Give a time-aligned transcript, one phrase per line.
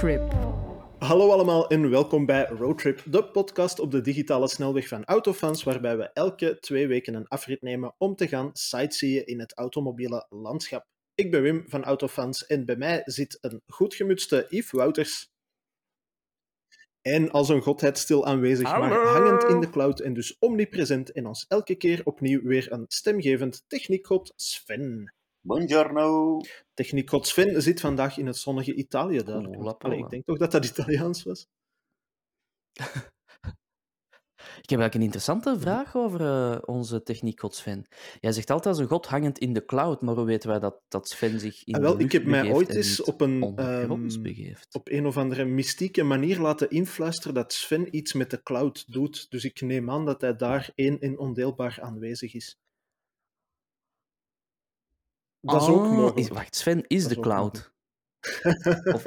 [0.00, 0.32] Roadtrip.
[0.98, 5.96] Hallo allemaal en welkom bij Roadtrip, de podcast op de digitale snelweg van Autofans, waarbij
[5.96, 10.86] we elke twee weken een afrit nemen om te gaan sightseeën in het automobiele landschap.
[11.14, 15.30] Ik ben Wim van Autofans en bij mij zit een goed gemutste Yves Wouters.
[17.00, 21.26] En als een godheid stil aanwezig, maar hangend in de cloud en dus omnipresent en
[21.26, 25.14] ons elke keer opnieuw weer een stemgevend techniekgod Sven.
[25.40, 26.40] Buongiorno.
[26.74, 29.20] Techniekgod Sven zit vandaag in het zonnige Italië.
[29.20, 29.94] Ola, Allee, pola.
[29.94, 31.46] ik denk toch dat dat Italiaans was.
[34.62, 37.86] Ik heb eigenlijk een interessante vraag over eh, onze techniekgod Sven.
[38.20, 40.82] Jij zegt altijd als een god hangend in de cloud, maar hoe weten wij dat,
[40.88, 43.20] dat Sven zich in Ah, de wel, ik lucht heb mij ooit en eens op
[43.20, 44.08] een, ehm,
[44.70, 49.30] op een of andere mystieke manier laten influisteren dat Sven iets met de cloud doet.
[49.30, 52.58] Dus ik neem aan dat hij daar één en ondeelbaar aanwezig is.
[55.40, 56.18] Dat is ook mogelijk.
[56.18, 57.72] is- wacht, Sven is Dat de is cloud.
[58.94, 59.02] Of,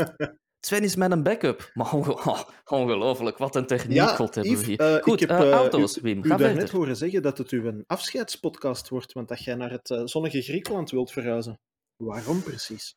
[0.59, 1.69] Sven is met een backup.
[1.73, 4.80] Maar onge- oh, ongelooflijk, wat een techniekgod hebben we Yves, hier.
[4.95, 6.72] eh, Goed, ik heb eh, eh, auto's, u, Wim, u ga verder.
[6.72, 10.91] horen zeggen dat het u een afscheidspodcast wordt, want dat jij naar het zonnige Griekenland
[10.91, 11.59] wilt verhuizen.
[11.95, 12.95] Waarom precies?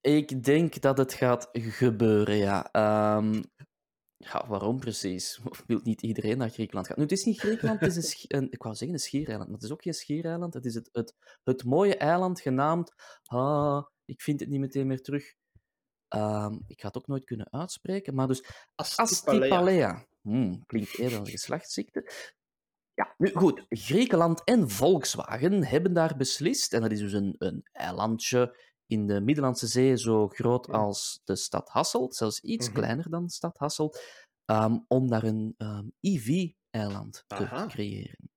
[0.00, 2.68] Ik denk dat het gaat gebeuren, ja.
[2.72, 3.42] Ehm,
[4.22, 5.40] ja, waarom precies?
[5.66, 6.96] Wil niet iedereen naar Griekenland gaan?
[6.96, 9.66] Nu, het is niet Griekenland, het is een, ik wou zeggen een schiereiland, maar het
[9.66, 10.54] is ook geen schiereiland.
[10.54, 12.92] Het is het, het, het mooie eiland genaamd...
[13.22, 15.34] Ah, ik vind het niet meteen meer terug.
[16.08, 19.40] Ehm, ik ga het ook nooit kunnen uitspreken, maar dus Astipalea.
[19.40, 20.06] Astipalea.
[20.20, 22.12] Hmm, klinkt eerder als een geslachtsziekte.
[22.94, 23.64] Ja, nu goed.
[23.68, 28.56] Griekenland en Volkswagen hebben daar beslist, en dat is dus een, een eilandje
[28.90, 32.72] in de Middellandse Zee, zo groot als de stad Hasselt, zelfs iets Mhm.
[32.72, 34.00] kleiner dan de stad Hasselt,
[34.44, 38.30] ehm, om daar een ehm, EV-eiland te creëren.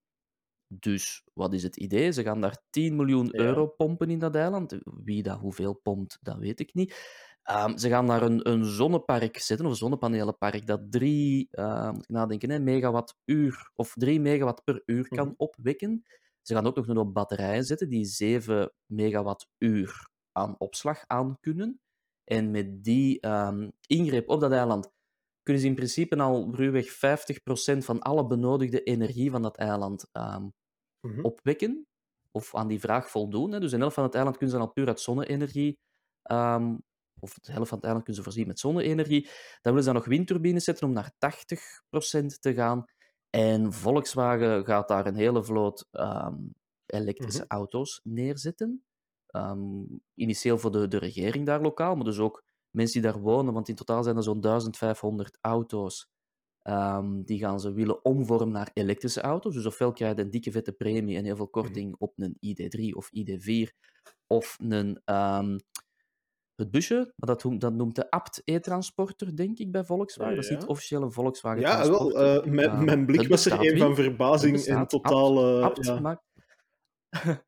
[0.68, 2.12] Dus wat is het idee?
[2.12, 3.40] Ze gaan daar 10 miljoen Ja.
[3.44, 4.78] euro pompen in dat eiland.
[5.04, 6.95] Wie dat hoeveel pompt, dat weet ik niet.
[7.44, 11.50] Ehm, ze gaan daar een, een zonnepark zetten, of een zonnepanelenpark, dat 3
[11.92, 15.36] moet ik nadenken, hè, megawattuur of 3 megawatt per uur kan Mhm.
[15.38, 16.04] opwekken.
[16.42, 21.80] Ze gaan ook nog een op batterijen zetten die 7 megawattuur aan opslag aan kunnen.
[22.23, 24.92] En met die ehm, ingreep op dat eiland
[25.44, 30.48] kunnen ze in principe al ruwweg 50% van alle benodigde energie van dat eiland ehm,
[31.08, 31.21] Mhm.
[31.21, 31.88] opwekken.
[32.32, 33.52] Of aan die vraag voldoen.
[33.52, 33.60] Hè.
[33.60, 35.80] Dus een helft van het eiland kunnen ze dan al puur uit zonne-energie.
[36.23, 36.77] ehm,
[37.20, 39.23] of de helft van het eiland kunnen ze voorzien met zonne-energie.
[39.61, 42.86] Dan willen ze dan nog windturbines zetten om naar 80% te gaan.
[43.30, 45.88] En Volkswagen gaat daar een hele vloot
[46.86, 47.52] elektrische Mhm.
[47.54, 48.83] auto's neerzetten.
[49.33, 49.83] Ehm,
[50.14, 53.54] initieel voor de, de regering daar lokaal, maar dus ook mensen die daar wonen.
[53.54, 56.08] Want in totaal zijn er zo'n 1500 auto's.
[56.61, 59.54] Ehm, die gaan ze willen omvormen naar elektrische auto's.
[59.54, 62.95] Dus ofwel krijg je een dikke vette premie en heel veel korting op een ID3
[62.95, 63.71] of ID4
[64.27, 65.58] of een, ehm,
[66.55, 70.36] het busje, maar dat, noemt- dat noemt de Abt e-transporter, denk ik, bij Volkswagen.
[70.36, 72.44] Dat is niet officieel een Volkswagen Ja, wel, transporter.
[72.44, 75.61] eh, mijn, mijn blik was er een van verbazing en totale...
[75.61, 76.21] Abt ja.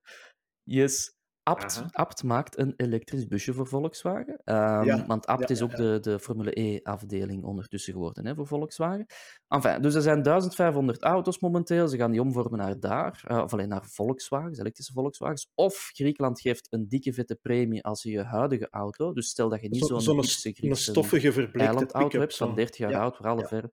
[0.64, 1.15] yes.
[1.48, 1.88] Abt, Aha.
[1.92, 4.42] Abt maakt een elektrisch busje voor Volkswagen.
[4.44, 5.78] Ehm, Ja, Want Abt ja, is ook ja.
[5.78, 9.06] de, de Formule E-afdeling ondertussen geworden hè, voor Volkswagen.
[9.48, 11.88] Enfin, dus er zijn 1500 auto's momenteel.
[11.88, 15.52] Ze gaan die omvormen naar daar, eh, of alleen naar Volkswagens, elektrische Volkswagens.
[15.56, 19.14] Of Griekenland geeft een dikke vette premie als je je huidige auto.
[19.14, 22.12] Dus stel dat je niet Zo- zo'n een Griekse stoffige pick-up.
[22.12, 22.54] hebt van zo.
[22.56, 23.72] 30 jaar Ja, oud, waar alle ver...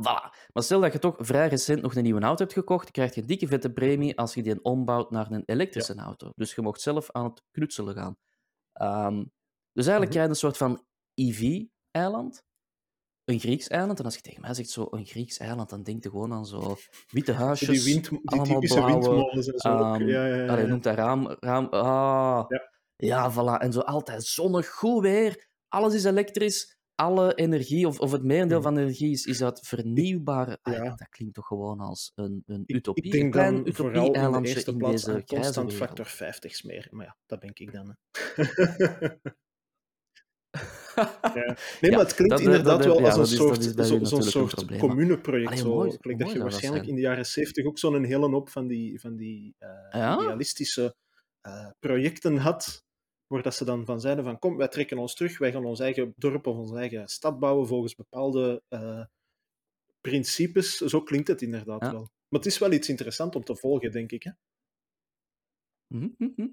[0.00, 0.48] Voilà.
[0.52, 3.20] Maar stel dat je toch vrij recent nog een nieuwe auto hebt gekocht, krijg je
[3.20, 6.30] een dikke vette premie als je die ombouwt naar een elektrische auto.
[6.34, 8.16] Dus je mocht zelf aan het knutselen gaan.
[8.72, 9.24] Ehm,
[9.72, 10.10] dus eigenlijk Mhm.
[10.10, 10.84] krijg je een soort van
[11.14, 12.42] EV-eiland.
[13.24, 13.98] Een Grieks eiland.
[13.98, 16.46] En als je tegen mij zegt zo een Grieks eiland, dan denk je gewoon aan
[16.46, 16.76] zo
[17.16, 17.84] witte huisjes.
[17.84, 19.68] Die, wind, die allemaal typische blauwe, windmolens en zo.
[19.68, 20.68] Ehm, ja, ja, Allee, ja.
[20.70, 21.36] noemt dat raam.
[21.40, 22.44] raam ah.
[22.48, 22.70] Ja.
[22.96, 23.32] Ja.
[23.32, 23.62] voilà.
[23.62, 25.48] En zo altijd zonnig, goed weer.
[25.68, 26.78] Alles is elektrisch.
[27.00, 28.66] Alle energie, of, of het merendeel Mhm.
[28.66, 30.58] van de energie, is, is uit vernieuwbare...
[30.62, 30.82] Ah, Ja.
[30.94, 33.04] dat klinkt toch gewoon als een, een utopie.
[33.04, 36.96] ik denk een dan vooral in de eerste in plaats deze constant factor 50 smeren.
[36.96, 37.96] Maar ja, dat denk ik dan.
[41.34, 41.56] ja.
[41.80, 44.22] Nee, Ja, maar het klinkt dat- inderdaad dat- wel ja, als een soort, zo- zo'n
[44.22, 45.48] soort communeproject.
[45.50, 48.48] Allee, Zo, ik denk dat je waarschijnlijk in de jaren 70 ook zo'n hele hoop
[48.48, 50.96] van die, van die eh, idealistische
[51.40, 52.84] eh, projecten had.
[53.30, 55.80] Waar dat ze dan van zeiden van kom, wij trekken ons terug, wij gaan ons
[55.80, 59.04] eigen dorp of onze eigen stad bouwen volgens bepaalde eh,
[60.00, 60.76] principes.
[60.76, 61.92] Zo klinkt het inderdaad Ja.
[61.92, 62.00] wel.
[62.28, 64.22] Maar het is wel iets interessants om te volgen, denk ik.
[64.22, 64.30] Hè?
[65.86, 66.48] Mhm, mhm.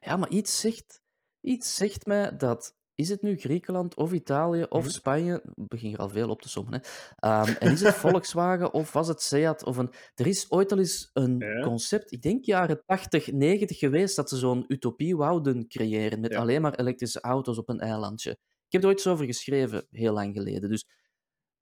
[0.00, 1.02] Ja, maar iets zegt,
[1.40, 4.90] iets zegt mij dat is het nu Griekenland of Italië of Mhm.
[4.92, 5.42] Spanje?
[5.54, 6.72] Ik begin er al veel op te sommen.
[6.72, 6.78] Hè.
[7.16, 9.64] Ehm, en is het Volkswagen of was het Seat?
[9.64, 9.92] Of een...
[10.14, 11.60] Er is ooit al eens een Ja.
[11.60, 16.38] concept, ik denk jaren 80, 90 geweest, dat ze zo'n utopie wouden creëren met Ja.
[16.38, 18.30] alleen maar elektrische auto's op een eilandje.
[18.66, 20.70] Ik heb er ooit eens over geschreven, heel lang geleden.
[20.70, 20.84] Dus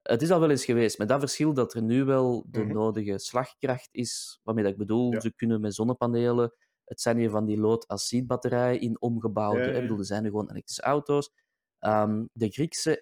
[0.01, 2.73] het is al wel eens geweest, met dat verschil dat er nu wel de Mhm.
[2.73, 4.39] nodige slagkracht is.
[4.43, 5.19] Waarmee dat ik bedoel, Ja.
[5.19, 6.53] ze kunnen met zonnepanelen.
[6.87, 9.59] Het zijn hier van die lood-acid-batterijen in omgebouwde.
[9.59, 9.71] Ja, hè.
[9.71, 11.31] ja, Ik bedoel, er zijn gewoon elektrische auto's.
[11.79, 12.99] Ehm, de Griekse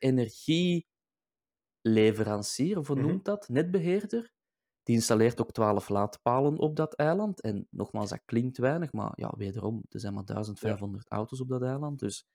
[1.82, 3.20] energieleverancier, of hoe Mhm.
[3.24, 3.50] dat?
[3.50, 4.34] Netbeheerder.
[4.84, 7.42] Die installeert ook 12 laadpalen op dat eiland.
[7.42, 11.62] En nogmaals, dat klinkt weinig, maar ja, wederom, er zijn maar 1500 auto's op dat
[11.62, 12.00] eiland.
[12.00, 12.26] Dus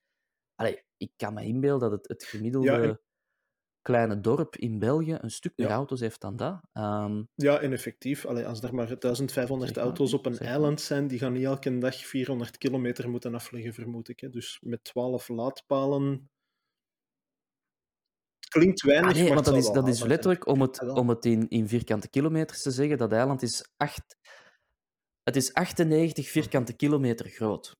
[0.54, 3.00] allee, ik kan me inbeelden dat het, het gemiddelde
[3.82, 5.74] kleine dorp in België een stuk meer Ja.
[5.74, 6.60] auto's heeft dan dat.
[6.72, 8.26] Ehm, Ja, en effectief.
[8.26, 10.50] Allee, als er maar 1500 Zeg maar, auto's op een zeg maar.
[10.50, 14.20] eiland zijn, die gaan niet elke dag 400 kilometer moeten afleggen, vermoed ik.
[14.20, 14.28] Hè.
[14.30, 16.30] Dus met 12 laadpalen...
[18.48, 21.48] Klinkt weinig, ah nee, maar dat is, dat is letterlijk, om het, om het in,
[21.48, 24.16] in vierkante kilometers te zeggen, dat eiland is, acht,
[25.22, 27.76] het is 98 vierkante kilometer groot.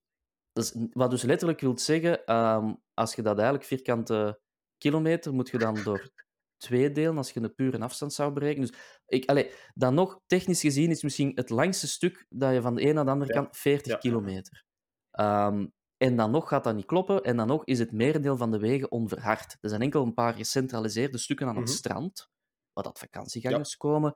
[0.53, 4.41] Dat is, wat dus letterlijk wil zeggen, ehm, als je dat eigenlijk vierkante
[4.81, 6.11] kilometer, moet je dan door
[6.57, 8.69] twee delen, als je een pure afstand zou berekenen.
[8.71, 12.75] Dus ik, allee, dan nog, technisch gezien, is misschien het langste stuk dat je van
[12.75, 13.41] de ene naar de andere Ja.
[13.41, 14.09] kant 40 Ja, ja, ja.
[14.09, 14.65] kilometer.
[15.11, 15.67] Ehm,
[15.97, 18.59] en dan nog gaat dat niet kloppen, en dan nog is het merendeel van de
[18.59, 19.57] wegen onverhard.
[19.61, 21.75] Er zijn enkel een paar gecentraliseerde stukken aan het Mhm.
[21.75, 22.29] strand,
[22.73, 24.15] waar dat vakantiegangers komen,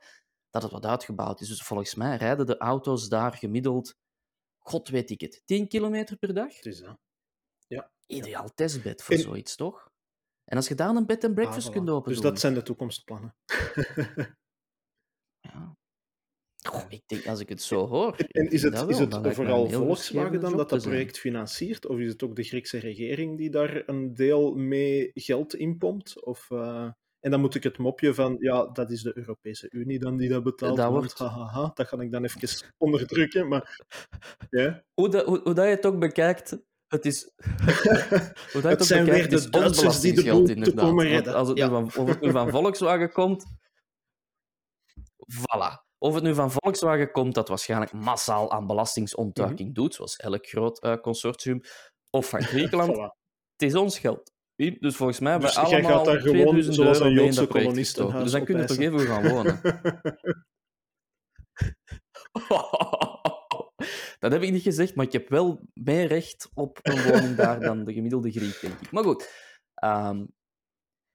[0.51, 1.49] dat het wat uitgebouwd is.
[1.49, 3.95] Dus volgens mij rijden de auto's daar gemiddeld,
[4.59, 6.57] god weet ik het, 10 kilometer per dag?
[6.57, 6.99] Het is dat.
[8.07, 9.91] Ideaal testbed voor En- zoiets, toch?
[10.45, 11.73] En als je daar een bed and Ah, breakfast voilà.
[11.73, 13.35] kunt open Dus dat zijn de toekomstplannen.
[15.41, 15.77] Ja.
[16.69, 18.17] Goh, ik denk, als ik het zo hoor...
[18.17, 20.95] En is het, is het heel Volkswagen dan dat dat zijn.
[20.95, 21.87] project financiert?
[21.87, 26.25] Of is het ook de Griekse regering die daar een deel mee geld in pompt?
[26.25, 26.89] Of, eh,
[27.21, 30.29] En dan moet ik het mopje van, ja, dat is de Europese Unie dan die
[30.29, 30.77] dat betaalt.
[30.77, 32.41] Dat wordt- hahaha, dat ga ik dan even
[32.79, 33.49] onderdrukken.
[33.49, 33.85] Maar
[34.51, 36.59] ja, Hoe, dat- hoe, hoe dat je het ook bekijkt,
[36.95, 37.31] het is...
[38.53, 41.35] hoe dat Het zijn weer de Duitsers die de boel te komen redden.
[41.35, 41.67] Als het Ja.
[41.67, 43.45] nu van, of het nu van Volkswagen komt...
[45.39, 45.83] Voilà.
[45.99, 49.73] Of het nu van Volkswagen komt, dat waarschijnlijk massaal aan belastingsontduiking Mhm.
[49.81, 51.61] doet, zoals elk groot eh, consortium,
[52.11, 53.19] of van Griekenland, voilà.
[53.57, 54.33] het is ons geld.
[54.57, 57.47] Dus volgens mij hebben Dus we jij gaat allemaal daar gewoon 2000 zoals een Joodse
[57.75, 58.23] gestoken.
[58.23, 59.61] Dus dan kun je er toch even gaan wonen.
[64.25, 67.61] Dat heb ik niet gezegd, maar ik heb wel meer recht op een woning daar
[67.61, 68.91] dan de gemiddelde Griek, denk ik.
[68.91, 69.31] Maar goed.
[69.75, 70.25] Ehm,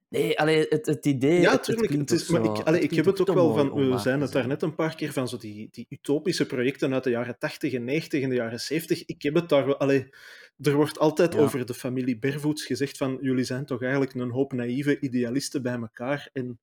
[0.09, 1.39] nee, allee, het, het idee...
[1.41, 3.89] Ja, het- het is, maar zo- ik, allee, ik heb het ook wel van.
[3.89, 7.03] We zijn het daar net een paar keer van, zo die, die utopische projecten uit
[7.03, 9.05] de jaren 80 en 90 en de jaren 70.
[9.05, 9.77] Ik heb het daar wel.
[9.79, 10.09] Allee,
[10.57, 11.39] er wordt altijd Ja.
[11.39, 15.75] over de familie Bervoets gezegd van jullie zijn toch eigenlijk een hoop naïeve idealisten bij
[15.75, 16.29] elkaar.
[16.33, 16.59] En,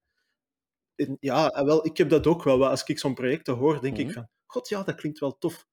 [0.95, 2.67] en ja, wel, ik heb dat ook wel.
[2.69, 4.07] Als ik zo'n projecten hoor, denk Mhm.
[4.07, 5.67] ik van, god ja, dat klinkt wel tof.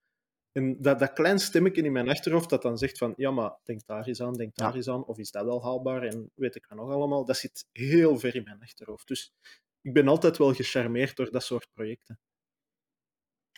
[0.54, 3.86] En dat, dat klein stemmetje in mijn achterhoofd dat dan zegt van, ja, maar denk
[3.86, 4.74] daar eens aan, denk daar Ja.
[4.76, 7.66] eens aan, of is dat wel haalbaar, en weet ik wat nog allemaal, dat zit
[7.72, 9.08] heel ver in mijn achterhoofd.
[9.08, 9.32] Dus
[9.80, 12.18] ik ben altijd wel gecharmeerd door dat soort projecten.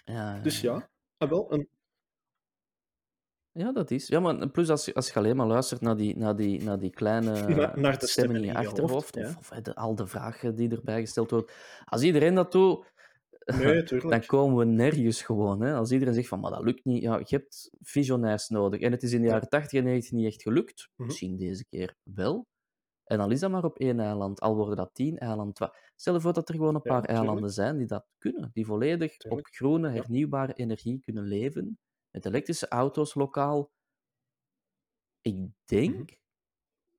[0.04, 1.68] Ja, Dus ja, ah, wel, een,
[3.52, 4.06] Ja, dat is.
[4.06, 6.78] Ja, maar plus als je, als je alleen maar luistert naar die, naar die, naar
[6.78, 9.28] die kleine Na- naar de stemmen in je hoofd, achterhoofd, ja.
[9.38, 11.50] of, of al de vragen die erbij gesteld worden.
[11.84, 12.92] Als iedereen dat doet,
[13.46, 14.10] nee, tuurlijk.
[14.10, 15.60] dan komen we nergens gewoon.
[15.60, 15.74] Hè.
[15.74, 18.80] Als iedereen zegt van, maar dat lukt niet, ja, je hebt visionairs nodig.
[18.80, 19.32] En het is in de Ja.
[19.32, 20.88] jaren 80 en 90 niet echt gelukt.
[20.96, 21.06] Mhm.
[21.08, 22.46] Misschien deze keer wel.
[23.04, 25.70] En dan is dat maar op één eiland, al worden dat tien eilanden.
[25.96, 29.16] Stel je voor dat er gewoon een paar eilanden zijn die dat kunnen, die volledig
[29.16, 29.46] Tuurlijk.
[29.46, 31.78] op groene, hernieuwbare energie kunnen leven,
[32.10, 33.70] met elektrische auto's lokaal.
[35.20, 36.04] Ik denk, Mhm.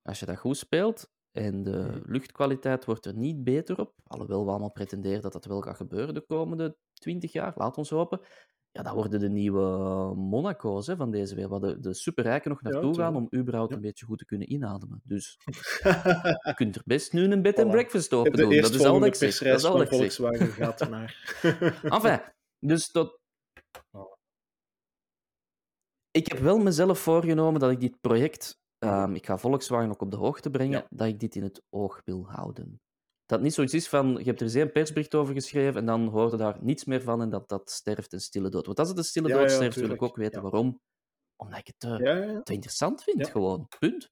[0.02, 2.12] als je dat goed speelt en de Mhm.
[2.12, 6.14] luchtkwaliteit wordt er niet beter op, alhoewel we allemaal pretenderen dat dat wel gaat gebeuren
[6.14, 8.20] de komende twintig jaar, laat ons hopen,
[8.70, 9.60] ja, dat worden de nieuwe
[10.14, 13.70] Monaco's hè, van deze wereld, waar de, de superrijken nog Ja, naartoe gaan om überhaupt
[13.70, 13.76] Ja.
[13.76, 15.00] een beetje goed te kunnen inademen.
[15.04, 15.38] Dus
[16.48, 18.60] je kunt er best nu een bed and breakfast open doen.
[18.60, 19.38] Dat is al dat ik zeg.
[19.38, 20.14] Dat is al van dat ik zeg.
[20.14, 20.80] Volkswagen gaat.
[21.94, 22.20] Enfin,
[22.58, 23.18] dus tot...
[26.10, 30.10] Ik heb wel mezelf voorgenomen dat ik dit project, ehm, ik ga Volkswagen ook op
[30.10, 30.86] de hoogte brengen, Ja.
[30.90, 32.80] dat ik dit in het oog wil houden.
[33.26, 35.86] Dat het niet zoiets is van, je hebt er eens één persbericht over geschreven en
[35.86, 38.66] dan hoorde daar niets meer van en dat dat sterft een stille dood.
[38.66, 40.80] Want als het een stille Ja, dood sterft, wil ik ook weten waarom.
[41.36, 43.68] Omdat ik het eh, te interessant vind, gewoon.
[43.78, 44.10] Punt.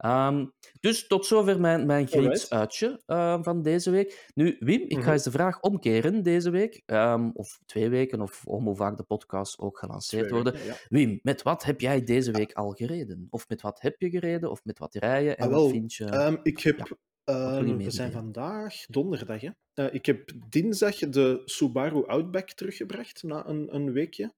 [0.00, 0.46] Ehm,
[0.80, 4.30] dus tot zover mijn, mijn Grieks uitje eh, van deze week.
[4.34, 5.10] Nu, Wim, ik ga Mhm.
[5.10, 6.82] eens de vraag omkeren deze week.
[6.86, 10.54] ehm, of twee weken, of om hoe vaak de podcast ook gelanceerd worden.
[10.64, 10.74] ja.
[10.88, 13.26] Wim, met wat heb jij deze week al gereden?
[13.30, 14.50] Of met wat heb je gereden?
[14.50, 15.34] Of met wat rij je?
[15.34, 16.04] En Ah, wat vind je...
[16.04, 16.86] Ehm, ik heb, ja,
[17.24, 19.50] ehm, we zijn vandaag donderdag, hè?
[19.74, 24.32] Eh, ik heb dinsdag de Subaru Outback teruggebracht na een, een weekje.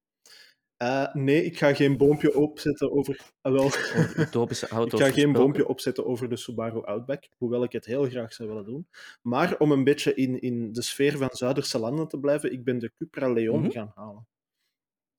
[0.82, 3.20] Eh, nee, ik ga geen boompje opzetten over.
[3.40, 3.70] ah, wel,
[4.16, 8.04] utopische ik auto's ga geen boompje opzetten over de Subaru Outback, hoewel ik het heel
[8.04, 8.86] graag zou willen doen.
[9.22, 12.78] Maar om een beetje in, in de sfeer van Zuiderse landen te blijven, ik ben
[12.78, 13.70] de Cupra Leon Mhm.
[13.70, 14.26] gaan halen.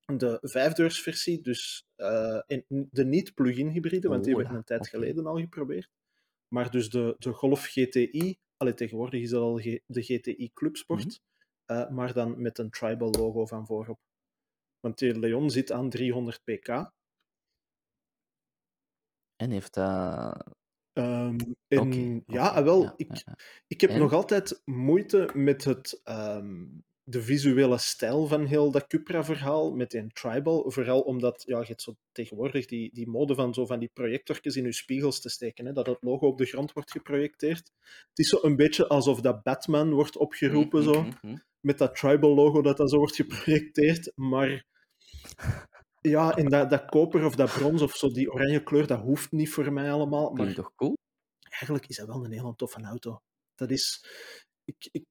[0.05, 4.89] De vijfdeursversie, dus eh, de niet-plug-in hybride, want die Oh, hebben we ja, een tijd
[4.89, 5.89] geleden al geprobeerd.
[6.47, 9.55] Maar dus de, de Golf GTI, allee, tegenwoordig is dat al
[9.85, 11.21] de GTI Clubsport,
[11.65, 13.99] eh, maar dan met een tribal logo van voorop.
[14.83, 16.67] Want die Leon zit aan 300 pk.
[19.35, 20.43] En heeft dat...
[20.93, 21.37] Ehm,
[21.67, 23.37] en ja, ah, wel, ja, ik, ja,
[23.67, 23.99] ik heb En?
[23.99, 26.65] nog altijd moeite met het, ehm,
[27.03, 30.71] de visuele stijl van heel dat Cupra-verhaal, met een tribal.
[30.71, 34.55] Vooral omdat ja, je hebt zo tegenwoordig die, die mode van, zo van die projectortjes
[34.55, 37.71] in je spiegels te steken, hè, dat het logo op de grond wordt geprojecteerd.
[38.09, 41.37] Het is zo een beetje alsof dat Batman wordt opgeroepen, Mhm, zo, mhm, mhm.
[41.59, 44.11] met dat tribal logo dat dan zo wordt geprojecteerd.
[44.15, 44.65] Maar
[46.01, 49.31] ja, en dat, dat koper of dat brons of zo, die oranje kleur, dat hoeft
[49.31, 50.25] niet voor mij allemaal.
[50.27, 50.93] Maar Klinkt toch cool?
[51.49, 53.17] eigenlijk is dat wel een heel toffe auto.
[53.55, 54.05] Dat is...
[54.65, 55.03] Ik, ik,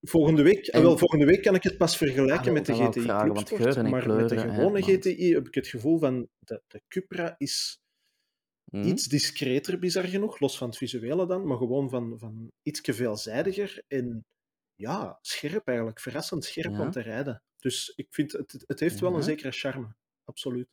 [0.00, 2.66] volgende, week, En- ah, wel, volgende week kan ik het pas Ah, vergelijken wel, met
[2.66, 5.66] de GTI vragen, want Clubsport, en maar met de hè, gewone GTI heb ik het
[5.66, 7.78] gevoel van de, de Cupra is
[8.72, 8.86] Mhm.
[8.88, 13.82] iets discreter, bizar genoeg, los van het visuele dan, maar gewoon van, van ietsje veelzijdiger
[13.88, 14.24] en
[14.74, 16.80] ja, scherp eigenlijk, verrassend scherp Ja.
[16.80, 17.42] om te rijden.
[17.60, 20.68] Dus ik vind, het, het heeft wel een zekere charme, absoluut.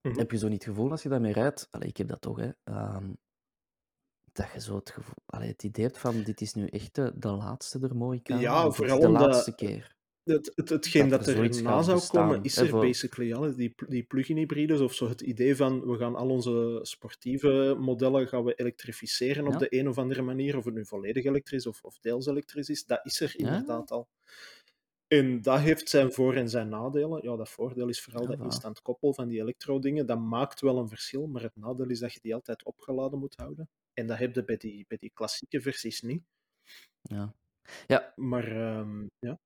[0.00, 0.18] Mhm.
[0.18, 1.68] Heb je zo niet het gevoel als je daarmee rijdt?
[1.70, 2.50] Allee, ik heb dat toch, hè.
[2.64, 3.12] ehm,
[4.32, 5.14] dat je zo het gevoel...
[5.26, 8.42] Allee, het idee hebt van, dit is nu echt de, de laatste der mooie kamer.
[8.42, 9.98] Ja, vooral de laatste keer.
[10.24, 13.54] Het, het, hetgeen dat dat, er na zou bestaan, komen, is er voor- basically al.
[13.56, 15.08] Die, die plug-in hybrides of zo.
[15.08, 19.88] Het idee van we gaan al onze sportieve modellen gaan we elektrificeren op de een
[19.88, 20.56] of andere manier.
[20.56, 23.46] Of het nu volledig elektrisch of, of deels elektrisch is, dat is er Ja.
[23.46, 24.08] inderdaad al.
[25.06, 27.22] En dat heeft zijn voor- en zijn nadelen.
[27.22, 28.46] Ja, dat voordeel is vooral Ja, dat waar.
[28.46, 30.06] instant koppel van die elektro-dingen.
[30.06, 33.36] Dat maakt wel een verschil, maar het nadeel is dat je die altijd opgeladen moet
[33.36, 33.68] houden.
[33.94, 36.22] En dat heb je bij die, bij die klassieke versies niet.
[37.02, 37.34] Ja.
[37.86, 39.38] ja, Maar ehm, ja.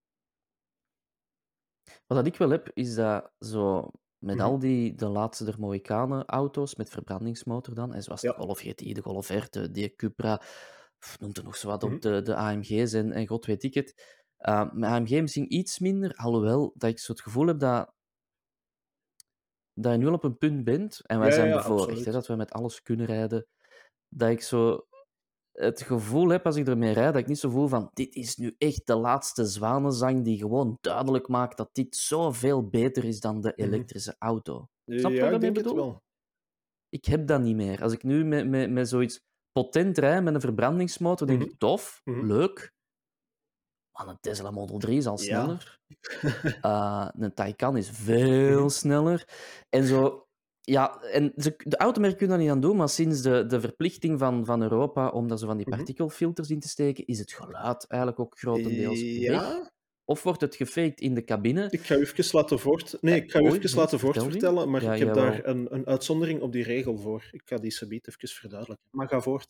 [2.06, 3.90] Wat dat ik wel heb, is dat zo...
[4.18, 4.44] Met Mhm.
[4.44, 8.32] al die de laatste der Mohikanen auto's met verbrandingsmotor dan, en zoals Ja.
[8.32, 10.42] de Golf GTI, de Golf R, de, Cupra,
[11.20, 11.94] noemt er nog zo wat Mhm.
[11.94, 14.22] op, de, de AMG's en, en god weet ik het.
[14.40, 17.92] Uh, met AMG misschien iets minder, alhoewel dat ik zo het gevoel heb dat,
[19.74, 22.12] dat je nu al op een punt bent, en wij Ja, zijn ja, bevoorrecht, hè,
[22.12, 23.46] dat we met alles kunnen rijden,
[24.08, 24.86] dat ik zo
[25.54, 28.36] het gevoel heb als ik ermee rijd, dat ik niet zo voel van dit is
[28.36, 33.40] nu echt de laatste zwanenzang die gewoon duidelijk maakt dat dit zoveel beter is dan
[33.40, 33.66] de Mhm.
[33.68, 34.66] elektrische auto.
[34.86, 35.74] Snap je ja, wat ik bedoel?
[35.74, 36.02] wel.
[36.88, 37.82] Ik heb dat niet meer.
[37.82, 39.20] Als ik nu met, met, met zoiets
[39.52, 41.48] potent rijd, met een verbrandingsmotor, denk Mhm.
[41.48, 42.26] ik tof, Mhm.
[42.26, 42.72] leuk.
[43.98, 45.24] Maar een Tesla Model 3 is al Ja.
[45.42, 45.78] sneller.
[46.62, 49.28] Eh, een Taycan is veel sneller.
[49.68, 50.23] En zo...
[50.66, 54.18] Ja, en ze, de automerken kunnen dat niet aan doen, maar sinds de, de verplichting
[54.18, 55.76] van, van Europa om daar zo van die Mhm.
[55.76, 59.10] partikelfilters in te steken, is het geluid eigenlijk ook grotendeels weg.
[59.18, 59.72] Ja,
[60.04, 61.66] Of wordt het gefaked in de cabine?
[61.70, 62.96] ik ga u even laten voort...
[63.00, 65.24] Nee, ik ga Oei, even laten vertel voortvertellen, maar Ja, ik heb jawel.
[65.24, 67.28] daar een, een uitzondering op die regel voor.
[67.30, 68.86] Ik ga die subiet even verduidelijken.
[68.90, 69.48] Maar ga voort.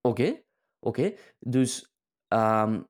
[0.00, 0.42] Oké,
[0.78, 1.14] oké.
[1.38, 1.92] Dus
[2.28, 2.82] ehm,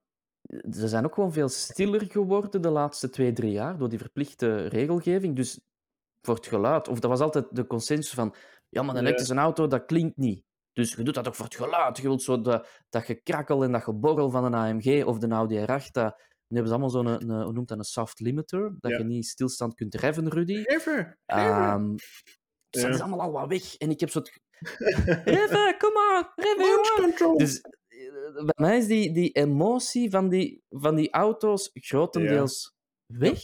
[0.71, 4.67] ze zijn ook gewoon veel stiller geworden de laatste twee, drie jaar door die verplichte
[4.67, 5.37] regelgeving.
[5.37, 5.61] Dus
[6.27, 8.35] voor het geluid, of dat was altijd de consensus van,
[8.69, 10.45] ja, maar een elektrische auto, dat klinkt niet.
[10.73, 11.97] Dus je doet dat ook voor het geluid.
[11.97, 15.59] Je wilt zo dat, dat gekrakkel en dat geborrel van een AMG of de Audi
[15.61, 15.91] R8.
[15.91, 16.17] Dat,
[16.49, 18.99] nu hebben ze allemaal zo'n, een, hoe noemt dat, een soft limiter, dat Ja.
[18.99, 20.63] je niet stilstand kunt reffen, Rudy.
[20.65, 21.19] Even!
[21.27, 22.03] Ehm, dus
[22.71, 22.89] dat Ja.
[22.89, 23.77] is allemaal al wat weg.
[23.77, 24.41] En ik heb zo het...
[25.25, 26.33] Reven, kom maar!
[26.35, 27.39] Reven, control!
[27.39, 32.73] Dus eh, bij mij is die, die emotie van die, van die auto's grotendeels
[33.07, 33.41] weg.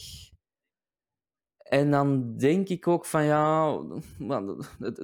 [1.69, 3.77] En dan denk ik ook van ja,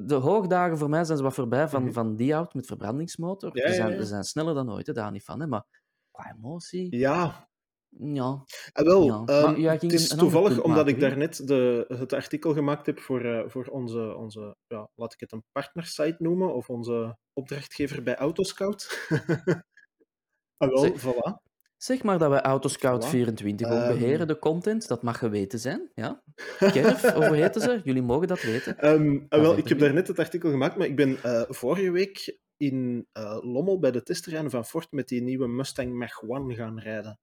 [0.05, 1.91] de, hoogdagen voor mij zijn ze wat voorbij van, Mhm.
[1.91, 3.57] van die auto met verbrandingsmotor.
[3.57, 5.39] Ja, ja, zijn, zijn sneller dan ooit, hè, daar niet van.
[5.39, 5.63] Hè, maar
[6.11, 7.49] qua emotie, Ja,
[7.89, 8.43] ja.
[8.71, 12.85] Ah, wel, maar ehm, het is toevallig omdat maken, ik daarnet de, het artikel gemaakt
[12.85, 17.17] heb voor, eh, voor onze, onze ja, laat ik het een partnersite noemen, of onze
[17.33, 19.07] opdrachtgever bij Autoscout.
[20.57, 21.54] ah, wel, voilà.
[21.77, 23.87] Zeg maar dat wij Autoscout24 ook Ehm.
[23.97, 24.87] beheren, de content.
[24.87, 25.91] Dat mag geweten zijn.
[25.95, 26.23] Ja.
[26.57, 27.81] Kerf, hoe heten ze?
[27.83, 28.77] Jullie mogen dat weten.
[28.79, 31.91] Ehm, Ga wel, ik heb daar net het artikel gemaakt, maar ik ben eh, vorige
[31.91, 36.79] week in eh, Lommel bij de testterreinen van Ford met die nieuwe Mustang Mach-1 gaan
[36.79, 37.19] rijden.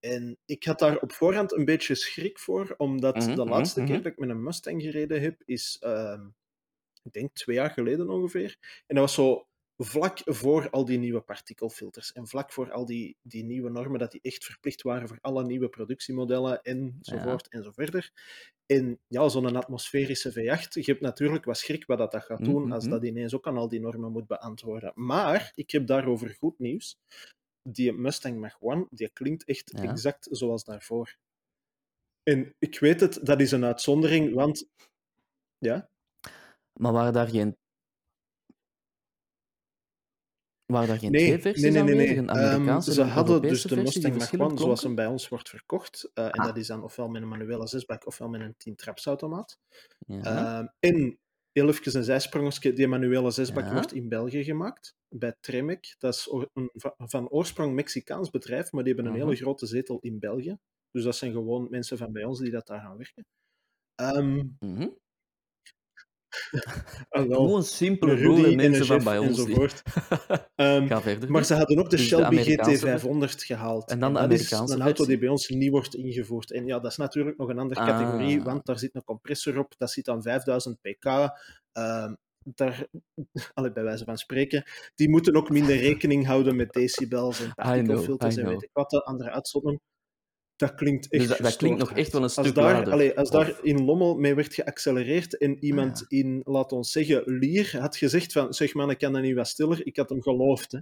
[0.00, 3.80] En ik had daar op voorhand een beetje schrik voor, omdat Mhm, de mhm, laatste
[3.80, 4.02] keer mhm.
[4.02, 6.26] dat ik met een Mustang gereden heb, is, ehm,
[7.02, 8.56] ik denk, twee jaar geleden ongeveer.
[8.86, 9.48] En dat was zo
[9.84, 14.10] vlak voor al die nieuwe partikelfilters en vlak voor al die, die nieuwe normen, dat
[14.10, 18.10] die echt verplicht waren voor alle nieuwe productiemodellen enzovoort en zo verder.
[18.66, 22.72] En ja, zo'n atmosferische V8, je hebt natuurlijk wat schrik wat dat, dat gaat doen
[22.72, 22.92] als Mhm.
[22.92, 24.92] dat ineens ook aan al die normen moet beantwoorden.
[24.94, 26.98] Maar ik heb daarover goed nieuws.
[27.62, 29.82] Die Mustang Mach-1, die klinkt echt Ja.
[29.82, 31.16] exact zoals daarvoor.
[32.22, 34.68] En ik weet het, dat is een uitzondering, want...
[35.58, 35.90] Ja?
[36.80, 37.56] Maar waren daar geen...
[40.70, 42.16] Waren daar geen Nee, twee nee, versies nee, nee.
[42.16, 45.28] Een Amerikaanse Ehm, ze en een hadden dus de Mustang Mach-1 zoals hem bij ons
[45.28, 46.10] wordt verkocht.
[46.14, 46.46] eh, en Ah.
[46.46, 49.58] dat is dan ofwel met een manuele zesbak ofwel met een 10-trapsautomaat.
[50.06, 50.22] Ja.
[50.22, 51.18] Ehm, en
[51.52, 53.72] heel even een zijsprongetje, die manuele zesbak Ja.
[53.72, 55.94] wordt in België gemaakt, bij Tremec.
[55.98, 60.18] Dat is een van oorsprong Mexicaans bedrijf, maar die hebben een hele grote zetel in
[60.18, 60.58] België.
[60.90, 63.24] Dus dat zijn gewoon mensen van bij ons die dat daar gaan werken.
[63.94, 64.88] Ehm, Mhm.
[67.10, 69.28] Gewoon simpele, een mensen van bij ons.
[69.38, 69.82] enzovoort.
[70.54, 71.30] Ehm, Ga verder.
[71.30, 73.90] Maar ze hadden ook de Dus Shelby Amerikaanse GT500 gehaald.
[73.90, 76.52] En dan de dat is Amerikaanse een auto die bij ons niet wordt ingevoerd.
[76.52, 77.86] En ja, dat is natuurlijk nog een andere Ah.
[77.86, 81.04] categorie, want daar zit een compressor op, dat zit aan 5000 pk.
[81.72, 82.86] Ehm, daar,
[83.54, 88.36] allee, bij wijze van spreken, die moeten ook minder rekening houden met decibels en partikelfilters
[88.36, 89.80] I en weet ik wat, de andere uitstotten.
[90.60, 93.16] Dat klinkt echt Dus dat- dat klinkt nog echt wel een stuk als daar, allee,
[93.18, 96.18] als of- Ah, daar in Lommel mee werd geaccelereerd en iemand ja.
[96.18, 99.48] in, laat ons zeggen, Lier had gezegd van, zeg man, ik kan dat niet wat
[99.48, 100.72] stiller, ik had hem geloofd.
[100.72, 100.78] Hè.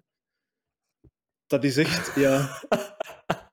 [1.46, 2.48] Dat is echt, ja...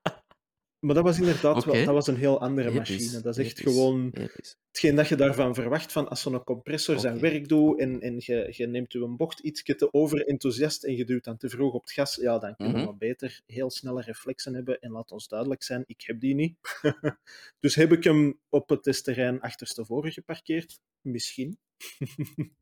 [0.86, 3.22] Maar dat was inderdaad wel, dat was een heel andere Episch, machine.
[3.22, 4.58] Dat is echt episch, gewoon episch.
[4.68, 8.48] hetgeen dat je daarvan verwacht van als zo'n compressor zijn werk doet en, en je,
[8.52, 11.92] je neemt je bocht iets te overenthousiast en je duwt dan te vroeg op het
[11.92, 12.86] gas, ja, dan kunnen Mhm.
[12.88, 14.80] we beter heel snelle reflexen hebben.
[14.80, 16.56] En laat ons duidelijk zijn, ik heb die niet.
[17.60, 20.80] dus heb ik hem op het testterrein achterstevoren geparkeerd?
[21.02, 21.58] Misschien.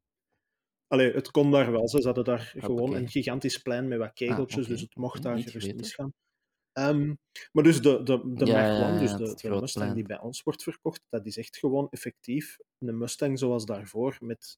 [0.87, 1.87] Allee, het kon daar wel.
[1.87, 5.37] Ze hadden daar gewoon een gigantisch plein met wat kegeltjes, Ah, dus het mocht daar
[5.39, 6.13] gerust misgaan.
[6.73, 7.13] Ehm,
[7.51, 10.43] maar dus de, de, de Ja, ja, 1, ja, dus de, Mustang die bij ons
[10.43, 14.57] wordt verkocht, dat is echt gewoon effectief een Mustang zoals daarvoor, met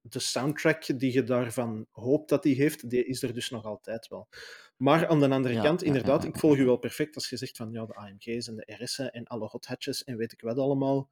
[0.00, 4.08] de soundtrack die je daarvan hoopt dat die heeft, die is er dus nog altijd
[4.08, 4.28] wel.
[4.76, 7.56] Maar aan de andere Ja, kant, inderdaad, ik volg u wel perfect als je zegt
[7.56, 10.58] van ja, de AMG's en de RS'en en alle hot hatches en weet ik wat
[10.58, 11.10] allemaal.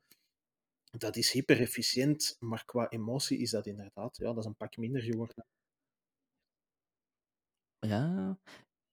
[0.98, 4.76] Dat is hyper efficiënt, maar qua emotie is dat inderdaad, ja, dat is een pak
[4.76, 5.46] minder geworden.
[7.87, 8.38] Ja,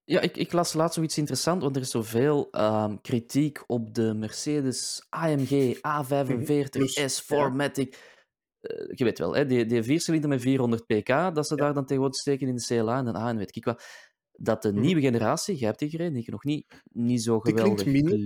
[0.07, 4.13] ja ik, ik las laatst zoiets interessants, want er is zoveel ehm, kritiek op de
[4.13, 7.49] Mercedes AMG A45 Plus, S4 ja.
[7.49, 8.15] Matic.
[8.59, 11.63] Eh, je weet wel, hè, die, die viercilinder met 400 pk, dat ze Ja.
[11.63, 13.83] daar dan tegenwoordig steken in de CLA en een A en weet ik wat.
[14.31, 14.79] Dat de Mhm.
[14.81, 18.19] nieuwe generatie, jij hebt die gereden, die nog niet, niet zo Die klinkt geweldig minder,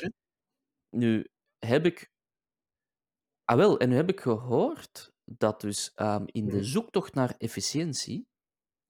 [0.00, 0.08] hè.
[0.90, 2.10] Nu heb ik.
[3.44, 6.64] Ah, wel, en nu heb ik gehoord dat dus ehm, in de Mhm.
[6.64, 8.26] zoektocht naar efficiëntie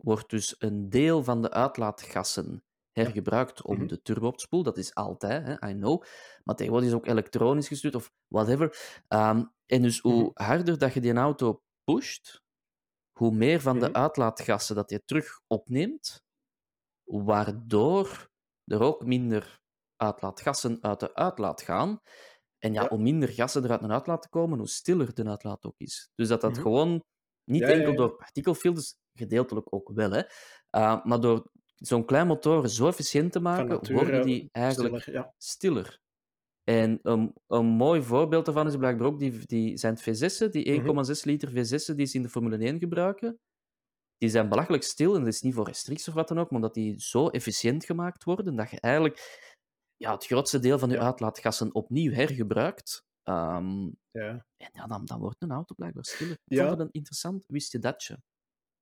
[0.04, 3.86] wordt dus een deel van de uitlaatgassen hergebruikt om Mhm.
[3.86, 4.74] de turbo op te spoelen.
[4.74, 6.02] Dat is altijd, hè, I know.
[6.44, 9.00] Maar tegenwoordig is ook elektronisch gestuurd of whatever.
[9.08, 10.44] Ehm, en dus hoe Mhm.
[10.44, 12.42] harder dat je die auto pusht,
[13.18, 13.94] hoe meer van de Mhm.
[13.94, 16.22] uitlaatgassen dat je terug opneemt,
[17.04, 18.30] waardoor
[18.64, 19.60] er ook minder
[19.96, 22.00] uitlaatgassen uit de uitlaat gaan.
[22.58, 22.88] En ja, Ja.
[22.88, 26.10] hoe minder gassen er uit een uitlaat te komen, hoe stiller de uitlaat ook is.
[26.14, 27.04] Dus dat dat gewoon
[27.44, 30.22] niet Ja, enkel door partikelfilters, gedeeltelijk ook wel, hè,
[30.70, 35.14] uh, maar door zo'n klein motor zo efficiënt te maken, nature worden die eigenlijk stiller,
[35.24, 35.34] ja.
[35.38, 36.00] stiller.
[36.64, 40.82] En een, een mooi voorbeeld daarvan is blijkbaar ook die, die zijn het V6'en, die
[40.82, 43.38] 1,6 liter V6'en die ze in de Formule 1 gebruiken.
[44.18, 46.60] Die zijn belachelijk stil, en dat is niet voor restricties of wat dan ook, maar
[46.60, 49.42] omdat die zo efficiënt gemaakt worden, dat je eigenlijk
[49.96, 51.02] ja, het grootste deel van je Ja.
[51.02, 53.04] uitlaatgassen opnieuw hergebruikt.
[53.22, 54.46] Ehm, Ja.
[54.56, 56.36] en ja, dan, dan wordt een auto blijkbaar stiller.
[56.44, 56.58] Ik Ja.
[56.58, 58.18] vond het een interessant, wist je datje?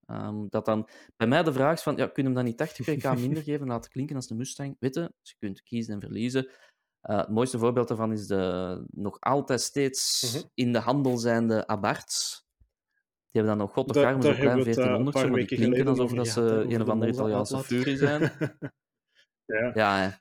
[0.06, 2.56] Ehm, dat dan bij mij de vraag is van, ja, kun je hem dan niet
[2.56, 4.76] 80 pk minder geven en laten klinken als de Mustang?
[4.78, 6.48] Weet je, dus je kunt kiezen en verliezen.
[7.00, 10.44] Eh, het mooiste voorbeeld daarvan is de nog altijd steeds Mhm.
[10.54, 12.46] in de handel zijnde Abarths.
[13.30, 15.22] Die hebben dan nog god toch arm zo'n klein hebben we het, eh, 1400, een
[15.22, 18.20] paar maar die klinken alsof dat ze een of de andere Italiaanse furie zijn.
[19.46, 19.70] ja.
[19.74, 20.20] Ja,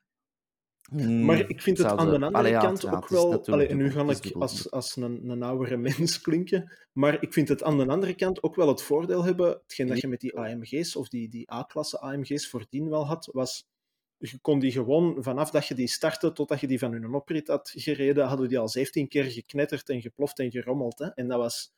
[0.92, 3.46] Hmm, Maar ik vind het aan de andere Allee, kant ook wel.
[3.46, 6.72] Allee, nu dubbel, ga ik als, als een, een oudere mens klinken.
[6.94, 9.50] Maar ik vind het aan de andere kant ook wel het voordeel hebben.
[9.50, 13.68] Hetgeen dat je met die AMG's of die, die A-klasse AMG's voordien wel had, was.
[14.18, 17.48] je kon die gewoon, vanaf dat je die startte totdat je die van hun oprit
[17.48, 21.00] had gereden, hadden die al 17 keer geknetterd en geploft en gerommeld.
[21.00, 21.08] Hè?
[21.08, 21.74] En dat was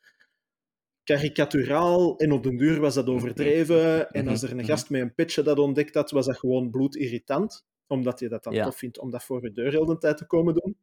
[1.03, 4.11] karikaturaal en op den duur was dat overdreven.
[4.11, 7.65] En als er een gast met een pitje dat ontdekt had, was dat gewoon bloedirritant.
[7.93, 8.63] Omdat je dat dan Ja.
[8.63, 10.77] tof vindt om dat voor je deur heel de tijd te komen doen.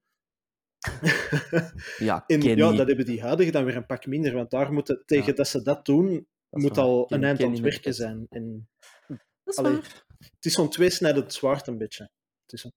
[1.99, 5.03] Ja, En ja, dat hebben die huidigen dan weer een pak minder, want daar moeten,
[5.07, 5.33] tegen Ja.
[5.33, 6.85] dat ze dat doen, Dat moet waar.
[6.85, 8.27] al een eind aan het werken zijn.
[8.31, 8.69] En
[9.09, 9.73] Dat is Allee.
[9.73, 10.05] waar.
[10.19, 12.11] het is zo'n tweesnijdend zwaard een beetje.
[12.43, 12.73] Het is een-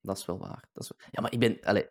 [0.00, 0.68] Dat is wel waar.
[0.72, 1.88] Dat is wel- Ja, maar ik ben, allee,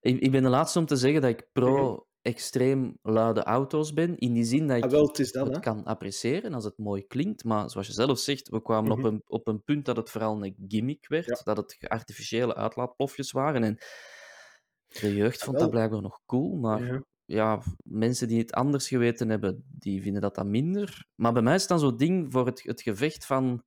[0.00, 4.18] ik, ik ben de laatste om te zeggen dat ik pro extreem luide auto's ben.
[4.18, 6.78] In die zin dat ik Ah, wel, het is dat, het kan appreciëren als het
[6.78, 7.44] mooi klinkt.
[7.44, 8.98] Maar zoals je zelf zegt, we kwamen Mhm.
[9.06, 11.26] op, een, op een punt dat het vooral een gimmick werd.
[11.26, 11.40] Ja.
[11.54, 13.62] Dat het artificiële uitlaatplofjes waren.
[13.62, 13.78] En
[15.00, 16.56] de jeugd Ah, vond dat blijkbaar nog cool.
[16.56, 17.02] Maar Ja.
[17.24, 21.06] ja, mensen die het anders geweten hebben, die vinden dat dan minder.
[21.14, 23.62] Maar bij mij is dan zo'n ding voor het, het gevecht van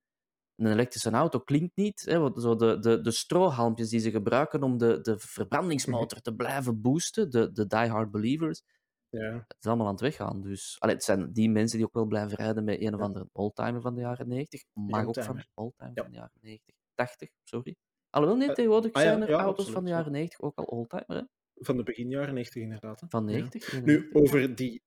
[0.56, 2.00] een elektrische auto klinkt niet.
[2.04, 6.34] Hè, want zo de, de, de strohalmpjes die ze gebruiken om de, de verbrandingsmotor te
[6.34, 8.62] blijven boosten, de, de diehard believers,
[9.08, 9.32] Ja.
[9.48, 10.40] het is allemaal aan het weggaan.
[10.40, 13.28] Dus allee, het zijn die mensen die ook wel blijven rijden met een of andere
[13.32, 14.62] oldtimer van de jaren 90.
[14.72, 16.02] Mag ook van oldtimer Ja.
[16.02, 16.74] van de jaren 90.
[16.94, 17.76] 80, sorry.
[18.10, 19.96] Alhoewel, nee, Eh, tegenwoordig ah zijn er ja, auto's van de ja.
[19.96, 21.22] jaren 90 ook al oldtimer, hè?
[21.54, 23.00] Van de begin jaren 90 inderdaad.
[23.00, 23.06] hè.
[23.08, 23.36] Van Ja.
[23.36, 23.72] 90.
[23.72, 24.22] Nu, 91.
[24.22, 24.82] over die...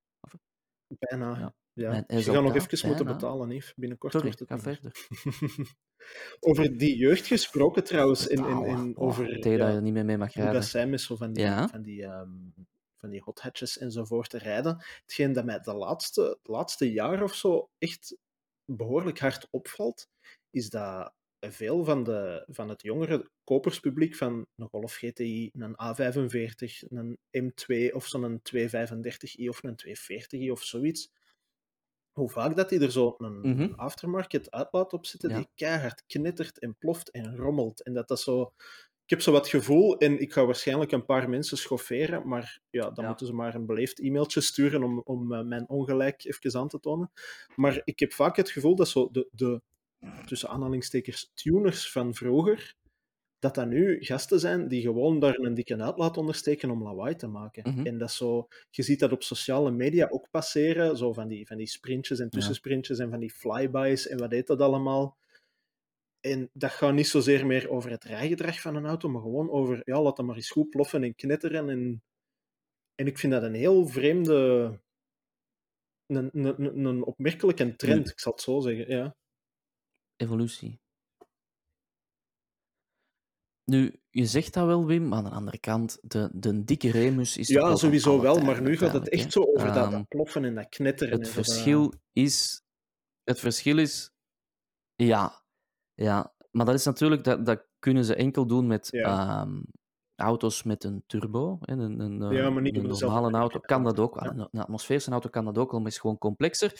[0.99, 1.53] Bijna.
[1.79, 1.89] Ja.
[1.89, 3.73] Mijn Je gaat nog even moeten betalen, Yves.
[3.75, 4.91] Binnenkort Sorry, wordt het ga verder.
[6.49, 8.27] over die jeugd gesproken trouwens.
[8.27, 10.51] In, in, in, Oh, over tegen ja, dat je niet meer mee mag hoe dat
[10.51, 10.69] rijden.
[10.69, 11.67] zij met zo van die, Ja.
[11.67, 12.29] van die, ehm,
[12.95, 14.83] van die hot hatches enzovoort te rijden.
[15.01, 18.17] Hetgeen dat mij de laatste, het laatste jaar of zo echt
[18.65, 20.07] behoorlijk hard opvalt,
[20.49, 26.87] is dat veel van, de, van het jongere koperspubliek van een Golf GTI, een A45,
[26.89, 31.11] een M2 of zo'n 235i of een 240i of zoiets,
[32.19, 33.73] hoe vaak dat die er zo een, Mhm.
[33.75, 35.35] aftermarket uitlaat op zitten, Ja.
[35.35, 37.83] die keihard knittert en ploft en rommelt.
[37.83, 38.53] En dat dat zo...
[39.03, 42.89] Ik heb zo wat gevoel, en ik ga waarschijnlijk een paar mensen schofferen, maar ja,
[42.89, 43.07] dan Ja.
[43.09, 46.79] moeten ze maar een beleefd e-mailtje sturen om, om eh, mijn ongelijk even aan te
[46.79, 47.11] tonen.
[47.55, 49.61] Maar ik heb vaak het gevoel dat zo de, de
[50.25, 52.75] tussen aanhalingstekens tuners van vroeger,
[53.39, 57.15] dat dat nu gasten zijn die gewoon daar een dikke uitlaat onder steken om lawaai
[57.15, 57.73] te maken.
[57.73, 57.85] Mhm.
[57.85, 61.57] En dat zo, je ziet dat op sociale media ook passeren, zo van die, van
[61.57, 65.17] die sprintjes en tussensprintjes en van die flybys en wat heet dat allemaal.
[66.19, 69.81] En dat gaat niet zozeer meer over het rijgedrag van een auto, maar gewoon over,
[69.83, 71.69] ja, laat dat maar eens goed ploffen en knetteren.
[71.69, 72.03] En,
[72.95, 74.33] en ik vind dat een heel vreemde,
[76.05, 78.89] een, een, een- opmerkelijke trend, Nu- ik zal het zo zeggen.
[78.89, 79.15] Ja.
[80.15, 80.79] Evolutie.
[83.69, 87.37] Nu, je zegt dat wel, Wim, maar aan de andere kant, de, de dikke remus
[87.37, 90.45] is Ja, sowieso wel, maar nu gaat het echt zo over dat, Ehm, dat ploffen
[90.45, 91.13] en dat knetteren.
[91.13, 92.61] Het en zo dat- verschil is...
[93.23, 94.11] Het verschil is...
[94.95, 95.43] Ja.
[95.93, 96.33] Ja.
[96.51, 97.23] Maar dat is natuurlijk...
[97.23, 99.41] Dat, dat kunnen ze enkel doen met Ja.
[99.41, 99.61] ehm,
[100.15, 101.57] auto's met een turbo.
[101.61, 104.15] Een, een, eh, Ja, maar niet een normale auto kan dat ook.
[104.19, 104.29] Ja.
[104.29, 106.73] Een, een atmosferische auto kan dat ook, al, maar is gewoon complexer.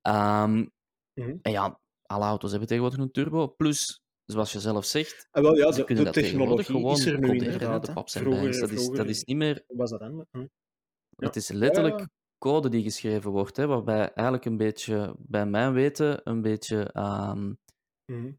[0.00, 0.66] Ehm,
[1.14, 1.36] Mhm.
[1.42, 3.46] En ja, alle auto's hebben tegenwoordig een turbo.
[3.48, 6.92] Plus, zoals je zelf zegt, Ah, wel, ja, ze de, kunnen de dat technologie gewoon
[6.96, 7.86] is er nu inderdaad.
[7.86, 8.60] De paps en Vroeger.
[8.60, 9.64] Dat is, vroeger dat is niet meer...
[9.66, 10.26] was dat dan?
[10.30, 10.38] Hm.
[10.38, 11.26] Ja.
[11.26, 12.08] Het is letterlijk Ja.
[12.38, 17.52] code die geschreven wordt, hè, waarbij eigenlijk een beetje, bij mijn weten, een beetje ehm,
[18.12, 18.32] Mhm.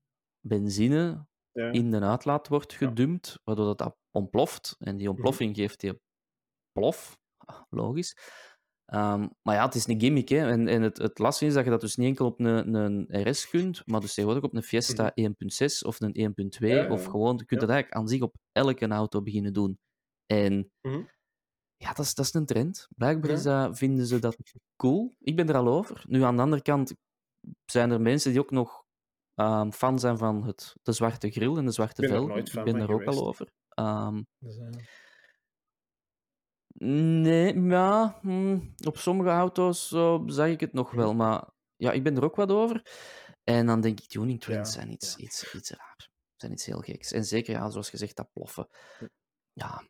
[0.47, 1.71] benzine Ja.
[1.71, 4.75] in de uitlaat wordt gedumpt, waardoor dat, ontploft.
[4.79, 5.99] En die ontploffing geeft die
[6.71, 8.17] plof, Ah, logisch.
[8.87, 10.29] Ehm, maar ja, het is een gimmick.
[10.29, 10.49] Hè.
[10.49, 13.29] En, en het, het lastige is dat je dat dus niet enkel op een, een
[13.29, 15.25] RS kunt, maar dus tegenwoordig op een Fiesta 1.6
[15.81, 16.59] of een 1.2.
[16.59, 16.65] Mhm.
[16.65, 19.79] Ja, ja, Of gewoon, je kunt dat eigenlijk aan zich op elke auto beginnen doen.
[20.25, 21.01] En Mhm.
[21.77, 22.87] ja, dat is, dat is een trend.
[22.95, 23.67] Blijkbaar is Ja.
[23.67, 24.37] dat, vinden ze dat
[24.75, 25.15] cool.
[25.19, 26.03] Ik ben er al over.
[26.07, 26.93] Nu, aan de andere kant
[27.65, 28.85] zijn er mensen die ook nog
[29.35, 32.75] ehm, fan zijn van het, de zwarte grill en de zwarte er nooit Ik ben
[32.75, 33.51] er ook al over.
[33.69, 34.67] Ehm, Dus, eh,
[36.85, 42.03] nee, ja, hm, op sommige auto's zo zag ik het nog wel, maar ja, ik
[42.03, 42.81] ben er ook wat over.
[43.43, 45.23] En dan denk ik, tuning trends Ja, zijn iets, ja.
[45.23, 46.09] iets, iets raar.
[46.35, 47.11] Zijn iets heel geks.
[47.11, 48.67] En zeker, ja, zoals gezegd, dat ploffen.
[49.53, 49.83] Ja,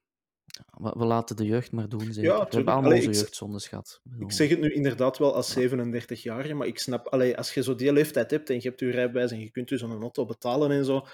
[0.77, 2.21] we, we laten de jeugd maar doen, zeker.
[2.21, 2.53] we tuurlijk.
[2.53, 4.01] hebben allemaal Allee, onze jeugdzondes gehad.
[4.19, 7.75] Ik zeg het nu inderdaad wel als 37-jarige, maar ik snap, allee, als je zo
[7.75, 10.71] die leeftijd hebt en je hebt je rijbewijs en je kunt dus een auto betalen
[10.71, 11.05] en zo,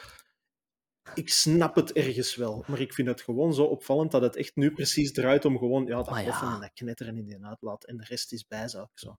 [1.13, 4.55] ik snap het ergens wel, maar ik vind het gewoon zo opvallend dat het echt
[4.55, 6.53] nu precies draait om gewoon ja, dat Maar ja.
[6.55, 8.89] en dat knetteren in die uitlaat en de rest is bijzaak.
[8.93, 9.17] Zo.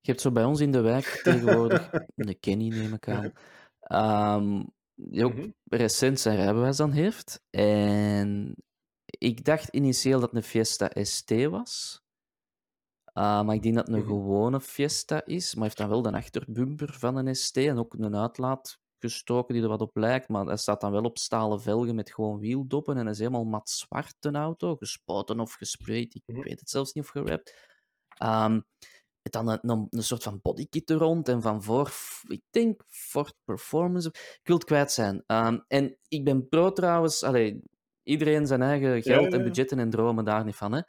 [0.00, 3.32] Je hebt zo bij ons in de wijk tegenwoordig, de Kenny neem ik aan,
[3.80, 5.50] ehm, die ook Mhm.
[5.64, 7.42] recent zijn rijbewijs dan heeft.
[7.50, 8.54] En
[9.04, 12.01] ik dacht initieel dat het een Fiesta ST was.
[13.14, 14.08] Uh, maar ik denk dat het een Mhm.
[14.10, 18.16] gewone Fiesta is, maar heeft dan wel de achterbumper van een ST en ook een
[18.16, 21.94] uitlaat gestoken die er wat op lijkt, maar hij staat dan wel op stalen velgen
[21.94, 26.40] met gewoon wieldoppen en is helemaal mat zwart, een auto, gespoten of gesprayed, ik Mhm.
[26.42, 27.54] weet het zelfs niet of gerapt.
[29.22, 31.90] Met dan een, een, een soort van bodykit er rond en van voor,
[32.28, 35.22] ik denk Ford Performance, ik wil het kwijt zijn.
[35.26, 37.62] Ehm, en ik ben pro trouwens, allee,
[38.02, 40.80] iedereen zijn eigen geld en budgetten en dromen daar niet van, hè.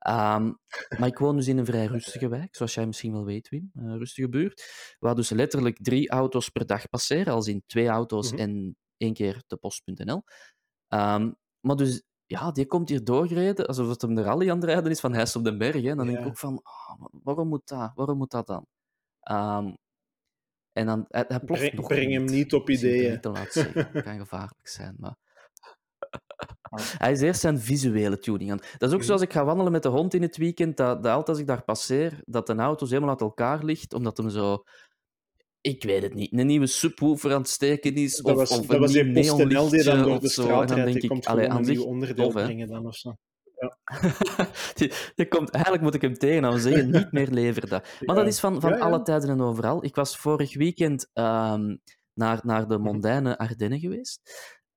[0.00, 0.52] Ehm,
[0.98, 3.70] maar ik woon dus in een vrij rustige wijk, zoals jij misschien wel weet, Wim.
[3.74, 4.64] Een rustige buurt.
[4.98, 8.40] Waar dus letterlijk drie auto's per dag passeren, als in twee auto's Mhm.
[8.40, 10.22] en één keer de post.nl.
[10.88, 14.64] Ehm, maar dus, ja, die komt hier doorgereden, alsof het hem de rally aan het
[14.64, 15.82] rijden is van Heist op den Berg.
[15.82, 15.90] Hè.
[15.90, 17.92] En dan denk ik ook van, ah, waarom moet dat?
[17.94, 18.66] Waarom moet dat dan?
[19.20, 19.72] Ehm,
[20.72, 23.02] en dan, hij, hij ploft Breng, nog breng hem niet op ik ideeën.
[23.02, 23.88] het niet te laat zeggen.
[23.92, 25.16] Het kan gevaarlijk zijn, maar...
[26.62, 26.80] Ah.
[26.98, 28.60] Hij is eerst zijn visuele tuning aan.
[28.78, 31.12] Dat is ook zoals ik ga wandelen met de hond in het weekend, dat, dat
[31.12, 34.62] altijd als ik daar passeer, dat de auto helemaal uit elkaar ligt, omdat hem zo...
[35.60, 36.32] Ik weet het niet.
[36.32, 39.04] Een nieuwe subwoofer aan het steken is, Dat of, was, of dat een was die
[39.04, 41.74] nieuw PostNL die dan door de straat dan denk ik, komt allee, aan een nieuw
[41.74, 42.44] zich onderdeel tof, hè.
[42.44, 43.16] brengen dan of zo.
[44.74, 47.82] die, die komt, eigenlijk moet ik hem tegenhouden en zeggen, niet meer lever dat.
[48.00, 48.22] Maar Ja.
[48.22, 48.82] dat is van, van Ja, ja.
[48.82, 49.84] alle tijden en overal.
[49.84, 51.76] Ik was vorig weekend ehm,
[52.14, 52.82] naar, naar de Mhm.
[52.82, 54.20] mondaine Ardennen geweest,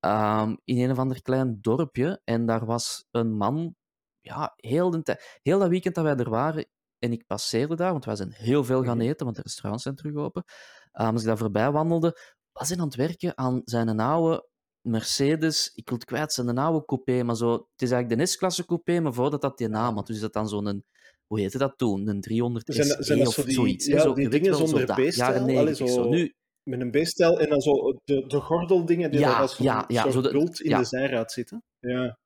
[0.03, 2.21] ehm, in een of ander klein dorpje.
[2.23, 3.75] En daar was een man,
[4.21, 6.65] ja, heel, de tijd, heel dat weekend dat wij er waren,
[6.99, 9.07] en ik passeerde daar, want wij zijn heel veel gaan Mhm.
[9.07, 10.43] eten, want de restaurants zijn terug open.
[10.91, 12.17] Ehm, als ik daar voorbij wandelde,
[12.51, 14.47] was hij aan het werken aan zijn oude
[14.81, 18.27] Mercedes, ik wil het kwijt zijn, een oude coupé, maar zo, het is eigenlijk de
[18.27, 20.07] S-klasse coupé, maar voordat dat die naam had.
[20.07, 20.85] Dus is dat dan zo'n,
[21.27, 22.07] hoe heette dat toen?
[22.07, 23.85] Een 300 Zijn dat- zijn dat SE zo of die- zoiets.
[23.85, 25.11] ja, zo, die dingen zo zonder B-stijl?
[25.11, 25.93] Jaren Allee, 90 zo.
[25.93, 29.83] zo- Nu, Met een B-stijl en dan zo de, de gordeldingen die Ja, als ja,
[29.87, 30.77] ja, soort zo bult in ja.
[30.77, 31.63] de zijraad zitten.
[31.79, 31.89] Ja.
[31.99, 32.17] Ja.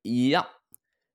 [0.00, 0.50] Ja.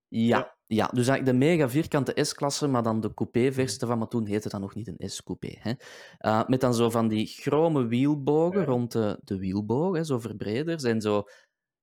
[0.08, 0.56] Ja.
[0.65, 0.88] Ja.
[0.88, 4.60] dus eigenlijk de mega vierkante S-klasse, maar dan de coupé-versie van, maar toen heette dat
[4.60, 5.58] nog niet een S-coupé.
[5.60, 5.74] hè.
[6.17, 10.84] Eh, met dan zo van die chrome wielbogen rond de, de wielbogen, hè, zo verbreders.
[10.84, 11.24] En zo,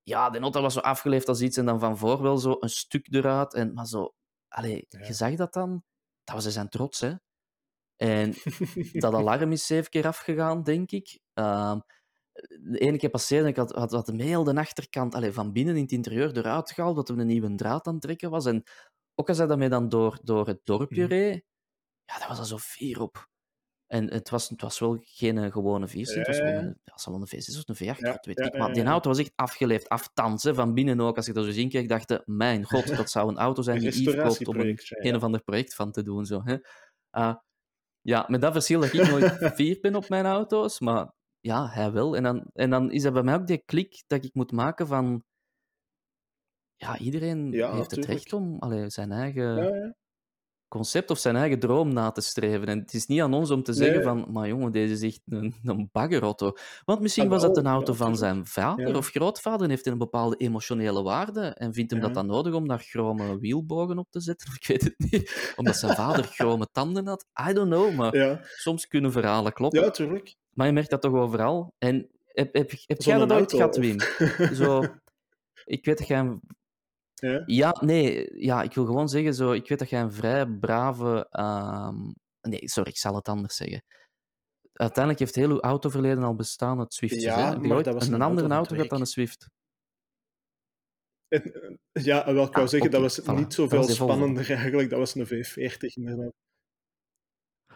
[0.03, 2.69] ja, de auto was zo afgeleefd als iets en dan van voor wel zo een
[2.69, 3.53] stuk eruit.
[3.53, 4.13] En, maar zo,
[4.47, 5.83] allee, je zag dat dan,
[6.23, 7.13] dat was zijn trots, hè.
[7.99, 8.33] En
[9.03, 11.19] dat alarm is zeven keer afgegaan, denk ik.
[11.33, 11.79] Ehm,
[12.59, 15.75] de ene keer passeerde ik had, had, had hem heel de achterkant allee, van binnen
[15.75, 18.45] in het interieur eruit gehaald, dat er een nieuwe draad aan het trekken was.
[18.45, 18.63] En
[19.15, 21.11] ook als hij daarmee dan door, door het dorpje Mhm.
[21.11, 21.43] reed,
[22.05, 23.27] ja, dat was er zo fier op.
[23.87, 26.59] En het was, het was wel geen gewone V6, het was gewoon ja.
[26.59, 28.57] een, ja, een V6 of een V8, Ja, dat weet ik.
[28.57, 31.15] Maar die auto was echt afgeleefd, aftans, hè, van binnen ook.
[31.15, 33.79] Als ik dat zo zien kreeg, dacht ik, mijn god, dat zou een auto zijn
[33.79, 36.25] die Yves koopt om een een of ander project van te doen.
[36.25, 36.57] Zo, hè.
[37.09, 37.35] Ah,
[38.09, 41.91] ja, met dat verschil dat ik nooit fier ben op mijn auto's, maar ja, hij
[41.91, 42.15] wel.
[42.15, 44.87] En dan, en dan is er bij mij ook die klik dat ik moet maken
[44.87, 45.23] van...
[46.75, 49.95] Ja, iedereen Ja, heeft het recht om allee, zijn eigen Ja, ja.
[50.69, 52.67] Concept of zijn eigen droom na te streven.
[52.67, 54.03] En het is niet aan ons om te zeggen Nee.
[54.05, 56.51] van, maar jongen, deze is echt een, een baggerauto.
[56.85, 58.95] Want misschien Ah, was dat een auto van zijn vader Ja.
[58.97, 62.05] of grootvader en heeft een bepaalde emotionele waarde en vindt hem Ja.
[62.05, 64.47] dat dan nodig om daar chrome wielbogen op te zetten?
[64.59, 65.53] Ik weet het niet.
[65.55, 67.25] Omdat zijn vader chrome tanden had?
[67.49, 69.81] I don't know, maar Ja, soms kunnen verhalen kloppen.
[69.81, 70.35] ja, tuurlijk.
[70.53, 71.73] Maar je merkt dat toch overal.
[71.77, 73.99] En heb, heb, heb jij dat ooit gehad, Wim?
[74.53, 74.83] Zo,
[75.65, 76.41] ik weet dat jij een
[77.19, 77.43] Ja.
[77.45, 81.27] ja, nee, ja, ik wil gewoon zeggen, zo, ik weet dat jij een vrij brave.
[81.29, 83.83] ehm, Nee, sorry, ik zal het anders zeggen.
[84.73, 87.21] Uiteindelijk heeft heel uw autoverleden al bestaan, het Swift.
[87.21, 89.05] Ja, maar ooit dat was een, een andere auto gehad dan een.
[89.05, 89.45] Swift?
[91.27, 91.43] En,
[91.91, 93.33] eh, ja, wel, ik wou Ah, zeggen, dat was voilà.
[93.33, 94.89] niet zoveel was spannender eigenlijk.
[94.89, 96.31] Dat was een V40 inderdaad.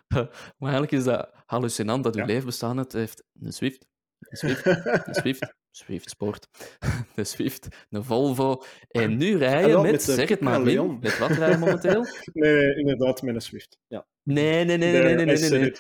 [0.58, 2.28] Maar eigenlijk is dat hallucinant dat uw Ja.
[2.28, 2.94] leven bestaan heeft.
[2.94, 3.88] heeft een Swift,
[4.30, 6.48] Swift, een Swift, Swift Sport,
[7.16, 8.64] een Swift, een Volvo.
[8.88, 12.06] En nu rijden met, met de zeg het maar, Wim, met wat rijden momenteel?
[12.34, 13.78] Nee, nee, inderdaad, met een Swift.
[13.88, 14.06] Ja.
[14.24, 15.74] Nee, nee, nee, nee, nee, nee, nee, nee, nee.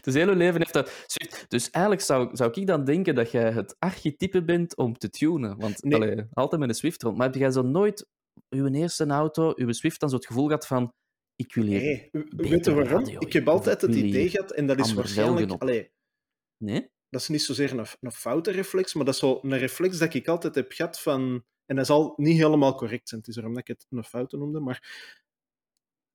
[0.00, 1.04] dus heel uw leven heeft dat.
[1.06, 1.44] Swift.
[1.48, 5.58] Dus eigenlijk zou, zou ik dan denken dat jij het archetype bent om te tunen.
[5.58, 5.94] Want Nee.
[5.94, 7.16] allee, altijd met een Swift rond.
[7.16, 8.06] Maar heb jij zo nooit
[8.48, 10.92] uw eerste auto, uw Swift, dan zo het gevoel gehad van:
[11.36, 11.80] ik wil hier.
[11.80, 13.04] Nee, weet je waarom?
[13.04, 15.52] radio, Ik heb altijd het idee gehad, en dat is waarschijnlijk...
[15.62, 15.90] Allee,
[16.56, 16.90] Nee?
[17.08, 20.14] dat is niet zozeer een, een foute reflex, maar dat is zo een reflex dat
[20.14, 21.44] ik altijd heb gehad van...
[21.66, 24.36] En dat zal niet helemaal correct zijn, het is daarom dat ik het een foute
[24.36, 24.82] noemde, maar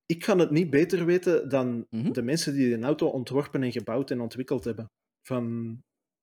[0.06, 2.12] ik kan het niet beter weten dan Mhm.
[2.12, 4.92] de mensen die een auto ontworpen en gebouwd en ontwikkeld hebben.
[5.22, 5.78] Van...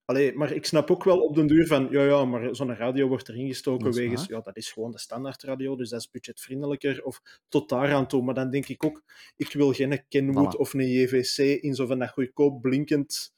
[0.05, 3.09] Allee, maar ik snap ook wel op den duur van, ja, ja, maar zo'n radio
[3.09, 4.37] wordt erin gestoken wegens, waar.
[4.39, 8.23] ja, dat is gewoon de standaardradio, dus dat is budgetvriendelijker, of tot daaraan toe.
[8.23, 9.03] Maar dan denk ik ook,
[9.37, 10.59] ik wil geen Kenwood Voilà.
[10.59, 13.33] of een JVC in zo van dat goedkoop blinkend,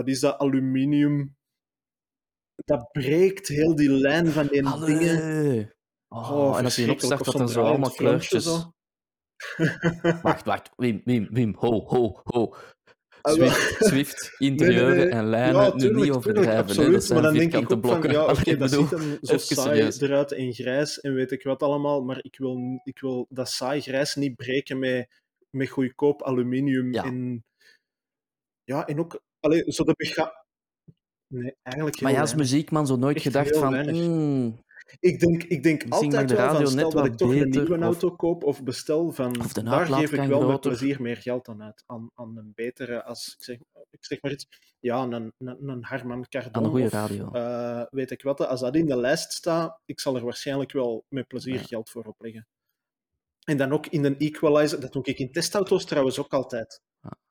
[0.00, 1.36] wat is dat, aluminium.
[2.64, 5.72] Dat breekt heel die lijn van die dingen.
[6.08, 8.44] Oh, Oh, en als je opstart, Of dat er zo'n zo allemaal kleurtjes.
[8.44, 8.72] zo.
[10.22, 10.70] Wacht, wacht.
[10.76, 11.54] Wim, Wim, Wim.
[11.58, 12.54] Ho, ho, ho.
[13.22, 15.18] Ah, Swift, Swift interieuren Nee, nee, nee.
[15.20, 16.56] en lijnen, Ja, nu niet overdrijven.
[16.56, 16.92] absoluut.
[16.92, 18.92] Dat zijn maar dan denk ik ook van, ja, dat bedoel, ziet
[19.30, 22.98] er zo saai eruit in grijs en weet ik wat allemaal, maar ik wil, ik
[23.00, 25.08] wil dat saai grijs niet breken met,
[25.56, 27.04] met goedkoop aluminium Ja.
[27.04, 27.44] en...
[28.64, 29.20] Ja, en ook...
[29.40, 30.44] Allee, zo de bega...
[31.26, 33.70] Nee, eigenlijk Maar ja, als muziekman zo nooit Echt gedacht van...
[33.72, 33.96] weinig.
[33.96, 34.58] "Hmm,
[35.00, 38.10] Ik denk, ik denk altijd wel van, stel dat ik toch een nieuwe of- auto
[38.16, 41.62] koop of bestel, van Of de daar geef ik wel met plezier meer geld aan
[41.62, 41.82] uit.
[41.86, 43.56] Aan, aan een betere, als ik zeg,
[43.90, 44.46] ik zeg maar iets,
[44.80, 47.30] ja, een, een, een Harman Kardon aan een goede of, radio.
[47.30, 51.04] eh, weet ik wat, als dat in de lijst staat, ik zal er waarschijnlijk wel
[51.08, 51.62] met plezier Ja.
[51.62, 52.46] geld voor opleggen.
[53.44, 56.80] En dan ook in een equalizer, dat doe ik in testauto's trouwens ook altijd.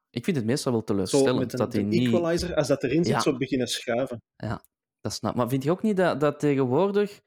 [0.10, 2.08] Ik vind het meestal wel Zo teleurstellend met een, dat een niet...
[2.08, 3.19] equalizer, als dat erin zit, Ja.
[3.19, 4.22] zo beginnen schuiven.
[4.36, 4.63] Ja,
[5.02, 7.22] dat snap Maar vind je ook niet dat, dat tegenwoordig...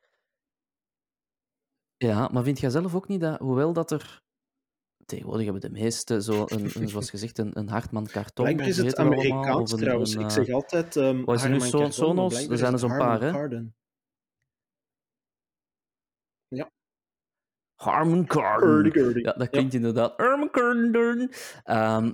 [1.97, 4.21] Ja, maar vind jij zelf ook niet dat, hoewel dat er...
[5.05, 8.45] Tegenwoordig hebben de meeste, zo een, een, zoals gezegd, een, een Hartman karton.
[8.45, 10.14] Blijkbaar is het allemaal, Amerikaans een- trouwens.
[10.14, 11.59] een, ik eh, zeg altijd um, wat is er nu?
[11.59, 12.47] Maar Sonos?
[12.49, 13.31] Er zijn er zo'n paar, Harman hè?
[13.33, 13.75] Kardon.
[17.75, 19.21] Harman Kardon.
[19.23, 20.16] Ja, dat klinkt inderdaad.
[20.16, 21.33] Harman Kardon.
[21.64, 22.12] Ehm,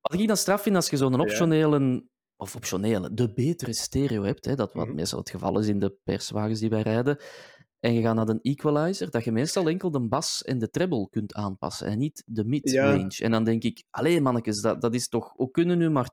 [0.00, 2.04] wat ik dan straf vind, als je zo'n optionele,
[2.36, 4.94] of optionele, de betere stereo hebt, hè, dat wat Mhm.
[4.94, 7.18] meestal het geval is in de perswagens die wij rijden,
[7.80, 11.08] en je gaat naar een equalizer, dat je meestal enkel de bas en de treble
[11.10, 13.16] kunt aanpassen en niet de mid-range.
[13.18, 16.10] En dan denk ik, allee mannetjes, dat, dat is toch, hoe kunnen nu maar...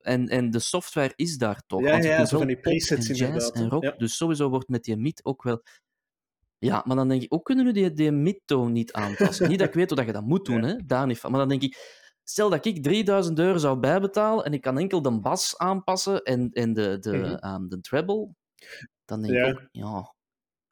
[0.00, 1.80] En, en de software is daar toch?
[1.82, 3.90] Ja, want je ja, kunt zo van die presets en jazz inderdaad, en rock, Ja.
[3.96, 5.62] dus sowieso wordt met die mid ook wel...
[6.58, 9.48] Ja, maar dan denk ik, hoe kunnen we die, die mid-tone niet aanpassen?
[9.48, 10.76] niet dat ik weet hoe dat je dat moet doen, hè?
[10.86, 11.30] daar niet van.
[11.30, 11.76] Maar dan denk ik,
[12.28, 16.50] stel dat ik 3000 euro zou bijbetalen en ik kan enkel de bas aanpassen en,
[16.52, 17.34] en de, de, Mhm.
[17.34, 18.28] ehm, de treble,
[19.04, 19.46] dan denk Ja.
[19.46, 20.14] ik ook, ja...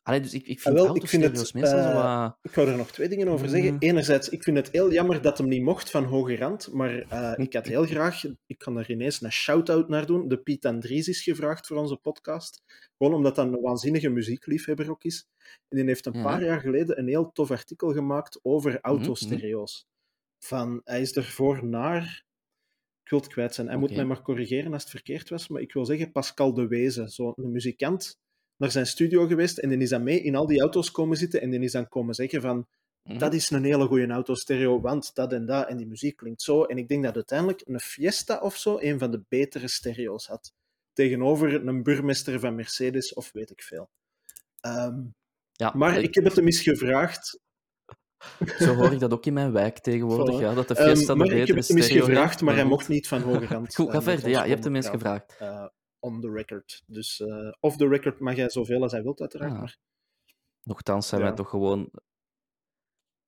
[0.07, 2.37] Allee, dus ik, ik Ah, vind wel, ik vind het, zo wat...
[2.43, 3.73] Ik wou er nog twee dingen over zeggen.
[3.73, 3.79] Mm.
[3.79, 7.33] Enerzijds, ik vind het heel jammer dat hem niet mocht van Hoge Rand, maar eh,
[7.47, 11.09] ik had heel graag, ik kan er ineens een shout-out naar doen, de Piet Andries
[11.09, 12.63] is gevraagd voor onze podcast.
[12.99, 15.27] Gewoon omdat dat een waanzinnige muziekliefhebber ook is.
[15.69, 16.23] En die heeft een Ja.
[16.23, 18.79] paar jaar geleden een heel tof artikel gemaakt over mhm.
[18.83, 19.87] autostereo's.
[20.45, 22.25] Van, hij is ervoor naar...
[23.03, 23.67] Ik wil het kwijt zijn.
[23.69, 26.67] Hij moet mij maar corrigeren als het verkeerd was, maar ik wil zeggen Pascal de
[26.67, 28.19] Wezen, zo'n muzikant,
[28.57, 31.41] naar zijn studio geweest en die is dan mee in al die auto's komen zitten
[31.41, 32.67] en die is dan komen zeggen van
[33.09, 33.19] Mhm.
[33.19, 36.65] dat is een hele goede autostereo, want dat en dat en die muziek klinkt zo.
[36.65, 40.53] En ik denk dat uiteindelijk een Fiesta of zo een van de betere stereo's had.
[40.93, 43.91] Tegenover een burgemeester van Mercedes of weet ik veel.
[44.61, 45.03] Ehm,
[45.57, 47.41] Ja, maar ik heb het hem eens gevraagd.
[48.59, 50.41] Zo hoor ik dat ook in mijn wijk tegenwoordig, Voilà.
[50.43, 52.65] ja, dat de Ehm, Fiesta de maar ik heb het hem eens gevraagd, maar hij
[52.65, 53.75] mocht niet van hoge rand.
[53.75, 54.29] Goed, eh, ga met verder.
[54.31, 55.37] Ja, je hebt hem eens gevraagd.
[55.39, 55.65] Eh,
[55.99, 56.83] on the record.
[56.87, 59.53] Dus eh off the record mag hij zoveel als hij wilt, uiteraard.
[59.53, 59.59] Ah.
[59.59, 59.77] Maar
[60.63, 61.27] Nochtans zijn Ja.
[61.27, 61.91] wij toch gewoon...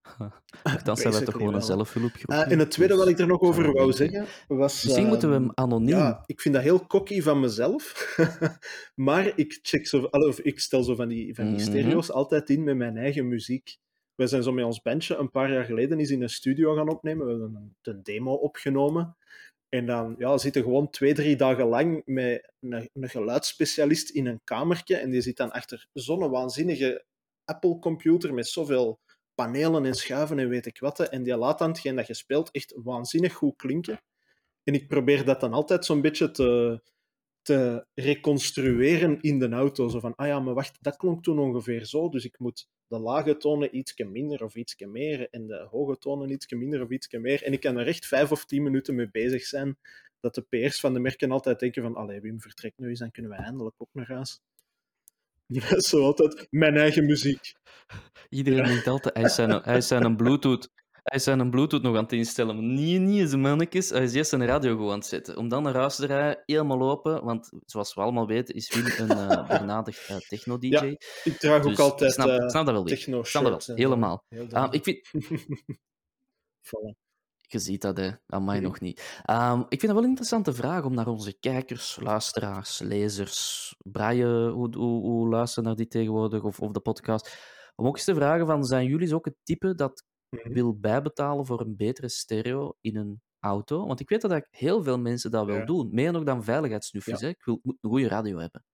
[0.65, 2.31] Nochtans zijn wij toch gewoon een zelfhulpgroep.
[2.31, 2.45] Eh, hè?
[2.45, 4.85] en het tweede Dus wat ik er nog over wou zeggen was.
[4.85, 5.89] Misschien moeten we ehm, hem anoniem...
[5.97, 8.15] Ja, ik vind dat heel cocky van mezelf.
[8.95, 11.63] maar ik, check zo, of ik stel zo van die, van die Mhm.
[11.65, 13.79] stereo's altijd in met mijn eigen muziek.
[14.17, 16.89] We zijn zo met ons bandje een paar jaar geleden eens in een studio gaan
[16.89, 17.27] opnemen.
[17.27, 19.17] We hebben een, demo opgenomen.
[19.69, 24.97] En dan ja, zitten gewoon twee, drie dagen lang met een, geluidsspecialist in een kamertje.
[24.97, 27.05] En die zit dan achter zo'n waanzinnige
[27.45, 29.01] Apple-computer met zoveel
[29.35, 31.01] panelen en schuiven en weet ik wat.
[31.01, 34.01] En die laat dan hetgeen dat je speelt echt waanzinnig goed klinken.
[34.63, 36.81] En ik probeer dat dan altijd zo'n beetje te,
[37.43, 39.89] te reconstrueren in de auto.
[39.89, 42.99] Zo van, ah ja, maar wacht, dat klonk toen ongeveer zo, dus ik moet de
[42.99, 47.19] lage tonen ietsje minder of ietsje meer en de hoge tonen ietsje minder of ietsje
[47.19, 47.43] meer.
[47.43, 49.79] En ik kan er echt vijf of tien minuten mee bezig zijn,
[50.21, 53.11] dat de PR's van de merken altijd denken van, allee, Wim vertrekt nu eens, dan
[53.11, 54.41] kunnen we eindelijk ook naar huis.
[55.77, 57.53] Is zo altijd mijn eigen muziek.
[58.29, 58.67] Iedereen Ja.
[58.67, 60.71] denkt altijd, hij is zijn, hij is zijn Bluetooth...
[61.07, 62.55] Hij is zijn Bluetooth nog aan het instellen.
[62.55, 63.91] Maar nee, nee, zijn mannetjes.
[63.91, 65.37] Hij is eerst zijn radio gewoon aan het zetten.
[65.37, 67.25] Om dan naar huis te rijden, helemaal open.
[67.25, 70.69] Want zoals we allemaal weten, is Wim een uh, benadigd uh, techno-dj.
[70.69, 70.83] Ja,
[71.25, 72.97] Ik draag Dus ook altijd ik snap, eh, snap dat wel weer.
[72.97, 74.25] techno snap dat wel, helemaal.
[74.29, 74.87] Heel Um, duidelijk.
[74.87, 75.25] ik vind...
[76.67, 77.05] Voilà.
[77.49, 78.11] Je ziet dat, hè.
[78.27, 79.23] Aan mij nog niet.
[79.31, 84.51] Um, ik vind dat wel een interessante vraag om naar onze kijkers, luisteraars, lezers, Braille,
[84.51, 87.37] hoe, hoe, hoe luisteren naar die tegenwoordig, of, of de podcast,
[87.75, 90.05] om ook eens te vragen van, zijn jullie ook het type dat.
[90.29, 93.87] Wil bijbetalen voor een betere stereo in een auto?
[93.87, 95.65] Want ik weet dat heel veel mensen dat wel Ja.
[95.65, 95.89] doen.
[95.93, 97.21] Meer nog dan veiligheidssnufjes.
[97.21, 97.27] Ja.
[97.27, 97.33] Hè?
[97.33, 98.65] Ik wil, moet een goede radio hebben.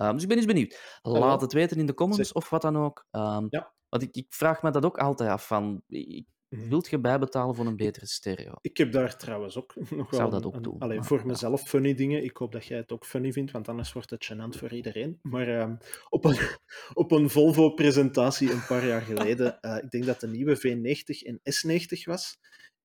[0.00, 0.98] Um, dus ik ben eens benieuwd.
[1.02, 2.36] Laat het weten in de comments Zeg.
[2.36, 3.06] of wat dan ook.
[3.10, 3.72] Um, Ja.
[3.88, 5.46] Want ik, ik vraag me dat ook altijd af.
[5.46, 6.22] Van, ik Mhm.
[6.56, 8.52] Wilt je bijbetalen voor een betere stereo?
[8.60, 11.18] Ik heb daar trouwens ook nog wel zou dat ook een- doen, allee, maar voor
[11.18, 11.24] ja.
[11.24, 12.24] mezelf funny dingen.
[12.24, 15.18] Ik hoop dat jij het ook funny vindt, want anders wordt het gênant voor iedereen.
[15.22, 15.76] Maar ehm,
[16.08, 16.38] op een,
[17.02, 21.38] op een Volvo-presentatie een paar jaar geleden, eh, ik denk dat de nieuwe V90 en
[21.38, 22.38] S90 was.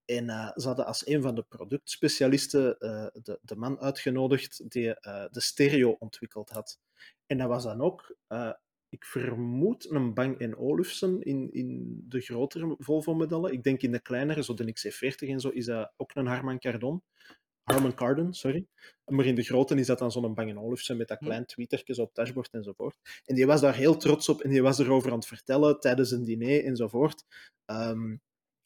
[0.05, 4.83] En eh, ze hadden als een van de productspecialisten eh, de, de man uitgenodigd die
[5.29, 6.79] de stereo ontwikkeld had.
[7.25, 8.15] En dat was dan ook,
[8.89, 13.51] ik vermoed, een Bang Olufsen in, in de grotere Volvo-modellen.
[13.51, 16.59] Ik denk in de kleinere, zo de XC40 en zo, is dat ook een Harman
[16.59, 17.03] Kardon.
[17.63, 18.65] Harman Kardon, sorry.
[19.05, 21.25] Maar in de grote is dat dan zo'n Bang Olufsen met dat Hm.
[21.25, 22.97] klein tweetertje op het dashboard enzovoort.
[23.25, 26.11] En die was daar heel trots op en die was erover aan het vertellen tijdens
[26.11, 27.23] een diner enzovoort.
[27.65, 28.15] Ehm,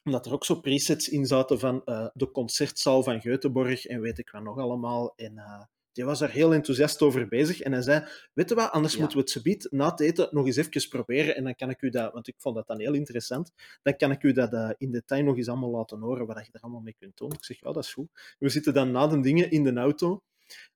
[0.04, 4.18] omdat er ook zo presets in zaten van eh, de concertzaal van Göteborg en weet
[4.18, 5.12] ik wat nog allemaal.
[5.16, 5.62] En eh,
[5.94, 7.60] die was daar heel enthousiast over bezig.
[7.60, 8.98] En hij zei, weet je wat, anders Ja.
[8.98, 11.36] moeten we het subiet na het eten nog eens even proberen.
[11.36, 14.10] En dan kan ik u dat, want ik vond dat dan heel interessant, dan kan
[14.10, 16.80] ik u dat eh, in detail nog eens allemaal laten horen, wat je er allemaal
[16.80, 17.32] mee kunt doen.
[17.32, 18.34] Ik zeg, ja, dat is goed.
[18.38, 20.22] We zitten dan na de dingen in de auto.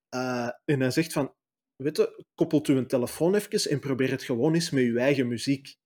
[0.08, 1.34] Eh, en hij zegt van,
[1.76, 5.28] weet je, koppelt u een telefoon even en probeer het gewoon eens met uw eigen
[5.28, 5.76] muziek.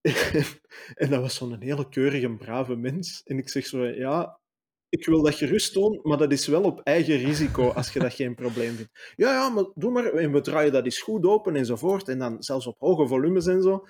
[1.02, 3.22] en dat was zo'n hele keurige, brave mens.
[3.24, 4.40] En ik zeg zo, ja,
[4.88, 8.14] ik wil dat gerust doen, maar dat is wel op eigen risico als je dat
[8.14, 9.12] geen probleem vindt.
[9.16, 10.04] Ja, ja, maar doe maar.
[10.12, 12.08] En we draaien dat eens goed open enzovoort.
[12.08, 13.86] En dan zelfs op hoge volumes en zo.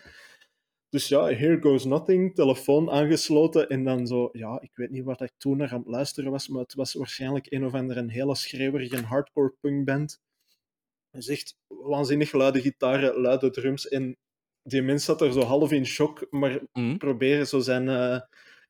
[0.88, 2.34] Dus ja, here goes nothing.
[2.34, 3.68] Telefoon aangesloten.
[3.68, 6.48] En dan zo, ja, ik weet niet wat ik toen naar aan het luisteren was,
[6.48, 10.20] maar het was waarschijnlijk een of andere een hele schreeuwerige hardcore punkband.
[11.10, 13.88] Hij zegt waanzinnig luide gitaren, luide drums.
[13.88, 14.16] En
[14.62, 16.96] die mens zat er zo half in shock, maar Hm?
[16.96, 18.20] proberen zo zijn, eh,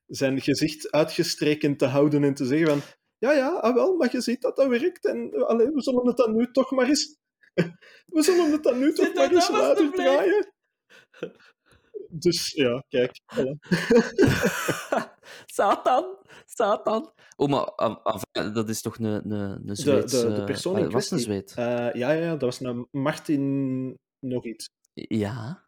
[0.06, 2.80] zijn gezicht uitgestreken te houden en te zeggen van
[3.18, 6.16] ja, ja, ah wel, maar je ziet dat dat werkt en allee, we zullen het
[6.16, 7.16] dan nu toch maar eens
[8.14, 10.16] we zullen het dan nu toch Zit maar eens nou luider alstublieft?
[10.16, 10.54] draaien.
[12.08, 13.20] Dus ja, kijk.
[15.56, 17.12] Satan, Satan.
[17.36, 20.12] Oh, maar ah, ah, dat is toch een, een, een De, Zweeds...
[20.12, 21.18] de, de eh, persoon in was een.
[21.18, 21.52] Zweed.
[21.56, 23.94] eh, ja, ja, dat was een Martin
[24.26, 24.66] nog iets.
[24.92, 25.65] Ja.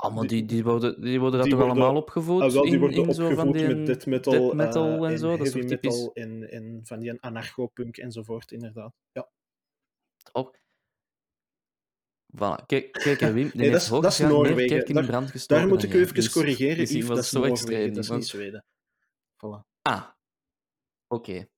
[0.00, 2.42] Ah, maar Die- die, die, worden, die worden dat die toch worden- allemaal opgevoed?
[2.42, 5.04] Ah, wel, die in, worden in zo van opgevoed die met death metal, death metal
[5.06, 5.78] eh, en zo, dat is typisch?
[5.96, 8.94] metal en, en van die anarcho-punk enzovoort, inderdaad.
[9.12, 9.28] Ja.
[10.32, 10.54] Oh.
[12.36, 12.66] Voilà.
[12.66, 14.86] Kijk, kijk Wim, Nee, dat is- dat is Noorwegen.
[14.86, 17.06] in Daar- brand gestoken Daar moet ik u even Dus corrigeren, Yves.
[17.06, 17.92] wel Dat is zo Noorwegen, extreem.
[17.94, 18.64] dat is want- niet Zweden.
[19.36, 19.66] Voilà.
[19.82, 20.08] Ah.
[21.14, 21.48] Oké.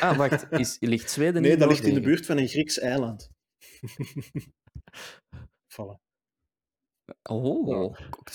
[0.00, 0.46] Ah, wacht.
[0.50, 3.30] Is, ligt Zweden Nee, in dat ligt in de buurt van een Grieks eiland.
[5.76, 6.04] voilà.
[7.22, 7.94] Oh.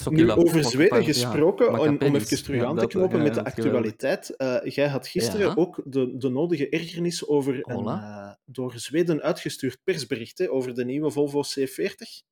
[0.10, 3.34] Nu, over Zweden ja, gesproken, om, even terug Ja, aan te dat- knopen ja, met
[3.34, 4.36] de actualiteit.
[4.36, 5.54] Eh, jij had gisteren Ja.
[5.56, 10.86] ook de, de nodige ergernis over een eh, door Zweden uitgestuurd persbericht hè, over de
[10.86, 12.24] nieuwe Volvo C40.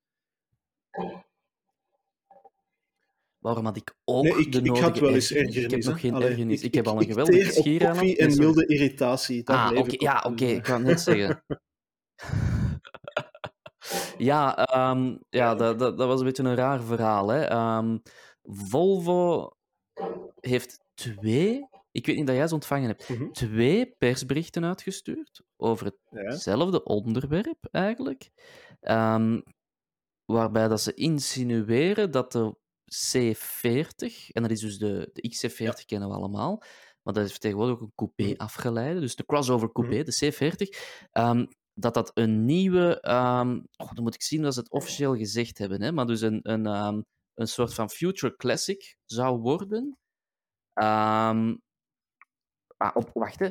[3.39, 5.55] Waarom had ik ook Nee, ik, de ik nodige had wel eens ergernis?
[5.55, 5.63] ergernis.
[5.63, 6.61] Ik heb nog geen Allee, ergernis.
[6.61, 8.29] Ik, heb al een ik geweldige schier aan koffie hem.
[8.29, 9.47] en milde irritatie.
[9.47, 9.89] Ah, ik op.
[9.89, 10.45] Ja, oké.
[10.45, 11.43] Ik kan het net zeggen.
[14.17, 17.27] ja, ehm, ja dat, dat, dat was een beetje een raar verhaal.
[17.27, 17.43] Hè.
[17.45, 17.97] Ehm,
[18.43, 19.49] Volvo
[20.39, 23.31] heeft twee, ik weet niet dat jij ze ontvangen hebt, Mhm.
[23.31, 26.19] twee persberichten uitgestuurd over Ja.
[26.23, 28.29] hetzelfde onderwerp eigenlijk.
[28.81, 29.39] Ehm,
[30.25, 36.09] waarbij dat ze insinueren dat de C40, en dat is dus de, de XC40 kennen
[36.09, 36.63] we allemaal,
[37.03, 38.33] maar dat is tegenwoordig ook een coupé Mhm.
[38.41, 40.69] afgeleide, dus de crossover coupé, de C40,
[41.11, 41.45] ehm,
[41.79, 45.57] dat dat een nieuwe, ehm, oh, dan moet ik zien dat ze het officieel gezegd
[45.57, 47.01] hebben, hè, maar dus een, een, ehm,
[47.33, 49.97] een soort van future classic zou worden.
[50.73, 51.55] Ehm,
[52.77, 53.49] ah, op, wacht, hè.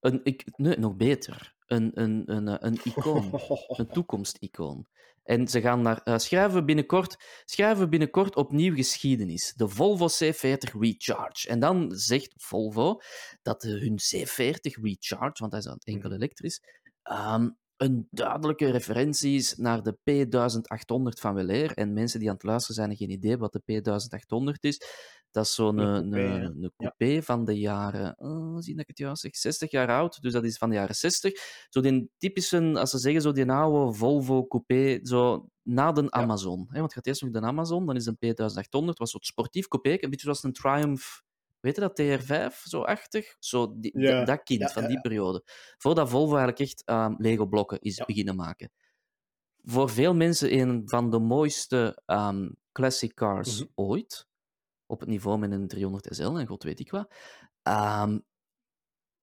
[0.00, 1.54] Een, ik, nee, nog beter.
[1.66, 3.30] Een, een, een, eh, een icoon.
[3.78, 4.86] Een toekomsticoon.
[5.22, 9.52] En ze gaan naar, eh, schrijven, we binnenkort, schrijven binnenkort opnieuw geschiedenis.
[9.56, 11.48] De Volvo C40 Recharge.
[11.48, 13.00] En dan zegt Volvo
[13.42, 16.18] dat hun C40 Recharge, want hij is dan enkel Mhm.
[16.18, 16.60] elektrisch,
[17.08, 21.72] ehm, een duidelijke referentie is naar de P1800 van Weleer.
[21.72, 24.80] En mensen die aan het luisteren zijn, hebben geen idee wat de P1800 is.
[25.30, 26.46] Dat is zo'n Een een, coupé, een, hè?
[26.46, 30.22] een coupé van de jaren, eh, dat ik het juist zeg, 60 jaar oud.
[30.22, 31.32] Dus dat is van de jaren 60.
[31.68, 36.66] Zo die typische, als ze zeggen, zo die oude Volvo coupé, zo na de Amazon.
[36.70, 36.78] Hè?
[36.78, 39.90] Want je gaat eerst nog de Amazon, dan is een P1800, was zo'n sportief coupé,
[39.90, 41.22] een beetje zoals een Triumph,
[41.66, 42.20] weet je dat,
[42.52, 43.36] TR5, zo achtig?
[43.38, 45.42] Zo die, Ja, dat- kind ja, van die periode.
[45.78, 48.70] Voordat Volvo eigenlijk echt ehm, Lego-blokken is beginnen maken.
[49.64, 53.68] Voor veel mensen een van de mooiste ehm, classic cars Mhm.
[53.74, 54.26] ooit.
[54.86, 57.14] Op het niveau met een 300 SL en god weet ik wat.
[57.62, 58.18] Ehm,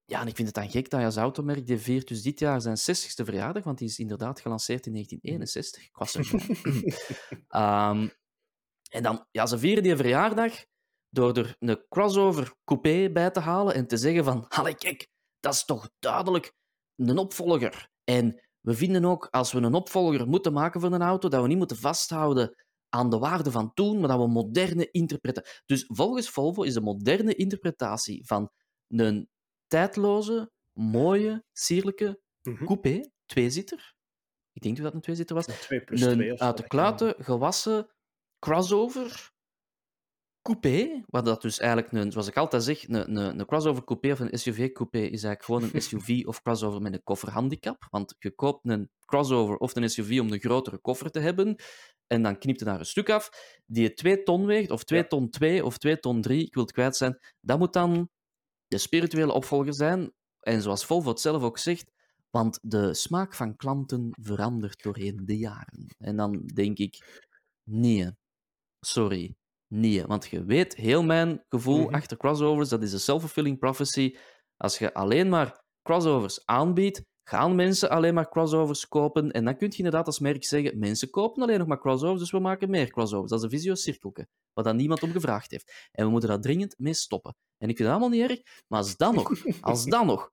[0.06, 2.40] ja, en ik vind het dan gek dat je als automerk, die viert dus dit
[2.40, 5.84] jaar zijn 60ste verjaardag, want die is inderdaad gelanceerd in 1961.
[5.86, 6.58] Ik was erbij.
[7.48, 8.08] Ehm,
[8.90, 10.66] en dan, ja, ze vieren die verjaardag
[11.14, 15.08] door er een crossover coupé bij te halen en te zeggen van, allee, kijk,
[15.40, 16.54] dat is toch duidelijk
[16.96, 17.90] een opvolger.
[18.04, 21.48] En we vinden ook, als we een opvolger moeten maken voor een auto, dat we
[21.48, 25.62] niet moeten vasthouden aan de waarde van toen, maar dat we moderne interpretatie...
[25.66, 28.52] Dus volgens Volvo is de moderne interpretatie van
[28.88, 29.30] een
[29.68, 32.66] tijdloze, mooie, sierlijke Mhm.
[32.66, 33.94] coupé, tweezitter.
[34.54, 35.48] Ik denk dat het een tweezitter was.
[35.48, 37.94] Een 2 plus Een 2 of zo, uit de kluiten gewassen
[38.40, 39.33] crossover
[40.44, 44.12] coupé, wat dat dus eigenlijk, een, zoals ik altijd zeg, een, een, een crossover coupé
[44.12, 47.88] of een SUV-coupé is eigenlijk gewoon een SUV of crossover met een kofferhandicap.
[47.90, 51.56] Want je koopt een crossover of een SUV om een grotere koffer te hebben
[52.08, 53.30] en dan knipt je daar een stuk af
[53.66, 55.08] die 2 ton weegt, of 2 Ja.
[55.08, 57.20] ton 2 of 2 ton 3, ik wil het kwijt zijn.
[57.42, 58.10] Dat moet dan
[58.68, 60.14] de spirituele opvolger zijn.
[60.40, 61.92] En zoals Volvo het zelf ook zegt,
[62.30, 65.96] want de smaak van klanten verandert doorheen de jaren.
[65.98, 67.22] En dan denk ik,
[67.64, 68.12] nee,
[68.80, 69.36] sorry,
[69.74, 70.06] nee.
[70.06, 71.94] Want je weet, heel mijn gevoel Mhm.
[71.94, 74.16] achter crossovers, dat is een self-fulfilling prophecy.
[74.58, 79.32] Als je alleen maar crossovers aanbiedt, gaan mensen alleen maar crossovers kopen.
[79.32, 82.32] En dan kun je inderdaad als merk zeggen, mensen kopen alleen nog maar crossovers, dus
[82.32, 83.30] we maken meer crossovers.
[83.30, 85.90] Dat is een visieus cirkeltje, waar dan niemand om gevraagd heeft.
[85.92, 87.36] En we moeten daar dringend mee stoppen.
[87.58, 90.32] En ik vind het allemaal niet erg, maar als dan nog, als dan nog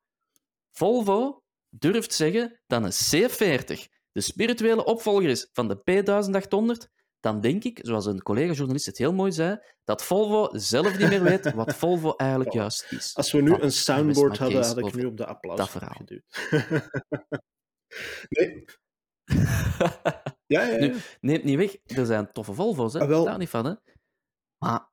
[0.71, 7.65] Volvo durft zeggen dat een C40 de spirituele opvolger is van de P1800, dan denk
[7.65, 11.75] ik, zoals een collega-journalist het heel mooi zei, dat Volvo zelf niet meer weet wat
[11.75, 13.17] Volvo eigenlijk juist is.
[13.17, 15.95] Als we nu een soundboard hadden, had ik nu op de applaus dat verhaal.
[15.97, 16.49] geduwd.
[18.29, 18.65] nee,
[20.47, 20.79] ja, ja, ja.
[20.79, 23.01] Nu, neem het niet weg, er zijn toffe Volvo's, hè?
[23.01, 23.25] Ah, wel.
[23.25, 23.65] daar niet van.
[23.65, 23.75] Hè?
[24.59, 24.89] Maar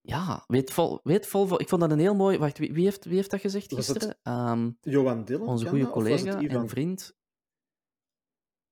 [0.00, 2.38] ja, weet, Vol, weet Volvo, ik vond dat een heel mooi.
[2.38, 4.18] Wacht, wie, wie, heeft, wie heeft dat gezegd gisteren?
[4.22, 7.14] Ehm, Johan Dillon, onze goede collega en vriend.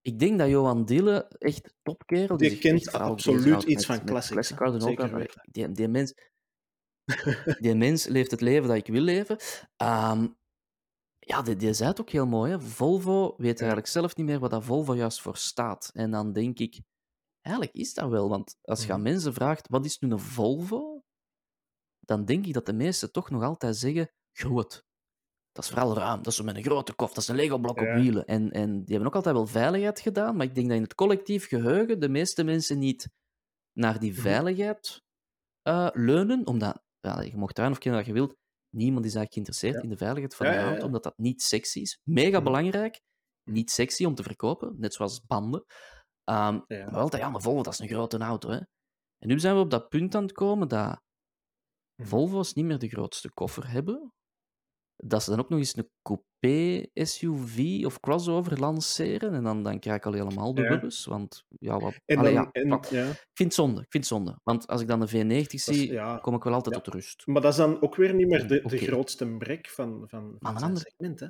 [0.03, 4.99] Ik denk dat Johan Dille, echt topkerel, Die kent absoluut iets met- van classics, classic.
[5.51, 6.15] Die, die, mens,
[7.61, 9.37] die mens leeft het leven dat ik wil leven.
[9.77, 10.29] Ehm,
[11.19, 12.51] ja, die, die zei het ook heel mooi.
[12.51, 12.61] Hè?
[12.61, 15.91] Volvo weet eigenlijk zelf niet meer wat dat Volvo juist voor staat.
[15.95, 16.81] En dan denk ik,
[17.41, 18.29] eigenlijk is dat wel.
[18.29, 19.11] Want als je aan Mhm.
[19.11, 21.03] mensen vraagt, wat is nu een Volvo?
[22.01, 24.85] Dan denk ik dat de meesten toch nog altijd zeggen, groot.
[25.53, 26.17] Dat is vooral ruim.
[26.17, 27.09] Dat is zo met een grote kof.
[27.13, 27.89] Dat is een Lego-blok Ja.
[27.97, 28.25] op wielen.
[28.25, 30.37] En, en die hebben ook altijd wel veiligheid gedaan.
[30.37, 33.09] Maar ik denk dat in het collectief geheugen de meeste mensen niet
[33.73, 34.21] naar die Mhm.
[34.21, 35.01] veiligheid
[35.63, 36.47] eh, leunen.
[36.47, 38.37] Omdat, je mocht ruim of kennen wat je wilt,
[38.75, 39.83] niemand is eigenlijk geïnteresseerd Ja.
[39.83, 40.69] in de veiligheid van ja, ja.
[40.69, 40.87] auto.
[40.87, 42.01] Omdat dat niet sexy is.
[42.05, 42.45] Mega Mhm.
[42.45, 43.01] belangrijk.
[43.51, 44.75] Niet sexy om te verkopen.
[44.79, 45.65] Net zoals banden.
[46.25, 46.65] Ja.
[46.67, 48.49] Maar altijd, ja, maar Volvo, dat is een grote auto.
[48.51, 48.57] Hè?
[49.19, 51.01] En nu zijn we op dat punt aan het komen dat
[51.97, 52.09] Mhm.
[52.09, 54.13] Volvo's niet meer de grootste koffer hebben.
[55.07, 59.33] Dat ze dan ook nog eens een coupé SUV of crossover lanceren.
[59.35, 60.69] En dan, dan krijg ik al helemaal de Ja.
[60.69, 61.05] bubbes.
[61.05, 61.95] Want ja, wat...
[62.05, 63.05] En Allee, dan, ja, en, wat- ja.
[63.05, 63.81] ik vind het zonde.
[63.81, 64.39] Ik vind het zonde.
[64.43, 67.27] Want als ik dan een V90 is- zie, kom ik wel altijd tot rust.
[67.27, 70.53] Maar dat is dan ook weer niet meer de, de grootste brek van, van, van
[70.55, 71.21] een zijn segment.
[71.21, 71.27] Hè.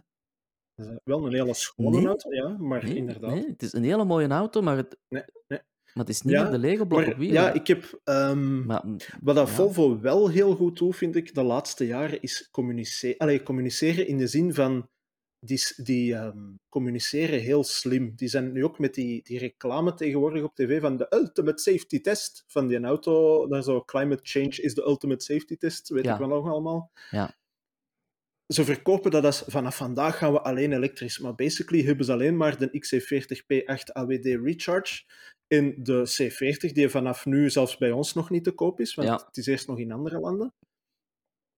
[0.74, 2.06] Dat is wel een hele schone Nee.
[2.06, 3.30] auto, ja, maar Nee, inderdaad.
[3.34, 5.60] nee, het is een hele mooie auto, maar het, Nee, nee.
[5.94, 7.42] Maar het is niet Ja, de Lego-blok Maar op wielen.
[7.42, 8.00] ja, ik heb...
[8.04, 9.54] ehm, Maar, mm, Wat dat Ja.
[9.54, 13.18] Volvo wel heel goed doet, vind ik, de laatste jaren, is communiceren.
[13.18, 14.90] Allee, communiceren in de zin van.
[15.44, 16.38] Die, die ehm,
[16.68, 18.12] communiceren heel slim.
[18.16, 22.00] Die zijn nu ook met die, die reclame tegenwoordig op tv van de ultimate safety
[22.00, 23.46] test van die auto.
[23.48, 26.12] Dan zo, climate change is de ultimate safety test, weet Ja.
[26.12, 26.90] ik wel nog allemaal.
[27.10, 27.34] Ja.
[28.46, 31.18] Ze verkopen dat als vanaf vandaag gaan we alleen elektrisch.
[31.18, 35.02] Maar basically hebben ze alleen maar de XC40 P8 AWD Recharge
[35.52, 39.08] en de C40, die vanaf nu zelfs bij ons nog niet te koop is, want
[39.08, 39.22] Ja.
[39.26, 40.54] het is eerst nog in andere landen.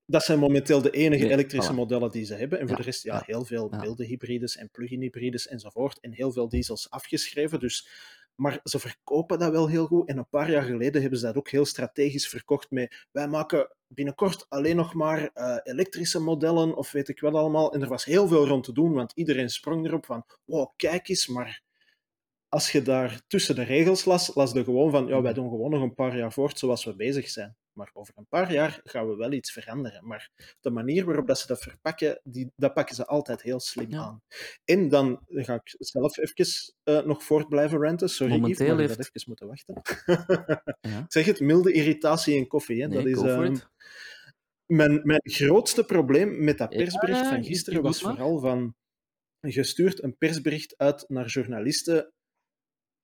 [0.07, 1.77] Dat zijn momenteel de enige elektrische voilà.
[1.77, 2.59] modellen die ze hebben.
[2.59, 3.81] En voor Ja, de rest, ja, heel veel ja.
[3.81, 6.01] milde hybrides en plug-in hybrides enzovoort.
[6.01, 7.61] En heel veel diesels afgeschreven.
[7.61, 7.89] Dus,
[8.35, 10.09] maar ze verkopen dat wel heel goed.
[10.09, 13.77] En een paar jaar geleden hebben ze dat ook heel strategisch verkocht met wij maken
[13.87, 17.73] binnenkort alleen nog maar eh, elektrische modellen of weet ik wel allemaal.
[17.73, 21.09] En er was heel veel rond te doen, want iedereen sprong erop van wow, kijk
[21.09, 21.63] eens, maar
[22.55, 25.71] als je daar tussen de regels las, las je gewoon van ja, wij doen gewoon
[25.71, 27.57] nog een paar jaar voort zoals we bezig zijn.
[27.73, 30.07] Maar over een paar jaar gaan we wel iets veranderen.
[30.07, 30.31] Maar
[30.61, 33.99] de manier waarop dat ze dat verpakken, die, dat pakken ze altijd heel slim Ja.
[33.99, 34.23] aan.
[34.65, 38.09] En dan ga ik zelf even eh, nog voort blijven ranten.
[38.09, 39.83] Sorry, Momenteel Yves, maar heeft- had even moeten wachten.
[40.81, 40.99] Ja.
[41.05, 42.83] Ik zeg het, milde irritatie en koffie.
[42.83, 42.89] Hè.
[42.89, 43.57] Nee, dat is, ehm,
[44.67, 48.75] mijn, mijn grootste probleem met dat Ja, persbericht van is- gisteren is was vooral van...
[49.41, 52.13] Je stuurt een persbericht uit naar journalisten.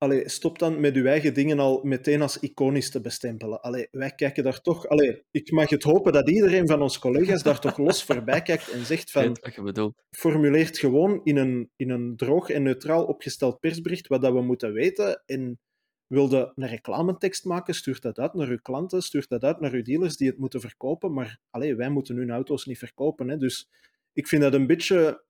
[0.03, 3.61] Allee, stop dan met uw eigen dingen al meteen als iconisch te bestempelen.
[3.61, 4.89] Allee, wij kijken daar toch...
[4.89, 8.71] Allee, ik mag het hopen dat iedereen van onze collega's daar toch los voorbij kijkt
[8.71, 9.23] en zegt van...
[9.23, 10.03] weet wat je bedoelt.
[10.11, 14.73] Formuleert gewoon in een, in een droog en neutraal opgesteld persbericht wat dat we moeten
[14.73, 15.61] weten en
[16.07, 19.83] wilde een reclametekst maken, stuurt dat uit naar uw klanten, stuurt dat uit naar uw
[19.83, 21.13] dealers die het moeten verkopen.
[21.13, 23.29] Maar allee, wij moeten hun auto's niet verkopen.
[23.29, 23.37] Hè?
[23.37, 23.69] Dus
[24.13, 25.25] ik vind dat een beetje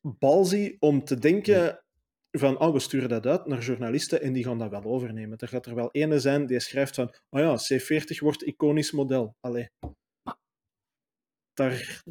[0.00, 1.84] balzie om te denken
[2.30, 5.38] van, oh, we sturen dat uit naar journalisten en die gaan dat wel overnemen.
[5.38, 9.36] Er gaat er wel ene zijn die schrijft van, oh ja, C40 wordt iconisch model.
[9.40, 9.68] Allee.
[11.52, 12.02] Daar...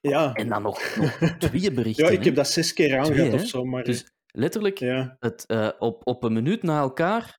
[0.00, 0.32] Ja.
[0.32, 2.04] En dan nog, nog twee berichten.
[2.04, 3.84] ja, ik heb dat zes keer aangehad of zo, maar...
[3.84, 5.16] Dus letterlijk, ja.
[5.18, 7.38] het, uh, op, op een minuut na elkaar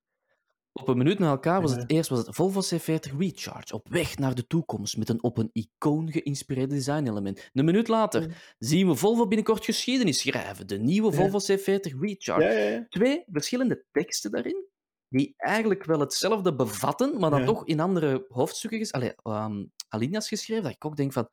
[0.81, 4.17] op een minuut na elkaar was het eerst was het Volvo C40 Recharge op weg
[4.17, 7.49] naar de toekomst met een op een icoon geïnspireerd designelement.
[7.53, 12.85] Een minuut later zien we Volvo binnenkort geschiedenis schrijven, de nieuwe Volvo C40 Recharge.
[12.89, 14.65] Twee verschillende teksten daarin,
[15.07, 20.63] die eigenlijk wel hetzelfde bevatten, maar dan toch in andere hoofdstukken, allee, um, alinea's geschreven,
[20.63, 21.29] dat ik ook denk van...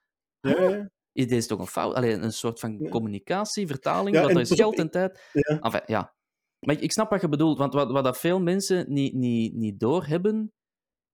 [1.13, 1.95] Is deze toch een fout?
[1.95, 5.21] Allee, een soort van communicatie, vertaling, dat er is geld en tijd...
[5.33, 6.16] Enfin, ja,
[6.67, 9.81] maar ik, snap wat je bedoelt, want wat, wat dat veel mensen niet, niet, niet
[9.81, 10.53] doorhebben,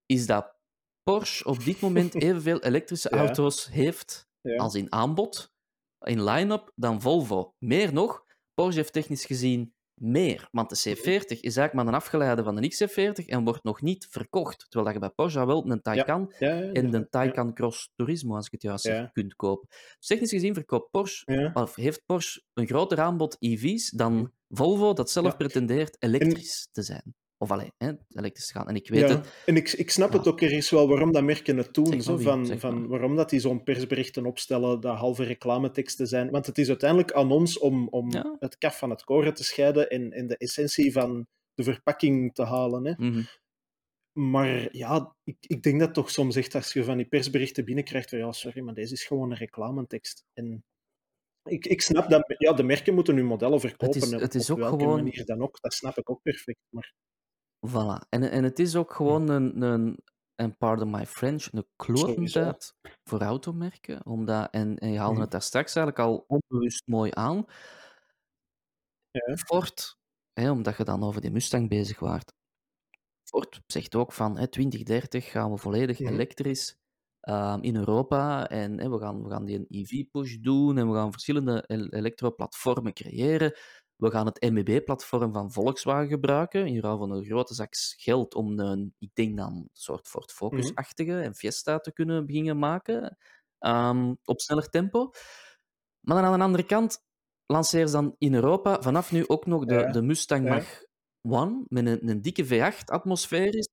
[0.07, 0.55] is dat
[1.03, 5.53] Porsche op dit moment evenveel elektrische auto's heeft als in aanbod,
[5.99, 7.55] in line-up, dan Volvo.
[7.59, 8.25] Meer nog,
[8.55, 10.49] Porsche heeft technisch gezien meer.
[10.51, 14.07] Want de C40 is eigenlijk maar een afgeleide van de XC40 en wordt nog niet
[14.11, 14.59] verkocht.
[14.59, 16.33] Terwijl dat je bij Porsche wel een Taycan
[16.73, 19.69] en de Taycan Cross Turismo, als ik het juist zeg, kunt kopen.
[19.69, 25.11] Dus technisch gezien verkoopt Porsche, of heeft Porsche een groter aanbod EV's dan Volvo, dat
[25.11, 27.15] zelf pretendeert elektrisch te zijn.
[27.43, 28.69] Of alleen, hè, elektrisch gaan.
[28.69, 29.43] En ik weet ja, het.
[29.47, 32.03] En ik, ik snap het ook ergens wel waarom dat merken het doen.
[32.03, 36.31] Zo, van, van waarom dat die zo'n persberichten opstellen, dat halve reclameteksten zijn.
[36.31, 39.91] Want het is uiteindelijk aan ons om, om het kaf van het koren te scheiden
[39.91, 42.85] en, en de essentie van de verpakking te halen.
[42.85, 42.93] Hè.
[42.97, 43.27] Mm -hmm.
[44.13, 48.09] Maar ja, ik, ik denk dat toch soms echt als je van die persberichten binnenkrijgt,
[48.09, 50.25] van ja, sorry, maar deze is gewoon een reclametekst.
[50.33, 50.65] En
[51.45, 54.01] ik, ik snap dat ja, de merken moeten hun modellen verkopen.
[54.01, 54.97] Het is, het is op ook welke gewoon...
[54.97, 55.61] manier dan ook.
[55.61, 56.61] Dat snap ik ook perfect.
[56.69, 56.93] Maar...
[57.69, 58.09] Voilà.
[58.09, 59.99] En, en het is ook gewoon een, een
[60.35, 64.07] en pardon my French, een klootentijd voor automerken.
[64.07, 67.45] Omdat, en, en je haalde het daar straks eigenlijk al onbewust mooi aan.
[69.11, 69.37] Ja.
[69.37, 69.99] Ford,
[70.33, 72.33] hè, omdat je dan over die Mustang bezig waart.
[73.23, 76.77] Ford zegt ook van hè, 2030 gaan we volledig elektrisch
[77.29, 78.49] um, in Europa.
[78.49, 81.89] En hè, we, gaan, we gaan die een EV-push doen en we gaan verschillende el-
[81.89, 83.55] elektroplatformen creëren.
[84.03, 88.59] We gaan het MEB-platform van Volkswagen gebruiken, in ruil van een grote zak geld om
[88.59, 93.19] een, ik denk dan, een soort Ford Focus-achtige en Fiesta te kunnen beginnen maken,
[93.59, 95.11] um, op sneller tempo.
[96.01, 97.05] Maar dan aan de andere kant
[97.47, 99.93] lanceren ze dan in Europa vanaf nu ook nog de, Ja.
[99.93, 100.55] de Mustang Ja.
[100.59, 103.69] Mach-1 met een, een dikke V8 atmosferisch.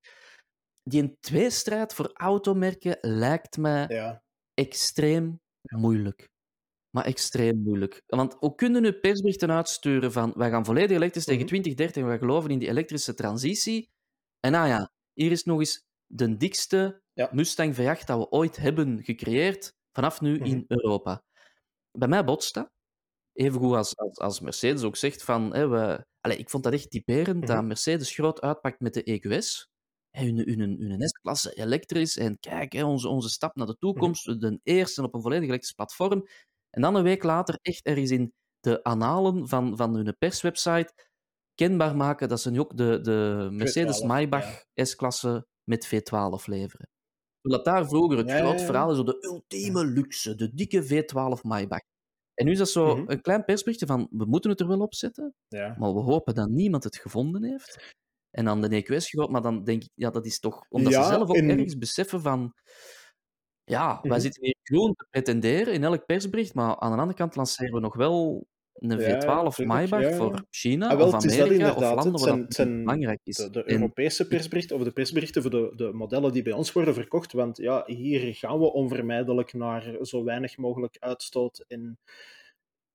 [0.83, 4.23] Die een tweestrijd voor automerken lijkt mij Ja.
[4.53, 6.27] extreem moeilijk.
[6.89, 8.01] Maar extreem moeilijk.
[8.05, 11.47] Want hoe kunnen nu persberichten uitsturen van wij gaan volledig elektrisch tegen Mhm.
[11.49, 13.89] 2030 en wij geloven in die elektrische transitie.
[14.39, 17.29] En ah ja, hier is nog eens de dikste Ja.
[17.31, 20.43] Mustang V8 dat we ooit hebben gecreëerd, vanaf nu Mhm.
[20.45, 21.23] in Europa.
[21.91, 22.69] Bij mij botst dat.
[23.33, 25.53] Evengoed als, als, als Mercedes ook zegt van...
[25.53, 26.05] Hè, we...
[26.21, 27.67] Allee, ik vond dat echt typerend, dat Mhm.
[27.67, 29.67] Mercedes groot uitpakt met de EQS.
[30.09, 32.17] Hè, Hun, hun, hun S-klasse elektrisch.
[32.17, 34.25] En kijk, hè, onze, onze stap naar de toekomst.
[34.41, 36.27] De eerste op een volledig elektrisch platform.
[36.69, 40.93] En dan een week later echt ergens in de annalen van, van hun perswebsite
[41.53, 46.89] kenbaar maken dat ze nu ook de, de Mercedes V12, Maybach S-klasse met V12 leveren.
[47.41, 51.41] Omdat daar vroeger het Ja, groot verhaal is, zo de ultieme luxe, de dikke V12
[51.41, 51.79] Maybach.
[52.33, 53.11] En nu is dat zo Mhm.
[53.11, 55.75] een klein persberichtje van, we moeten het er wel op zetten, Ja.
[55.77, 57.95] maar we hopen dat niemand het gevonden heeft.
[58.29, 60.65] En dan de EQS groot, maar dan denk ik, ja, dat is toch...
[60.69, 62.53] Omdat ze zelf ook en- ergens beseffen van...
[63.69, 64.19] Ja, wij Mhm.
[64.19, 67.79] zitten hier gewoon te pretenderen in elk persbericht, maar aan de andere kant lanceren we
[67.79, 71.37] nog wel een Ja, V12 tuurlijk, Maybach ja, voor China Ah, wel, of het is
[71.37, 73.35] dat Amerika of landen waar zijn- dat zijn belangrijk is.
[73.35, 76.71] De, de En- Europese persberichten of de persberichten voor de, de modellen die bij ons
[76.71, 77.31] worden verkocht.
[77.31, 81.65] Want ja, hier gaan we onvermijdelijk naar zo weinig mogelijk uitstoot.
[81.67, 81.99] En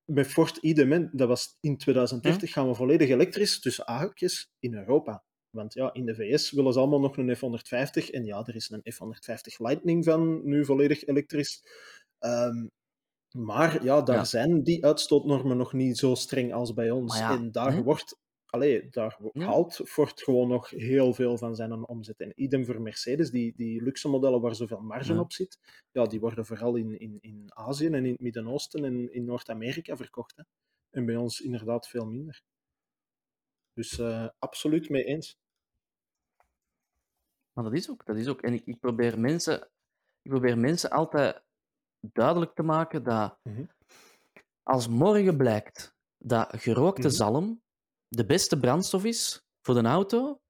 [0.05, 4.75] met Ford idem, hè, dat was in 2030 gaan we volledig elektrisch, tussen haakjes, in
[4.75, 5.25] Europa.
[5.55, 8.11] Want ja, in de VS willen ze allemaal nog een F-150.
[8.11, 11.63] En ja, er is een F-150 Lightning van, nu volledig elektrisch.
[12.19, 12.67] Ehm,
[13.37, 14.25] maar ja, daar Ja.
[14.25, 17.19] zijn die uitstootnormen nog niet zo streng als bij ons.
[17.19, 17.83] Ja, en daar hè?
[17.83, 19.45] wordt allee, daar Ja.
[19.47, 22.21] haalt Ford gewoon nog heel veel van zijn omzet.
[22.21, 25.59] En idem voor Mercedes, die, die luxe modellen waar zoveel marge op zit,
[25.93, 29.97] ja, die worden vooral in, in, in Azië en in het Midden-Oosten en in Noord-Amerika
[29.97, 30.37] verkocht.
[30.37, 30.43] Hè.
[30.91, 32.43] En bij ons inderdaad veel minder.
[33.73, 35.37] Dus eh, absoluut mee eens.
[37.55, 38.43] Maar dat is ook, dat is ook.
[38.43, 39.61] En ik, ik, probeer mensen,
[40.23, 41.43] ik probeer mensen altijd
[42.13, 43.65] duidelijk te maken dat Mhm.
[44.63, 47.17] als morgen blijkt dat gerookte Mhm.
[47.17, 47.63] zalm
[48.09, 50.41] de beste brandstof is voor de auto,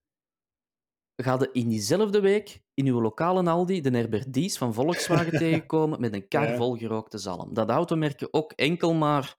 [1.22, 6.14] ga je in diezelfde week in uw lokale Aldi de Herbert van Volkswagen tegenkomen met
[6.14, 7.54] een kar vol gerookte zalm.
[7.54, 9.36] Dat automerken ook enkel maar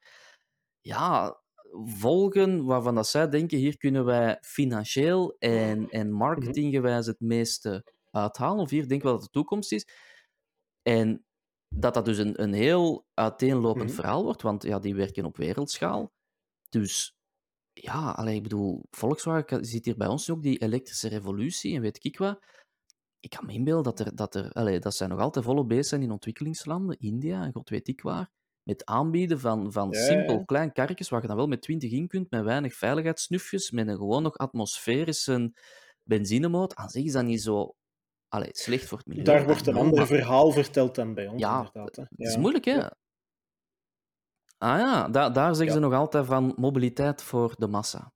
[0.81, 1.39] ja,
[1.85, 8.63] volgen waarvan dat zij denken, hier kunnen wij financieel en, en marketinggewijs het meeste uithalen.
[8.63, 9.87] Of hier denken we dat de toekomst is.
[10.81, 11.25] En
[11.69, 13.95] dat dat dus een, een heel uiteenlopend Mhm.
[13.95, 16.11] verhaal wordt, want ja, die werken op wereldschaal.
[16.69, 17.15] Dus
[17.73, 22.03] ja, allee, ik bedoel, Volkswagen ziet hier bij ons ook die elektrische revolutie en weet
[22.03, 22.39] ik wat.
[23.19, 25.85] Ik kan me inbeelden dat, er, dat, er, allee, dat zij nog altijd volop bezig
[25.85, 28.31] zijn in ontwikkelingslanden, India en god weet ik waar,
[28.67, 30.43] met aanbieden van, van Ja, simpel ja.
[30.45, 33.95] klein karretjes waar je dan wel met 20 in kunt, met weinig veiligheidssnufjes, met een
[33.97, 35.53] gewoon nog atmosferische
[36.03, 36.77] benzinemotor.
[36.77, 37.75] Aan zich is dat niet zo
[38.27, 39.23] allee, slecht voor het milieu.
[39.23, 41.95] Daar wordt een ander verhaal verteld dan bij ons, Ja, inderdaad.
[41.95, 42.01] Hè.
[42.01, 42.39] Het is Ja.
[42.39, 42.73] moeilijk, hè?
[42.73, 42.95] Ja.
[44.57, 45.73] Ah ja, da- daar zeggen Ja.
[45.73, 48.13] ze nog altijd van mobiliteit voor de massa.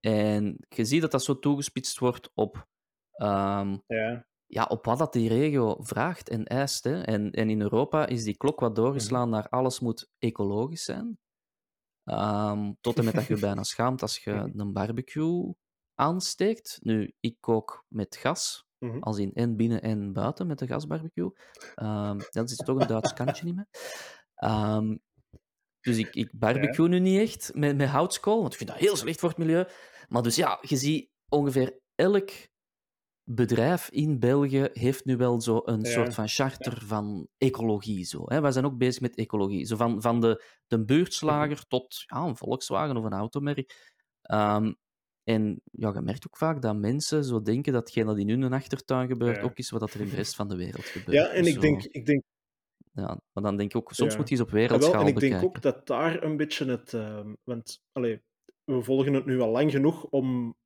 [0.00, 2.66] En je ziet dat dat zo toegespitst wordt op,
[3.12, 4.26] ehm, Ja.
[4.54, 6.84] Ja, op wat dat die regio vraagt en eist.
[6.84, 7.00] Hè.
[7.00, 11.18] En, en in Europa is die klok wat doorgeslaan naar alles moet ecologisch zijn.
[12.04, 14.60] Ehm, tot en met dat je bijna schaamt als je Mhm.
[14.60, 15.54] een barbecue
[15.94, 16.78] aansteekt.
[16.82, 18.98] Nu, ik kook met gas, Mhm.
[18.98, 21.30] als in en binnen en buiten met de gasbarbecue.
[21.74, 23.66] Ehm dat zit toch een Duits kantje in me.
[24.34, 24.96] Ehm,
[25.80, 28.96] dus ik, ik barbecue nu niet echt met, met houtskool, want ik vind dat heel
[28.96, 29.64] slecht voor het milieu.
[30.08, 32.30] Maar dus ja, je ziet ongeveer elk
[33.24, 38.04] bedrijf in België heeft nu wel zo een Ja, soort van charter van ecologie.
[38.04, 38.40] Zo, hè.
[38.40, 39.64] Wij zijn ook bezig met ecologie.
[39.66, 41.66] Zo van, van de, de buurtslager Mhm.
[41.74, 43.92] tot ja, een Volkswagen of een automerk.
[44.22, 44.72] Ehm,
[45.22, 48.52] en ja, je merkt ook vaak dat mensen zo denken dat hetgeen dat in hun
[48.52, 49.42] achtertuin gebeurt Ja.
[49.42, 51.16] ook is wat dat er in de rest van de wereld gebeurt.
[51.18, 52.22] Ja, en Dus ik zo, denk, ik denk
[52.92, 55.06] ja, maar dan denk ik ook, soms moet je eens op Ja, wel, wereldschaal en
[55.06, 56.94] ik denk ook dat daar een beetje het.
[56.94, 58.22] ehm, want allee,
[58.64, 60.56] we volgen het nu al lang genoeg om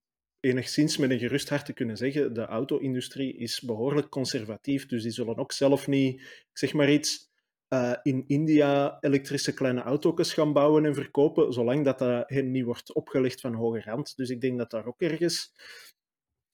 [0.40, 4.86] enigszins met een gerust hart te kunnen zeggen: de auto-industrie is behoorlijk conservatief.
[4.86, 7.28] Dus die zullen ook zelf niet, ik zeg maar iets,
[7.68, 12.64] eh, in India elektrische kleine auto's gaan bouwen en verkopen, zolang dat, dat hen niet
[12.64, 14.16] wordt opgelegd van hoge rand.
[14.16, 15.52] Dus ik denk dat daar ook ergens.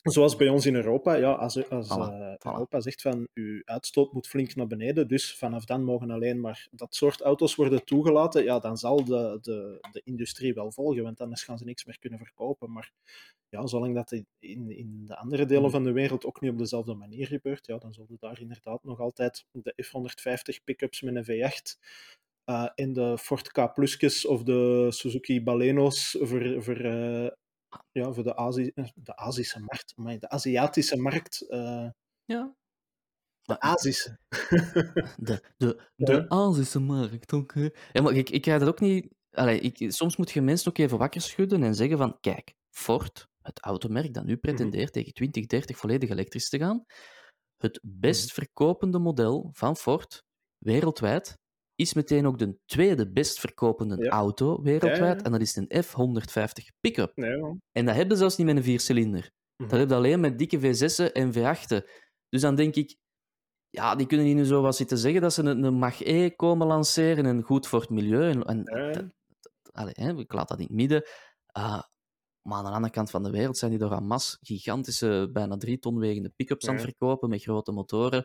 [0.05, 2.52] Zoals bij ons in Europa, ja, als, als Voilà, eh, voilà.
[2.52, 6.68] Europa zegt van uw uitstoot moet flink naar beneden, dus vanaf dan mogen alleen maar
[6.70, 11.20] dat soort auto's worden toegelaten, ja, dan zal de, de, de industrie wel volgen, want
[11.20, 12.72] anders gaan ze niks meer kunnen verkopen.
[12.72, 12.92] Maar
[13.48, 15.70] ja, zolang dat in, in de andere delen Hmm.
[15.70, 19.00] van de wereld ook niet op dezelfde manier gebeurt, ja, dan zullen daar inderdaad nog
[19.00, 21.78] altijd de F-150 pick-ups met een V8
[22.44, 27.26] eh, en de Ford K-plusjes of de Suzuki Baleno's voor, voor, eh,
[27.93, 31.49] ja, voor de, Azi de Azische markt, de Aziatische markt.
[31.49, 31.89] eh,
[32.25, 32.55] Ja.
[33.43, 34.18] de Azische.
[35.16, 36.05] De, de, Ja.
[36.07, 37.70] de Azische markt, oké.
[37.93, 39.12] Ja, maar ik, ik ga dat ook niet...
[39.31, 43.29] Allee, ik, soms moet je mensen ook even wakker schudden en zeggen van, kijk, Ford,
[43.43, 46.85] het automerk dat nu pretendeert tegen 2030 volledig elektrisch te gaan,
[47.57, 50.25] het best verkopende model van Ford
[50.59, 51.39] wereldwijd
[51.75, 54.11] is meteen ook de tweede best verkopende Ja.
[54.11, 57.12] auto wereldwijd, en dat is een F-150 pick-up.
[57.72, 59.31] En dat hebben ze zelfs niet met een viercilinder.
[59.57, 59.68] Mhm.
[59.70, 61.85] Dat heb je alleen met dikke V6'en en V8'en.
[62.29, 62.97] Dus dan denk ik,
[63.70, 66.66] ja, die kunnen hier nu zo wat zitten zeggen dat ze een, een Mach-E komen
[66.66, 68.31] lanceren en goed voor het milieu.
[68.31, 68.93] En, en Ja, ja.
[68.93, 71.03] dat- dat- allee, hè, ik laat dat in het midden.
[71.47, 71.83] Ah,
[72.43, 75.79] maar aan de andere kant van de wereld zijn die door masse gigantische, bijna drie
[75.79, 78.25] ton wegende pick-ups aan het verkopen met grote motoren.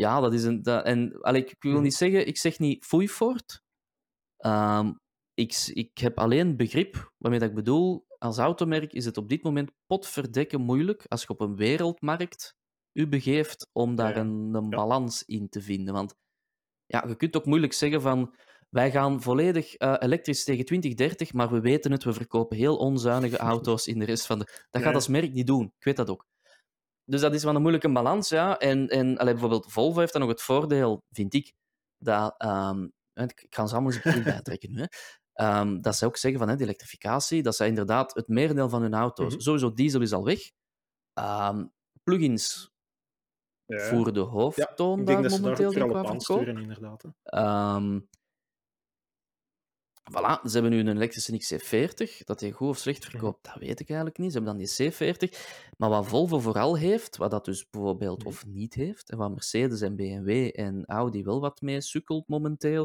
[0.00, 0.62] Ja, dat is een...
[0.62, 1.82] Dat, en, allee, ik, wil Mhm.
[1.82, 3.62] niet zeggen, ik zeg niet foei Ford.
[4.36, 4.92] Ehm,
[5.34, 8.04] ik, ik heb alleen begrip waarmee dat ik bedoel.
[8.18, 12.54] Als automerk is het op dit moment potverdekken moeilijk als je op een wereldmarkt
[12.92, 14.76] u begeeft om daar een, een Ja.
[14.76, 15.94] balans in te vinden.
[15.94, 16.14] Want
[16.86, 18.34] ja, je kunt ook moeilijk zeggen van
[18.68, 23.36] wij gaan volledig eh, elektrisch tegen 2030, maar we weten het, we verkopen heel onzuinige
[23.52, 24.66] auto's in de rest van de...
[24.70, 26.26] Dat gaat als merk niet doen, ik weet dat ook.
[27.10, 28.58] Dus dat is wel een moeilijke balans, ja.
[28.58, 31.52] En, en allee, bijvoorbeeld Volvo heeft dan nog het voordeel, vind ik,
[31.98, 32.34] dat...
[32.38, 32.84] ehm,
[33.14, 34.86] ik ik ga ze allemaal eens een keer bijtrekken nu, hè.
[35.32, 38.82] Ehm, dat ze ook zeggen van hè, de elektrificatie, dat zij inderdaad het merendeel van
[38.82, 39.40] hun auto's, Mhm.
[39.42, 40.50] sowieso diesel is al weg,
[41.14, 41.64] Ehm
[42.02, 42.70] plugins
[43.66, 43.78] Ja.
[43.78, 46.04] voeren de Ja, hoofdtoon ik daar denk dat ze daar momenteel ook denk ik, vooral
[46.04, 47.04] qua op aansturen, inderdaad.
[50.02, 52.24] Voilà, ze hebben nu een elektrische XC40.
[52.24, 54.32] Dat hij goed of slecht verkoopt, dat weet ik eigenlijk niet.
[54.32, 55.38] Ze hebben dan die C40.
[55.76, 59.80] Maar wat Volvo vooral heeft, wat dat dus bijvoorbeeld of niet heeft, en wat Mercedes
[59.80, 62.84] en BMW en Audi wel wat mee sukkelt momenteel,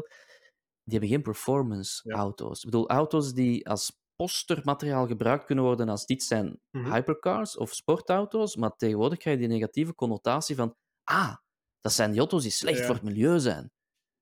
[0.82, 2.14] die hebben geen performance Ja.
[2.16, 2.58] auto's.
[2.58, 6.92] Ik bedoel, auto's die als postermateriaal gebruikt kunnen worden als dit zijn Mhm.
[6.92, 11.36] hypercars of sportauto's, maar tegenwoordig krijg je die negatieve connotatie van ah,
[11.80, 12.84] dat zijn die auto's die slecht Ja.
[12.84, 13.70] voor het milieu zijn.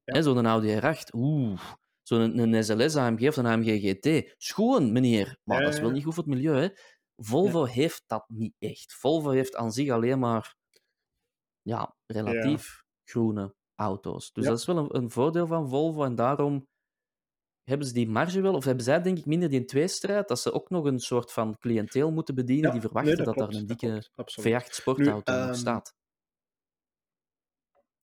[0.05, 0.23] Ja.
[0.23, 1.61] Zo'n Audi R8, oeh,
[2.05, 4.35] Zo'n een, een SLS AMG of een AMG GT.
[4.37, 5.39] Schoon, meneer.
[5.45, 6.69] Maar dat is wel niet goed voor het milieu, hè.
[7.17, 8.95] Volvo heeft dat niet echt.
[8.95, 10.57] Volvo heeft aan zich alleen maar
[11.63, 14.33] ja, relatief groene auto's.
[14.33, 14.51] Dus Ja.
[14.51, 16.05] dat is wel een, een voordeel van Volvo.
[16.05, 16.67] En daarom
[17.63, 20.53] hebben ze die marge wel, of hebben zij denk ik minder die tweestrijd, dat ze
[20.53, 23.67] ook nog een soort van cliënteel moeten bedienen die verwachten nee, dat, klopt, daar een
[23.67, 24.63] dikke klopt, absoluut.
[24.63, 25.95] V8 sportauto Nu, nog ehm, staat.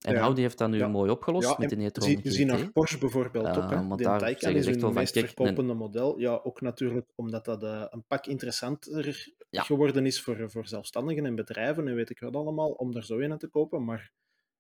[0.02, 0.20] En ja.
[0.20, 0.88] Audi heeft dat nu Ja.
[0.88, 2.34] mooi opgelost Ja, met de zie, GT.
[2.34, 3.70] zie naar Porsche bijvoorbeeld ook.
[3.70, 3.76] Hè.
[3.76, 6.20] Eh, want De daar Taycan is hun van, meest kijk, een- verkopende model.
[6.20, 11.36] Ja, ook natuurlijk omdat dat eh, een pak interessanter geworden is voor, voor zelfstandigen en
[11.36, 13.84] bedrijven en weet ik wat allemaal, om er zo een te kopen.
[13.84, 14.12] Maar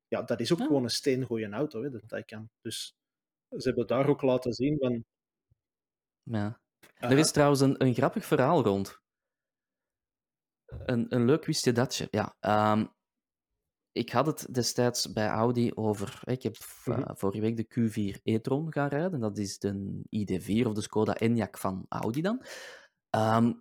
[0.08, 2.50] ja, dat is ook gewoon een steengoeie auto, hè, de Taycan.
[2.62, 2.96] Dus
[3.58, 5.04] ze hebben daar ook laten zien van...
[6.24, 6.60] Ja.
[6.98, 9.00] Er is trouwens een, een grappig verhaal rond.
[10.86, 12.08] Een, een leuk wist je datje.
[12.12, 12.86] Ja, ehm,
[13.92, 16.22] ik had het destijds bij Audi over.
[16.24, 17.14] Ik heb Mhm.
[17.16, 19.20] vorige week de Q4 e-tron gaan rijden.
[19.20, 22.44] Dat is de ID4 of de Skoda Enyaq van Audi dan.
[23.10, 23.54] Ehm,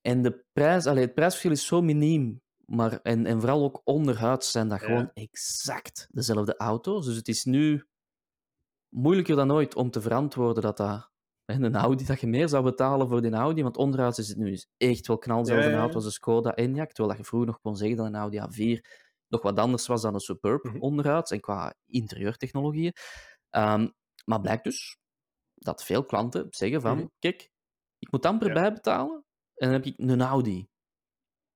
[0.00, 2.40] en de prijs, allee, het prijsverschil is zo miniem.
[2.66, 4.86] Maar, en, en vooral ook onderhuids zijn dat Ja.
[4.86, 7.06] gewoon exact dezelfde auto's.
[7.06, 7.86] Dus het is nu
[8.88, 11.10] moeilijker dan ooit om te verantwoorden dat dat
[11.52, 14.36] hè, een Audi, dat je meer zou betalen voor die Audi, want onderhuids is het
[14.38, 15.80] nu echt wel knalzelfde Ja, ja, ja.
[15.80, 18.38] auto als een Skoda Enyaq, terwijl dat je vroeger nog kon zeggen dat een Audi
[18.40, 18.80] A4
[19.28, 20.78] nog wat anders was dan een Superb Mhm.
[20.80, 22.92] onderhuids en qua interieurtechnologieën.
[23.50, 23.88] Ehm,
[24.24, 24.98] maar blijkt dus
[25.54, 27.06] dat veel klanten zeggen van, Mhm.
[27.18, 27.50] kijk,
[27.98, 28.54] ik moet amper Ja.
[28.54, 29.24] bijbetalen
[29.54, 30.68] en dan heb ik een Audi.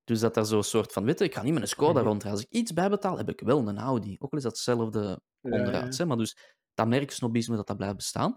[0.05, 2.09] Dus dat er zo'n soort van, weet je, ik ga niet met een Skoda Mhm.
[2.09, 2.41] rondrijden.
[2.41, 4.17] Als ik iets bijbetaal, heb ik wel een Audi.
[4.19, 5.97] Ook al is dat hetzelfde Ja, onderuit.
[5.97, 6.03] ja.
[6.03, 6.09] Hè?
[6.09, 8.35] Maar dus dat merksnobisme dat dat blijft bestaan.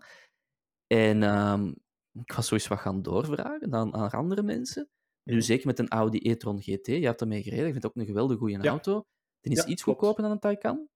[0.93, 1.67] En ehm,
[2.13, 4.89] ik was zoiets wat gaan doorvragen aan, aan andere mensen.
[5.23, 5.43] Nu, Mhm.
[5.43, 8.05] zeker met een Audi e-tron GT, je hebt ermee gereden, ik vind het ook een
[8.07, 8.69] geweldige goede Ja.
[8.69, 9.03] auto.
[9.41, 9.99] Die is Ja, iets klopt.
[9.99, 10.87] goedkoper dan een Taycan,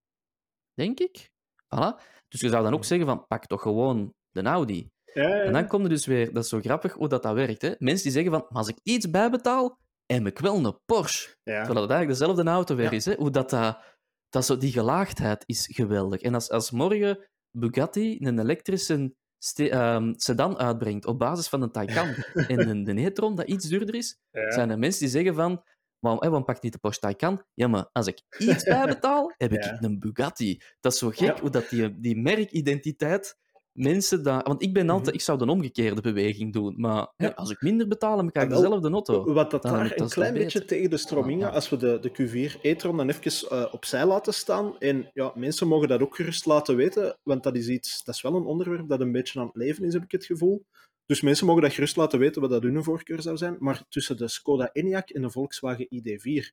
[0.73, 1.29] denk ik.
[1.75, 2.01] Voilà.
[2.27, 4.89] Dus je zou dan ook zeggen van, pak toch gewoon de Audi.
[5.13, 7.61] Ja, En dan komt er dus weer, dat is zo grappig hoe dat, dat werkt.
[7.61, 7.73] Hè?
[7.77, 11.35] Mensen die zeggen van, maar als ik iets bijbetaal, heb ik wel een Porsche.
[11.43, 13.05] Terwijl het eigenlijk dezelfde auto weer is.
[13.05, 13.15] Hè?
[13.15, 13.97] Hoe dat, dat,
[14.29, 16.21] dat zo, die gelaagdheid is geweldig.
[16.21, 19.13] En als, als morgen Bugatti een elektrische
[19.43, 22.07] ste- ehm, sedan uitbrengt op basis van een Taycan
[22.47, 24.51] en een, e-tron dat iets duurder is, Ja.
[24.51, 25.63] zijn er mensen die zeggen van
[25.99, 27.43] waarom, waarom pakt niet de Porsche Taycan?
[27.53, 29.77] Ja, maar als ik iets bijbetaal, heb ik Ja.
[29.81, 30.61] een Bugatti.
[30.79, 33.37] Dat is zo gek hoe dat die, die merkidentiteit
[33.73, 34.43] mensen daar...
[34.43, 35.07] Want ik ben altijd...
[35.07, 35.15] Mhm.
[35.15, 38.53] Ik zou de omgekeerde beweging doen, maar hè, als ik minder betaal, dan krijg ik
[38.53, 39.33] dezelfde auto.
[39.33, 40.77] Wat dat Dan daar een klein beetje beter.
[40.77, 41.49] tegen de ja.
[41.49, 44.79] als we de, de Q4 e-tron dan even eh, opzij laten staan.
[44.79, 48.21] En ja, mensen mogen dat ook gerust laten weten, want dat is iets, dat is
[48.21, 50.65] wel een onderwerp dat een beetje aan het leven is, heb ik het gevoel.
[51.05, 53.55] Dus mensen mogen dat gerust laten weten wat dat hun voorkeur zou zijn.
[53.59, 56.51] Maar tussen de Skoda Enyaq en de Volkswagen ID4.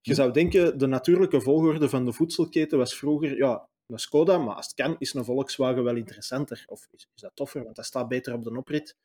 [0.00, 0.14] Je Hm.
[0.14, 4.66] zou denken, de natuurlijke volgorde van de voedselketen was vroeger ja, een Skoda, maar als
[4.66, 6.64] het kan, is een Volkswagen wel interessanter.
[6.66, 8.96] Of is, is dat toffer, want dat staat beter op de oprit.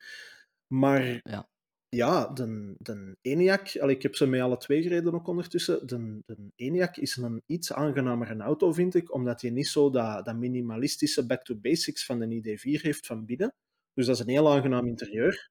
[0.66, 1.48] Maar Ja.
[1.88, 5.86] ja, de, de ENIAC, allee, ik heb ze met alle twee gereden ook ondertussen.
[5.86, 10.24] De, de ENIAC is een iets aangenamere auto, vind ik, omdat hij niet zo dat,
[10.24, 13.54] dat minimalistische back to basics van de ID4 heeft van binnen.
[13.94, 15.50] Dus dat is een heel aangenaam interieur.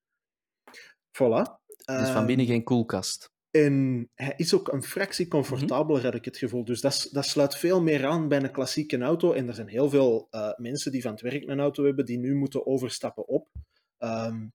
[1.17, 1.65] Voilà.
[1.85, 3.35] Dus van binnen Ehm, geen koelkast.
[3.51, 6.65] En hij is ook een fractie comfortabeler, heb ik het gevoel.
[6.65, 9.33] Dus dat, dat sluit veel meer aan bij een klassieke auto.
[9.33, 12.17] En er zijn heel veel eh, mensen die van het werk een auto hebben, die
[12.17, 13.47] nu moeten overstappen op.
[13.97, 14.47] Ehm,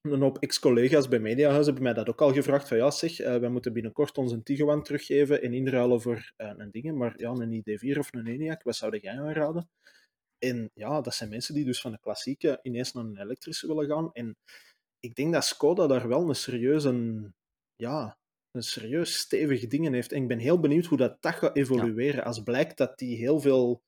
[0.00, 2.68] een hoop ex-collega's bij Mediahuis hebben mij dat ook al gevraagd.
[2.68, 6.70] Van ja, zeg, eh, wij moeten binnenkort onze Tiguan teruggeven en inruilen voor eh, een
[6.70, 6.94] ding.
[6.96, 9.68] Maar ja, een ID4 of een ENIAC, wat zou jij aanraden?
[10.38, 13.86] En ja, dat zijn mensen die dus van de klassieke ineens naar een elektrische willen
[13.86, 14.12] gaan.
[14.12, 14.36] En
[15.00, 17.32] ik denk dat Skoda daar wel een serieuze,
[17.76, 18.16] ja,
[18.54, 20.12] een serieus stevig dingen heeft.
[20.12, 22.24] En ik ben heel benieuwd hoe dat, dat gaat evolueren.
[22.24, 23.82] Als blijkt dat die heel veel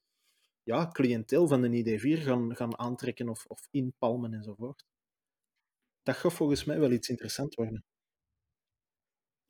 [0.63, 4.85] ja, cliënteel van de ID4 gaan, gaan aantrekken of, of inpalmen enzovoort.
[6.03, 7.85] Dat gaat volgens mij wel iets interessant worden.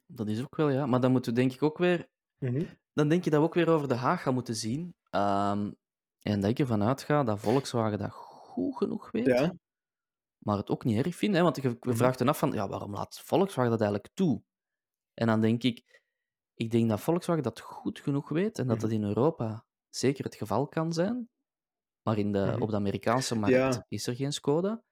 [0.07, 0.87] Dat is ook wel, ja.
[0.87, 2.09] Maar dan moeten we denk ik ook weer...
[2.93, 4.95] Dan denk je dat we ook weer over de Haag gaan moeten zien.
[5.11, 5.73] Ehm,
[6.23, 9.27] en dat ik ervan uitga dat Volkswagen dat goed genoeg weet.
[9.27, 9.55] Ja,
[10.39, 11.37] maar het ook niet erg vinden.
[11.39, 11.43] Hè?
[11.43, 11.95] Want je Mhm.
[11.97, 14.43] vraagt dan af van, ja, waarom laat Volkswagen dat eigenlijk toe?
[15.17, 16.01] En dan denk ik,
[16.55, 18.85] ik denk dat Volkswagen dat goed genoeg weet en dat Mhm.
[18.87, 21.29] dat in Europa zeker het geval kan zijn.
[22.03, 22.63] Maar in de, Mhm.
[22.63, 23.85] op de Amerikaanse markt Ja.
[23.89, 24.83] is er geen Skoda.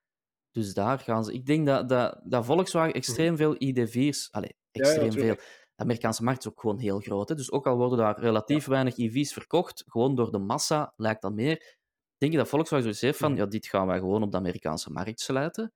[0.50, 1.32] Dus daar gaan ze...
[1.32, 4.28] Ik denk dat, dat, dat Volkswagen extreem veel ID4's...
[4.30, 4.84] Allee, Mhm.
[4.84, 5.34] ja, extreem veel.
[5.74, 7.28] De Amerikaanse markt is ook gewoon heel groot.
[7.28, 7.34] Hè?
[7.34, 11.32] Dus ook al worden daar relatief weinig EV's verkocht, gewoon door de massa lijkt dat
[11.32, 11.76] meer.
[12.16, 13.40] Denk je dat Volkswagen zoiets heeft van, Mhm.
[13.40, 15.72] ja, dit gaan wij gewoon op de Amerikaanse markt sluiten.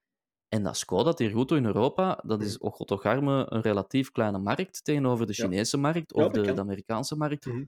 [0.48, 4.10] En dat Skoda, dat hier goed doet in Europa, dat is ook God een relatief
[4.10, 5.44] kleine markt tegenover de Ja.
[5.44, 7.46] Chinese markt Ja, of de, Amerikaanse markt.
[7.46, 7.64] Mhm.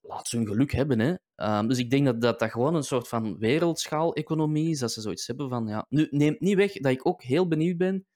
[0.00, 0.98] laat ze hun geluk hebben.
[0.98, 1.14] Hè.
[1.34, 4.78] Ehm, dus ik denk dat, dat dat gewoon een soort van wereldschaal-economie is.
[4.78, 5.86] Dat ze zoiets hebben van, ja...
[5.88, 8.06] Nu, neemt niet weg dat ik ook heel benieuwd ben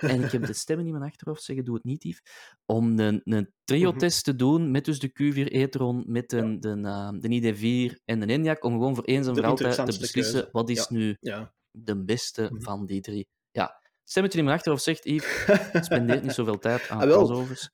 [0.00, 2.22] en ik heb de stemmen in mijn achterhoofd zeggen, doe het niet, Yves,
[2.66, 7.10] om een, een trio-test te doen met dus de Q4 e-tron, met de, de, uh,
[7.10, 10.48] de ID4 en de ENIAC, om gewoon voor eens en voor altijd te beslissen keuze.
[10.52, 11.52] wat is nu ja.
[11.70, 12.62] De beste mm -hmm.
[12.62, 13.28] van die drie.
[13.50, 15.46] Ja, stemmetje in mijn achterhoofd zegt, Yves,
[15.86, 17.70] spendeert niet zoveel tijd aan ah, crossovers.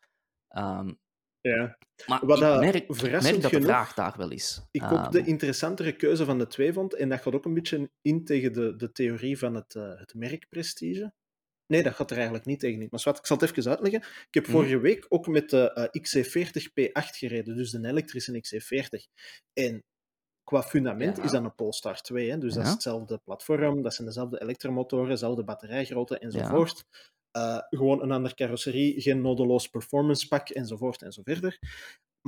[0.56, 0.98] Um,
[1.40, 1.78] ja.
[2.06, 4.62] Maar Wat ik merk, merk dat de vraag daar wel is.
[4.70, 7.54] Ik um, ook de interessantere keuze van de twee vond, en dat gaat ook een
[7.54, 11.12] beetje in tegen de, de theorie van het, uh, het merkprestige.
[11.66, 12.88] Nee, dat gaat er eigenlijk niet tegen in.
[12.90, 14.00] Maar wat, ik zal het even uitleggen.
[14.00, 19.12] Ik heb vorige week ook met de uh, XC40 P8 gereden, dus de elektrische XC40.
[19.52, 19.84] En
[20.46, 21.22] qua fundament Ja.
[21.22, 22.30] is dat een Polestar 2.
[22.30, 22.38] Hè?
[22.38, 26.84] Dus dat is hetzelfde platform, dat zijn dezelfde elektromotoren, dezelfde batterijgrootte enzovoort.
[27.30, 31.58] Eh, gewoon een andere carrosserie, geen nodeloos performance pak enzovoort enzoverder.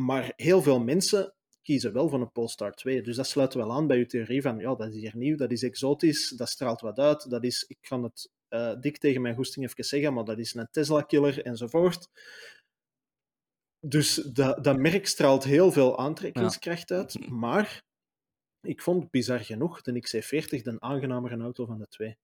[0.01, 3.03] Maar heel veel mensen kiezen wel voor een Polestar 2.
[3.03, 5.51] Dus dat sluit wel aan bij uw theorie van ja, dat is hier nieuw, dat
[5.51, 9.35] is exotisch, dat straalt wat uit, dat is, ik kan het eh, dik tegen mijn
[9.35, 12.09] goesting even zeggen, maar dat is een Tesla-killer enzovoort.
[13.81, 17.83] Dus dat, dat merk straalt heel veel aantrekkingskracht uit, maar
[18.61, 22.17] ik vond bizar genoeg de XC40 de aangenamere auto van de twee.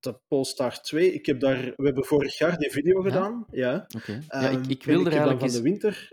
[0.00, 3.08] De Polestar 2, ik heb daar, we hebben vorig jaar die video Ja?
[3.08, 3.86] gedaan, ja.
[3.88, 6.12] Ja, Ehm, ik, wil ik er dan eigenlijk van de winter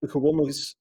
[0.00, 0.76] gewoon nog eens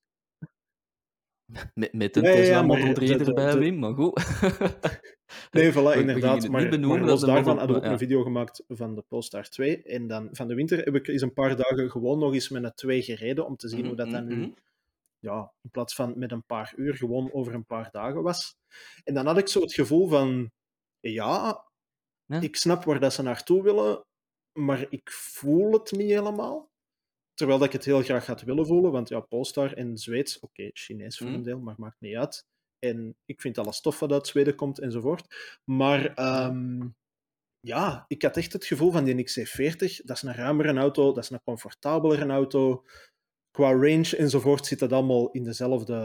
[1.74, 4.14] Met, met een ja, Tesla Model 3 de- de- erbij, de- Wim, maar goed.
[5.52, 6.48] Nee, voilà, We- inderdaad.
[6.50, 7.92] Maar, benoemen, maar los daarvan model- hadden we ook ja.
[7.92, 9.84] een video gemaakt van de Polestar 2.
[9.84, 12.64] En dan van de winter heb ik eens een paar dagen gewoon nog eens met
[12.64, 14.52] een 2 gereden om te zien hoe dat dan nu, Mhm,
[15.24, 18.56] ja, in plaats van met een paar uur, gewoon over een paar dagen was.
[19.04, 20.52] En dan had ik zo het gevoel van,
[21.00, 21.66] ja,
[22.26, 22.42] Ja.
[22.42, 24.06] ik snap waar dat ze naartoe willen,
[24.60, 26.72] maar ik voel het niet helemaal.
[27.34, 30.70] Terwijl dat ik het heel graag had willen voelen, want ja, Polestar en Zweeds, oké,
[30.74, 31.36] Chinees voor Mhm.
[31.36, 32.46] een deel, maar maakt niet uit.
[32.80, 35.58] En ik vind alles tof wat uit Zweden komt enzovoort.
[35.64, 36.88] Maar ehm,
[37.60, 41.24] ja, ik had echt het gevoel van die XC40, dat is een ruimere auto, dat
[41.24, 42.86] is een comfortabelere auto.
[43.54, 45.96] Qua range enzovoort zit dat allemaal in dezelfde,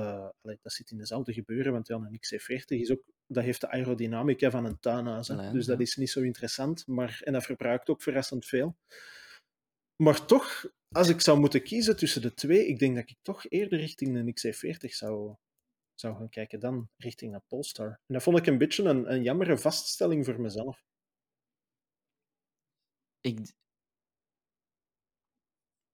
[0.43, 4.51] dat zit in dezelfde gebeuren, want ja, een XC40 is ook, dat heeft de aerodynamica
[4.51, 5.29] van een tuinhuis.
[5.29, 8.77] Nee, dus dat is niet zo interessant, maar, en dat verbruikt ook verrassend veel.
[10.03, 13.49] Maar toch, als ik zou moeten kiezen tussen de twee, ik denk dat ik toch
[13.49, 15.35] eerder richting een XC40 zou,
[15.95, 17.89] zou gaan kijken dan richting een Polestar.
[17.89, 20.83] En dat vond ik een beetje een, een jammere vaststelling voor mezelf.
[23.21, 23.39] Ik...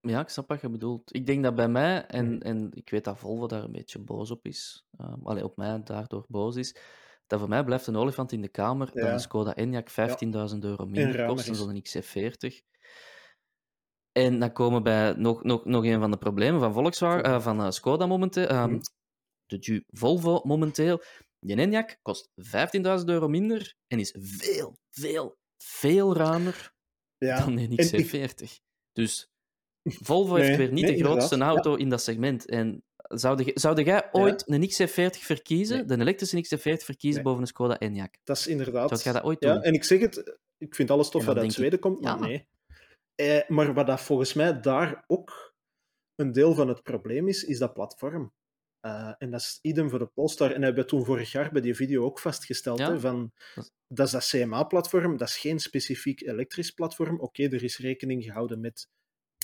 [0.07, 1.15] Ja, ik snap wat je bedoelt.
[1.15, 4.31] Ik denk dat bij mij, en, en ik weet dat Volvo daar een beetje boos
[4.31, 6.77] op is, um, allee, op mij daardoor boos is,
[7.27, 9.13] dat voor mij blijft een olifant in de kamer dat Ja.
[9.13, 9.91] een Skoda Enyaq
[10.53, 12.63] 15.000 euro minder kost dan zo'n XC40.
[14.13, 17.41] En dan komen we bij nog, nog, nog een van de problemen van, Volkswagen, eh,
[17.41, 18.81] van eh, Skoda momenteel, ehm, Mhm.
[19.47, 21.03] de Ju Volvo momenteel.
[21.39, 26.73] Die Enyaq kost 15.000 euro minder en is veel, veel, veel ruimer
[27.19, 27.39] Ja.
[27.39, 28.61] dan een En ik- XC40.
[28.93, 29.29] Dus
[29.85, 32.47] Volvo Nee, heeft weer niet nee, de grootste auto in dat segment.
[32.49, 35.87] En zou zou jij ooit een XC40 verkiezen, Nee.
[35.87, 37.23] de elektrische XC40 verkiezen Nee.
[37.23, 38.21] boven een Skoda Enyaq?
[38.25, 38.89] Dat is inderdaad.
[38.89, 39.63] Zou jij dat ooit ja, doen?
[39.63, 42.27] en ik zeg het, ik vind alles tof wat uit ik, Zweden komt, maar ja.
[42.27, 42.47] nee.
[43.15, 45.55] Eh, maar wat dat volgens mij daar ook
[46.15, 48.33] een deel van het probleem is, is dat platform.
[48.81, 50.51] Eh, en dat is idem voor de Polestar.
[50.53, 52.79] En hebben we toen vorig jaar bij die video ook vastgesteld.
[52.79, 52.91] Ja.
[52.93, 57.21] Hè, van, Dat- dat is dat CMA-platform, dat is geen specifiek elektrisch platform.
[57.21, 58.89] Oké, er is rekening gehouden met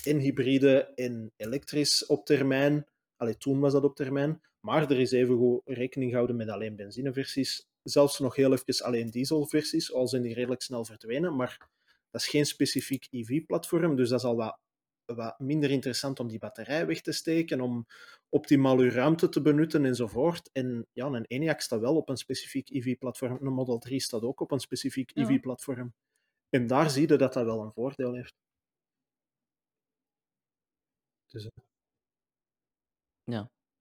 [0.07, 2.85] en hybride en elektrisch op termijn.
[3.15, 4.41] Allee, toen was dat op termijn.
[4.59, 7.67] Maar er is evengoed rekening gehouden met alleen benzineversies.
[7.83, 11.35] Zelfs nog heel even alleen dieselversies, al zijn die redelijk snel verdwenen.
[11.35, 11.69] Maar
[12.11, 14.59] dat is geen specifiek EV-platform, dus dat is al wat,
[15.05, 17.85] wat minder interessant om die batterij weg te steken, om
[18.29, 20.49] optimaal uw ruimte te benutten enzovoort.
[20.51, 23.37] En ja, een Enyaq staat wel op een specifiek EV-platform.
[23.41, 25.23] Een Model 3 staat ook op een specifiek Ja.
[25.23, 25.93] EV-platform.
[26.49, 28.33] En daar zie je dat dat wel een voordeel heeft.
[31.31, 31.51] Dus, eh,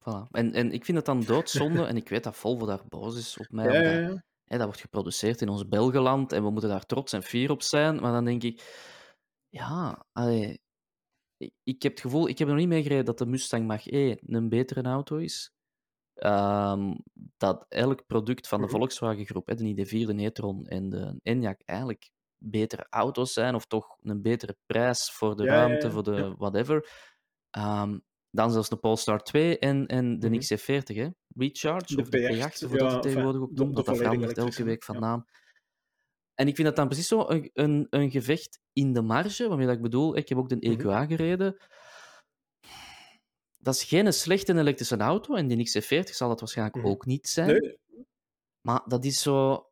[0.00, 0.30] Voilà.
[0.30, 3.36] En, en ik vind het dan doodzonde, en ik weet dat Volvo daar boos is
[3.38, 4.22] op mij, ja, omdat ja, ja.
[4.44, 7.62] hè, dat wordt geproduceerd in ons Belgeland en we moeten daar trots en fier op
[7.62, 8.00] zijn.
[8.00, 8.62] Maar dan denk ik,
[9.48, 10.60] ja, allee,
[11.36, 14.48] ik, ik heb het gevoel, ik heb nog niet meegereden dat de Mustang Mach-E een
[14.48, 15.50] betere auto is.
[16.14, 16.94] Ehm,
[17.36, 18.76] dat elk product van de Mhm.
[18.76, 23.66] Volkswagen groep, hè, de ID4, de e-tron en de Enyaq, eigenlijk betere auto's zijn, of
[23.66, 26.34] toch een betere prijs voor de Ja, ja, ruimte, ja, voor de ja.
[26.36, 26.88] whatever.
[27.50, 27.98] Ehm,
[28.30, 30.38] dan zelfs de Polestar 2 en, en de Mhm.
[30.38, 31.08] XC40, hè?
[31.36, 33.96] Recharge, De of de P8, P8, of hoe dat ja, het tegenwoordig ook noemt, dat
[33.96, 35.00] verandert elke week van ja.
[35.00, 35.26] naam.
[36.34, 39.66] En ik vind dat dan precies zo een, een, een gevecht in de marge, waarmee
[39.66, 40.70] dat ik bedoel, ik heb ook de Mhm.
[40.70, 41.56] EQA gereden.
[43.58, 45.34] dat is geen slechte elektrische auto.
[45.34, 46.86] En die XC40 zal dat waarschijnlijk Mhm.
[46.86, 47.46] ook niet zijn.
[47.46, 47.78] Nee,
[48.60, 49.66] Maar dat is zo...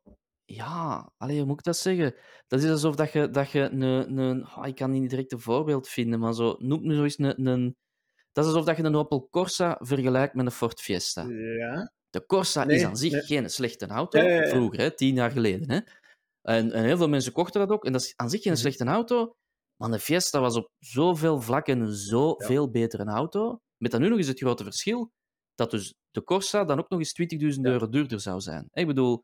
[0.55, 2.15] Ja, allee, hoe moet ik dat zeggen?
[2.47, 4.17] Dat is alsof dat je, dat je een...
[4.17, 7.17] een ah, ik kan niet direct een voorbeeld vinden, maar zo, noem nu zo eens
[7.19, 7.75] een, een...
[8.31, 11.21] Dat is alsof dat je een Opel Corsa vergelijkt met een Ford Fiesta.
[11.29, 11.91] ja.
[12.09, 13.21] De Corsa Nee, is aan zich nee.
[13.21, 14.19] geen slechte auto.
[14.19, 14.49] Ja, ja, ja.
[14.49, 15.69] Vroeger, hè, tien jaar geleden.
[15.71, 15.79] Hè.
[16.41, 17.85] En, en heel veel mensen kochten dat ook.
[17.85, 18.61] En dat is aan zich geen Mhm.
[18.61, 19.35] slechte auto.
[19.75, 23.59] Maar de Fiesta was op zoveel vlakken een zoveel betere auto.
[23.77, 25.11] Met dan nu nog eens het grote verschil
[25.55, 27.71] dat dus de Corsa dan ook nog eens 20.000 Ja.
[27.71, 28.67] euro duurder zou zijn.
[28.71, 29.23] Ik bedoel,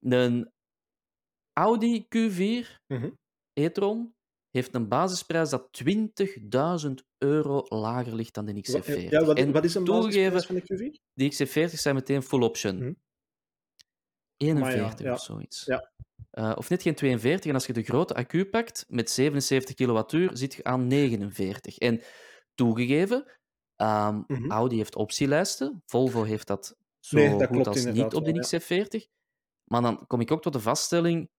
[0.00, 0.52] een
[1.58, 3.10] Audi Q4 Mhm.
[3.52, 4.14] e-tron
[4.50, 9.10] heeft een basisprijs dat 20.000 euro lager ligt dan de XC40.
[9.10, 11.02] Ja, wat, en wat is een basisprijs van de Q4?
[11.14, 12.76] die XC40 zijn meteen full option.
[12.76, 12.92] Mhm.
[14.36, 15.64] 41 ja, of zoiets.
[15.64, 15.90] ja.
[16.30, 17.48] Eh, of net geen 42.
[17.48, 21.78] En als je de grote accu pakt met 77 kilowattuur, zit je aan 49.
[21.78, 22.00] En
[22.54, 23.24] toegegeven,
[23.76, 24.50] ehm, Mhm.
[24.50, 25.82] Audi heeft optielijsten.
[25.86, 28.40] Volvo heeft dat zo Nee, dat goed als niet op de wel, ja.
[28.40, 29.06] XC40.
[29.64, 31.30] Maar dan kom ik ook tot de vaststelling: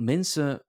[0.00, 0.60] mensen.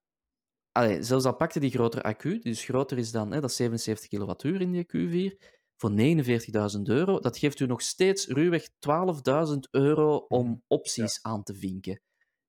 [0.71, 4.07] Allee, zelfs al pakte die grotere accu, die dus groter is dan hè, dat 77
[4.07, 5.37] kilowattuur in die Q4,
[5.81, 10.57] voor 49.000 euro, dat geeft u nog steeds ruwweg 12.000 euro om Mhm.
[10.67, 12.01] opties aan te vinken.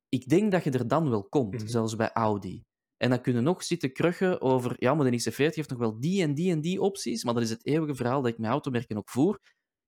[0.08, 1.66] Ik denk dat je er dan wel komt, Mhm.
[1.66, 2.64] zelfs bij Audi.
[2.96, 6.22] En dan kunnen nog zitten kruggen over, ja, maar de XC40 heeft nog wel die
[6.22, 8.96] en die en die opties, maar dat is het eeuwige verhaal dat ik met automerken
[8.96, 9.40] ook voer.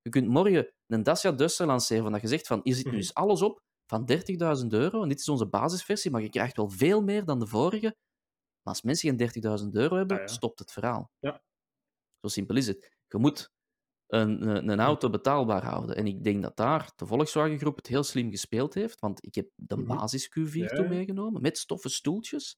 [0.03, 3.01] Je kunt morgen een Dacia Duster lanceren, dat je zegt van, hier zit nu Mhm.
[3.01, 3.61] eens alles op
[3.91, 4.05] van
[4.63, 7.47] 30.000 euro, en dit is onze basisversie, maar je krijgt wel veel meer dan de
[7.47, 7.97] vorige.
[8.63, 9.17] Maar als mensen geen
[9.63, 10.29] 30.000 euro hebben, Ah, ja.
[10.29, 11.11] stopt het verhaal.
[11.19, 11.43] Ja.
[12.21, 12.97] Zo simpel is het.
[13.09, 13.51] Je moet
[14.07, 15.97] een, een, een auto betaalbaar houden.
[15.97, 19.51] En ik denk dat daar de Volkswagen-groep het heel slim gespeeld heeft, want ik heb
[19.55, 19.87] de Mhm.
[19.87, 22.57] basis Q4 Ja, toen meegenomen, met stoffen stoeltjes.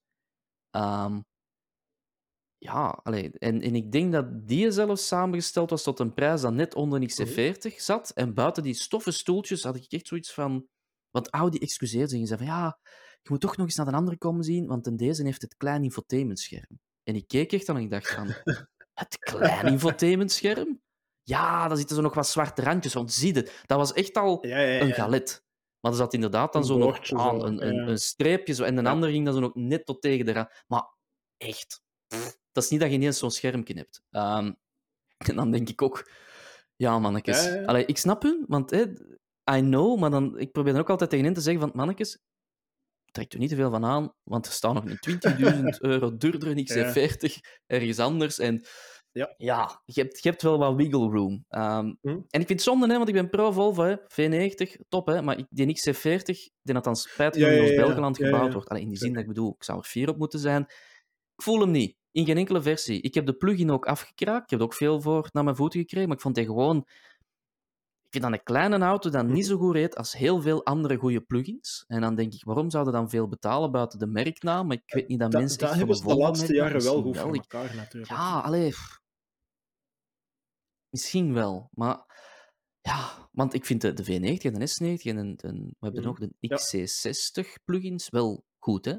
[0.71, 1.21] Ehm,
[2.59, 6.53] ja, allee, en, en ik denk dat die zelfs samengesteld was tot een prijs dat
[6.53, 8.11] net onder een XC40 zat.
[8.11, 10.69] En buiten die stoffen stoeltjes had ik echt zoiets van...
[11.13, 12.79] Want Audi excuseerde zich en zei van ja,
[13.23, 15.57] je moet toch nog eens naar een andere komen zien, want in deze heeft het
[15.57, 16.81] klein infotainmentscherm.
[17.03, 18.27] En ik keek echt aan en ik dacht van,
[18.95, 20.81] het klein infotainmentscherm?
[21.23, 24.47] Ja, daar zitten zo nog wat zwarte randjes, want zie je, dat was echt al
[24.47, 24.81] Ja, ja, ja.
[24.81, 25.45] een galet.
[25.81, 28.77] Maar er zat inderdaad dan Een zo nog aan, een, een, een streepje, zo, en
[28.77, 28.91] de Ja.
[28.91, 30.49] andere ging dan zo nog net tot tegen de rand.
[30.67, 30.95] Maar
[31.37, 34.03] echt, pff, dat is niet dat je ineens zo'n schermpje hebt.
[34.11, 34.53] Ehm,
[35.29, 36.11] en dan denk ik ook,
[36.77, 37.47] ja, mannetjes.
[37.67, 38.85] Allee, ik snap hun, want hè,
[39.51, 42.19] I know, maar dan, ik probeer dan ook altijd tegen hen te zeggen van, mannetjes,
[43.11, 45.21] trekt u niet te veel van aan, want er staat nog een
[45.55, 48.39] 20.000 euro duurder in XC40 ergens anders.
[48.39, 48.67] En
[49.13, 49.35] Ja.
[49.37, 51.45] ja, je, hebt, je hebt wel wat wiggle room.
[51.49, 52.09] Ehm, Hm.
[52.09, 55.45] En ik vind het zonde, hè, want ik ben pro-Volvo, hè, V90, top, hè, maar
[55.51, 56.25] die XC40,
[56.63, 57.97] die dat dan spijtig Ja, ja, ja.
[57.97, 58.69] Ja, gebouwd wordt.
[58.69, 60.63] Allee, in die zin dat ik bedoel, ik zou er fier op moeten zijn.
[61.37, 61.97] Ik voel hem niet.
[62.11, 63.01] In geen enkele versie.
[63.01, 64.43] Ik heb de plugin ook afgekraakt.
[64.43, 66.87] Ik heb er ook veel voor naar mijn voeten gekregen, maar ik vond die gewoon...
[68.13, 70.97] Ik vind dat een kleine auto dat niet zo goed reed als heel veel andere
[70.97, 71.85] goede plugins.
[71.87, 74.67] En dan denk ik, waarom zouden dan veel betalen buiten de merknaam?
[74.67, 77.17] Maar ik weet niet dat Dat, mensen dat hebben ze de laatste jaren wel goed
[77.19, 78.13] voor elkaar, natuurlijk.
[78.13, 78.73] Ja, allee...
[80.89, 82.05] Misschien wel, maar...
[82.81, 86.09] Ja, want ik vind de, de V90 en de S90 en de, we hebben Mhm.
[86.09, 86.59] nog de Ja.
[86.59, 88.97] XC60 plugins wel goed, hè?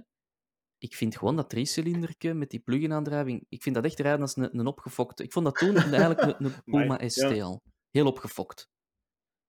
[0.77, 4.59] Ik vind gewoon dat driecilinderke met die plug-in-aandrijving, ik vind dat echt rijden als een,
[4.59, 5.23] een opgefokte...
[5.23, 7.61] Ik vond dat toen eigenlijk een, een Puma ST al.
[7.89, 8.71] Heel opgefokt.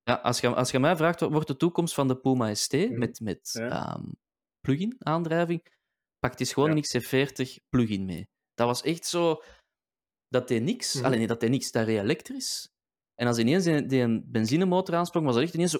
[0.04, 2.72] Ja, als je, als je mij vraagt, wat wordt de toekomst van de Puma ST
[2.72, 2.98] Mhm.
[2.98, 3.68] met, met Ja.
[3.94, 4.04] ehm,
[4.60, 5.72] plug-in-aandrijving?
[6.18, 6.74] Pak eens gewoon Ja.
[6.76, 8.28] een XC40 plug-in mee.
[8.54, 9.42] Dat was echt zo...
[10.28, 10.94] Dat deed niks.
[10.94, 11.04] Mhm.
[11.04, 12.68] Alleen nee, dat deed niks, dat reed elektrisch.
[13.14, 15.78] En als ineens die, die een benzinemotor aansprong, was dat echt ineens zo...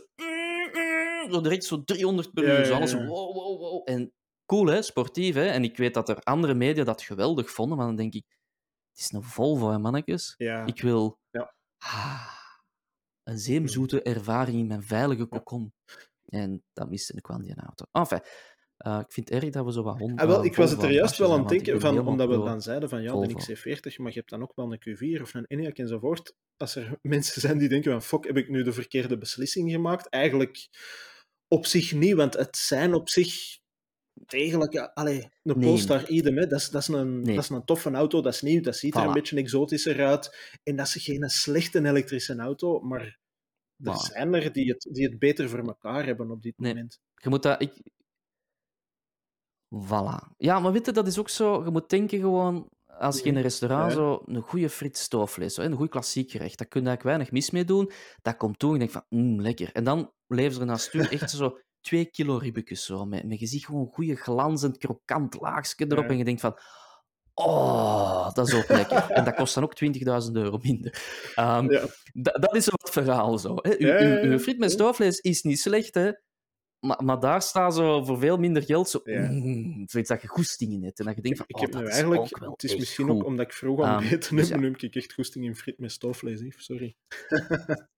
[1.31, 2.65] Zo direct zo 300 per uur.
[2.65, 3.83] Zo alles wow, wow, wow.
[3.85, 4.13] En
[4.47, 4.83] cool, hè?
[4.83, 5.47] Sportief, hè?
[5.47, 8.25] En ik weet dat er andere media dat geweldig vonden, maar dan denk ik...
[8.91, 10.35] Het is een Volvo, hè, mannetjes.
[10.37, 10.67] Ja.
[10.67, 11.19] Ik wil...
[11.31, 11.55] Ja.
[11.79, 12.27] Ah,
[13.25, 15.73] een zeemzoete ervaring in mijn veilige kokon.
[16.25, 17.85] En dat miste ik wel in die auto.
[17.93, 18.21] Enfin,
[18.77, 20.21] eh, ik vind het erg dat we zo wat hond.
[20.21, 22.63] Ah, wel, ik was het er juist wel aan het denken, van, omdat we dan
[22.63, 23.53] zeiden van ja, de Volvo.
[23.53, 26.35] XC40, maar je hebt dan ook wel een Q4 of een Enyaq enzovoort.
[26.57, 30.09] Als er mensen zijn die denken van fuck, heb ik nu de verkeerde beslissing gemaakt?
[30.09, 30.69] Eigenlijk
[31.49, 33.59] op zich niet, want het zijn op zich
[34.95, 35.69] Allee, een Nee.
[35.69, 36.47] Polestar idem, hè.
[36.47, 37.35] Dat, is, dat, is een, Nee.
[37.35, 39.07] dat is een toffe auto, dat is nieuw, dat ziet er Voilà.
[39.07, 40.59] een beetje exotischer uit.
[40.63, 43.19] En dat is geen slechte elektrische auto, maar er
[43.93, 44.13] Voilà.
[44.13, 46.75] zijn er die het, die het beter voor elkaar hebben op dit Nee.
[46.75, 47.01] moment.
[47.15, 47.63] Je moet dat...
[47.63, 47.73] Ik...
[49.85, 50.35] Voilà.
[50.37, 51.65] Ja, maar weet je, dat is ook zo...
[51.65, 52.69] Je moet denken gewoon...
[52.99, 53.97] Als je in een restaurant Ja.
[53.97, 57.51] zo een goede friet stoofvlees, een goed klassiek gerecht, daar kun je eigenlijk weinig mis
[57.51, 57.91] mee doen.
[58.23, 59.73] Dat komt toe en je denkt van, mm, lekker.
[59.73, 63.47] En dan leveren ze naast u echt zo twee kilo ribbekjes zo, met, met je
[63.47, 66.11] ziet gewoon goede glanzend, krokant laagje erop Ja.
[66.11, 66.59] en je denkt van,
[67.37, 69.11] Oh, dat is ook lekker.
[69.17, 69.75] En dat kost dan ook
[70.27, 71.03] 20.000 euro minder.
[71.37, 71.87] Um, Ja.
[72.13, 73.55] da- dat is het verhaal zo.
[73.57, 73.79] Hè.
[73.79, 76.11] Uw, Ja, uw, friet met stoofvlees is niet slecht, hè.
[76.81, 80.73] Maar, maar daar staat zo voor veel minder geld zo, mm, zoiets dat je goesting
[80.73, 80.99] in hebt.
[80.99, 82.63] En dat je denkt van, Ik oh, heb dat nu is eigenlijk, ook wel het
[82.65, 83.15] is misschien goed.
[83.21, 84.65] ook omdat ik vroeg aan Ehm, het eten dus heb, ja.
[84.65, 86.43] nu heb ik echt goesting in friet met stoofvlees.
[86.57, 86.97] Sorry.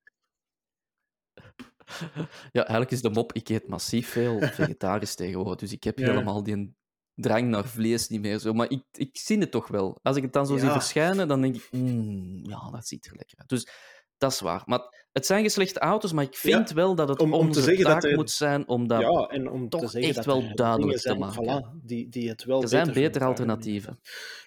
[2.52, 5.56] Ja, eigenlijk is de mop, ik eet massief veel vegetarisch tegenwoordig.
[5.56, 6.06] Dus ik heb Ja.
[6.06, 6.74] helemaal die
[7.14, 8.38] drang naar vlees niet meer.
[8.38, 8.52] Zo.
[8.52, 9.98] Maar ik, ik zie het toch wel.
[10.02, 13.16] Als ik het dan zo zie verschijnen, dan denk ik, mm, ja, dat ziet er
[13.16, 13.48] lekker uit.
[13.48, 13.68] Dus
[14.18, 14.62] dat is waar.
[14.66, 17.60] Maar het zijn geslechte auto's, maar ik vind wel dat het Om- om te onze
[17.62, 19.00] zeggen dat taak er- moet zijn om dat...
[19.00, 21.64] ja, en om toch te zeggen echt dat wel duidelijk te maken.
[21.74, 24.00] Voilà, die, die het wel er zijn beter betere alternatieven.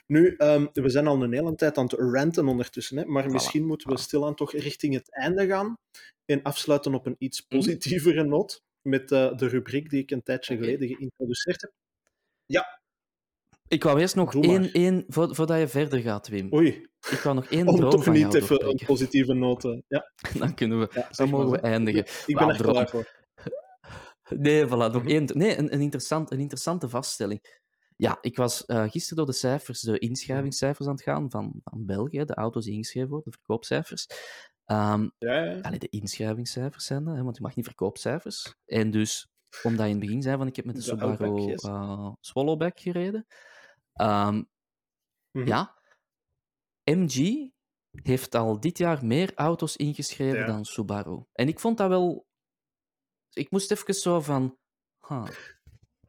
[0.08, 3.66] Nu, ehm, we zijn al een hele tijd aan het ranten ondertussen, hè, maar misschien
[3.66, 4.02] moeten we voilà.
[4.02, 5.78] stilaan toch richting het einde gaan
[6.26, 7.58] en afsluiten op een iets Mhm.
[7.58, 11.72] positievere noot met eh, de rubriek die ik een tijdje geleden geïntroduceerd heb.
[13.70, 16.54] Ik wou eerst nog één, één voor, voordat je verder gaat, Wim.
[16.54, 16.68] Oei,
[17.12, 19.64] Ik wou nog één om droom toch van niet even een positieve noot.
[19.64, 20.90] eh, Ja, Dan kunnen we...
[20.94, 22.06] ja, Dan mogen we eindigen.
[22.26, 22.74] Ik ben er droom.
[22.74, 23.08] klaar voor.
[24.30, 25.26] Nee, voilà, nog één.
[25.34, 27.62] Nee, een, een, interessant, een interessante vaststelling.
[27.96, 31.86] Ja, ik was eh, gisteren door de cijfers, de inschrijvingscijfers aan het gaan van, van
[31.86, 34.08] België, de auto's die ingeschreven worden, de verkoopcijfers.
[34.66, 35.60] Ehm Ja, ja.
[35.62, 38.56] allee, de inschrijvingscijfers zijn dat, hè, want je mag niet verkoopcijfers.
[38.66, 39.28] En dus,
[39.64, 42.80] omdat je in het begin zei van ik heb met de, De Subaru eh, Swallowback
[42.80, 43.26] gereden.
[44.00, 44.44] Ehm,
[45.32, 45.48] Mhm.
[45.48, 45.78] Ja,
[46.84, 47.50] MG
[47.92, 50.46] heeft al dit jaar meer auto's ingeschreven Ja.
[50.46, 51.24] dan Subaru.
[51.34, 52.28] En ik vond dat wel...
[53.34, 54.58] Ik moest even zo van...
[55.08, 55.28] huh,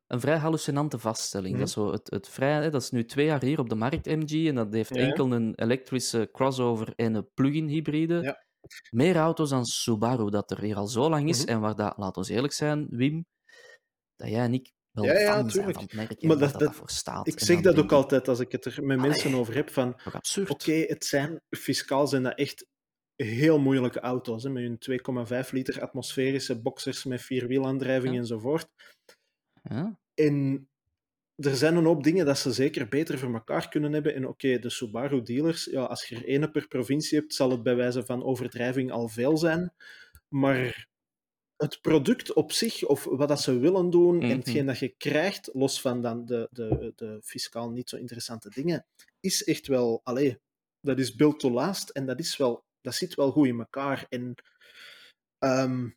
[0.06, 1.50] een vrij hallucinante vaststelling.
[1.50, 1.58] Mhm.
[1.58, 3.74] Dat, is zo het, het vrij, hè, dat is nu twee jaar hier op de
[3.74, 8.22] markt, MG, en dat heeft Ja, enkel een elektrische crossover en een plug-in hybride.
[8.22, 8.44] Ja.
[8.90, 11.40] Meer auto's dan Subaru, dat er hier al zo lang is.
[11.42, 11.48] Mhm.
[11.48, 13.26] En waar dat, laat ons eerlijk zijn, Wim,
[14.16, 15.74] dat jij en ik Ja, ja, fan zijn tuurlijk.
[15.74, 17.26] van het merk en Maar dat- dat, dat- voor staat.
[17.26, 19.40] Ik zeg dat ook altijd als ik het er met mensen Allee.
[19.40, 20.00] over heb van.
[20.48, 22.66] Oké, het zijn fiscaal zijn dat echt
[23.16, 24.42] heel moeilijke auto's.
[24.42, 28.20] Hè, met hun 2,5 liter atmosferische boxers met vierwielaandrijving Ja.
[28.20, 28.68] enzovoort.
[29.62, 29.98] Ja?
[30.14, 30.68] En
[31.36, 34.14] er zijn een hoop dingen dat ze zeker beter voor elkaar kunnen hebben.
[34.14, 37.62] En oké, de Subaru dealers, ja, als je er ene per provincie hebt, zal het
[37.62, 39.72] bij wijze van overdrijving al veel zijn.
[40.28, 40.88] Maar
[41.60, 45.50] het product op zich, of wat dat ze willen doen, en hetgeen dat je krijgt,
[45.52, 48.86] los van dan de, de, de fiscaal niet zo interessante dingen,
[49.20, 50.38] is echt wel, allee,
[50.80, 54.06] dat is built to last en dat is wel, dat zit wel goed in elkaar.
[54.08, 54.34] En
[55.38, 55.88] ehm,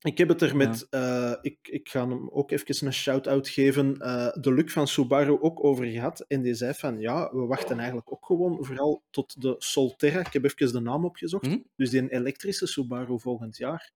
[0.00, 3.98] ik heb het er met, eh, ik, ik ga hem ook even een shout-out geven,
[3.98, 6.20] eh, de Luc van Subaru ook over gehad.
[6.20, 10.20] En die zei van, ja, we wachten eigenlijk ook gewoon vooral tot de Solterra.
[10.20, 11.46] Ik heb even de naam opgezocht.
[11.46, 11.58] Hm?
[11.76, 13.92] Dus die een elektrische Subaru volgend jaar.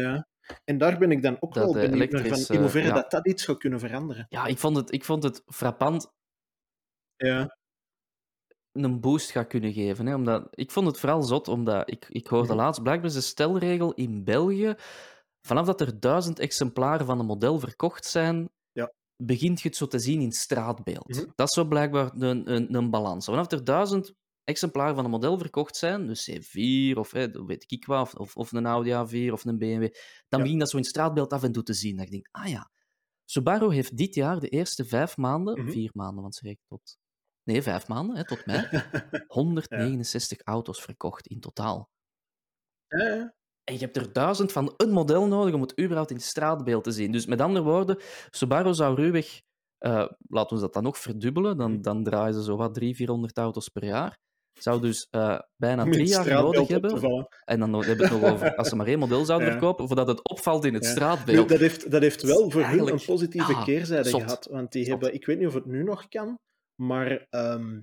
[0.00, 0.26] Ja.
[0.64, 2.94] En daar ben ik dan ook Dat wel de benieuwd naar van in hoeverre ja.
[2.94, 4.26] dat, dat iets zou kunnen veranderen.
[4.28, 6.12] Ja, ik vond het, ik vond het frappant
[7.16, 7.56] Ja.
[8.72, 10.06] een boost gaat kunnen geven.
[10.06, 10.14] Hè?
[10.14, 12.56] Omdat, ik vond het vooral zot, omdat ik, ik hoorde Mhm.
[12.56, 14.74] laatst, blijkbaar is de stelregel in België,
[15.46, 18.92] vanaf dat er duizend exemplaren van een model verkocht zijn, Ja.
[19.16, 21.08] begint je het zo te zien in straatbeeld.
[21.08, 21.24] Mhm.
[21.34, 23.24] Dat is zo blijkbaar een, een, een balans.
[23.24, 24.14] Vanaf er duizend
[24.44, 28.52] exemplaren van een model verkocht zijn, dus C4 of hè, weet ik wat, of, of,
[28.52, 29.80] een Audi A4 of een BMW,
[30.28, 30.42] dan Ja.
[30.42, 31.98] begint dat zo in straatbeeld af en toe te zien.
[31.98, 32.70] Ik denk, ah ja,
[33.24, 35.70] Subaru heeft dit jaar de eerste vijf maanden, Mhm.
[35.70, 36.96] vier maanden, want ze rekent tot...
[37.44, 38.68] Nee, vijf maanden, hè, tot mei.
[39.26, 41.90] 169 auto's verkocht in totaal.
[42.88, 43.34] Ja.
[43.64, 46.84] En je hebt er duizend van een model nodig om het überhaupt in het straatbeeld
[46.84, 47.12] te zien.
[47.12, 47.96] Dus met andere woorden,
[48.30, 49.40] Subaru zou ruwweg,
[49.78, 51.82] eh laten we dat dan nog verdubbelen, dan, Mhm.
[51.82, 54.18] dan draaien ze zo wat 300, 400 auto's per jaar.
[54.58, 57.26] Zou dus eh, bijna drie jaar nodig hebben.
[57.44, 59.52] En dan hebben we het nog over, als ze maar één model zouden Ja.
[59.54, 60.90] verkopen, voordat het opvalt in het Ja.
[60.90, 61.48] Straatbeeld.
[61.48, 64.20] dat, heeft, dat heeft wel voor hun een positieve ja, keerzijde zot.
[64.22, 64.46] gehad.
[64.50, 64.90] Want die Zot.
[64.90, 66.38] hebben, ik weet niet of het nu nog kan,
[66.74, 67.80] maar ehm,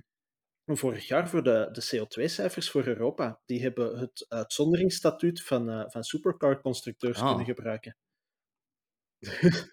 [0.64, 6.02] vorig jaar voor de, de CO2-cijfers voor Europa, die hebben het uitzonderingsstatuut van, eh, van
[6.04, 7.28] supercar-constructeurs Ah.
[7.28, 7.96] kunnen gebruiken.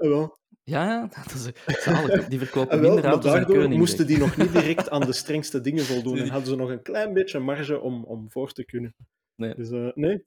[0.00, 0.38] Ah, wel.
[0.62, 1.50] Ja, ja, dat is
[1.82, 2.28] zalig.
[2.28, 5.12] Die verkopen Ah, wel, minder auto's dan daardoor moesten die nog niet direct aan de
[5.12, 8.64] strengste dingen voldoen en hadden ze nog een klein beetje marge om, om voor te
[8.64, 8.94] kunnen.
[9.36, 9.54] Nee.
[9.54, 10.24] Dus eh, nee.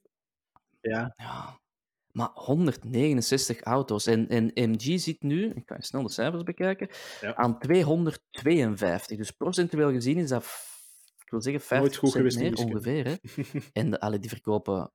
[0.82, 1.60] Ja, Ja,
[2.12, 4.06] maar 169 auto's.
[4.06, 6.88] En, en MG zit nu, ik ga je snel de cijfers bekijken,
[7.22, 7.36] Ja.
[7.36, 9.18] aan 252.
[9.18, 10.44] Dus procentueel gezien is dat,
[11.24, 13.06] ik wil zeggen, Nooit goed 50% geweest in meer ongeveer.
[13.06, 13.16] Hè?
[13.82, 14.92] En de, allee, die verkopen...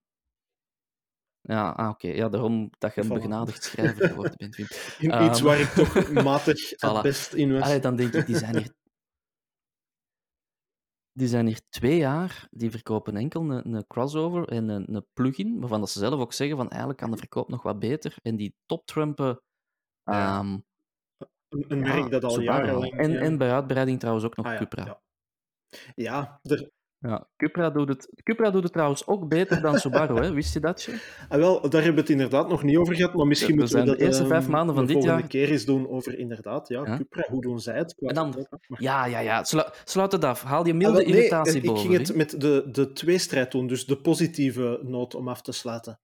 [1.48, 2.08] Ja, ah, oké.
[2.08, 4.66] Ja, daarom dat je een begenadigd schrijver geworden bent, Wim.
[4.98, 7.02] in iets Ehm, waar ik toch matig het voilà.
[7.02, 7.62] best in was.
[7.62, 8.72] Allee, dan denk ik, die zijn hier...
[11.12, 15.60] Die zijn hier twee jaar, die verkopen enkel een, een crossover en een, een plug-in,
[15.60, 18.14] waarvan dat ze zelf ook zeggen van eigenlijk kan de verkoop nog wat beter.
[18.22, 19.40] En die toptrumpen
[20.02, 20.38] Ja.
[20.38, 20.58] ehm,
[21.48, 22.92] Een, Ja, merk dat al jarenlang...
[22.98, 23.18] En, ja.
[23.20, 24.84] en bij uitbreiding trouwens ook nog Ah, Cupra.
[24.84, 25.00] ja.
[25.94, 26.70] Ja, er,
[27.00, 30.32] Ja, Cupra doet het, Cupra doet het trouwens ook beter dan Subaru, hè?
[30.32, 30.82] wist je dat?
[30.82, 31.00] Je?
[31.28, 33.76] ah, wel, daar hebben we het inderdaad nog niet over gehad, maar misschien We moeten
[33.78, 35.64] we zijn dat de eerste vijf ehm, maanden van de dit volgende jaar- keer eens
[35.64, 36.96] doen over inderdaad, ja, Ja.
[36.96, 37.94] Cupra, hoe doen zij het?
[37.98, 38.46] En dan-?
[38.68, 39.44] Maar- Ja, ja, ja.
[39.44, 40.42] Slu- sluit het af.
[40.42, 41.82] Haal je Ah, milde wel, nee, irritatie ik boven.
[41.90, 46.00] ging het met de, de tweestrijd doen, dus de positieve noot om af te sluiten.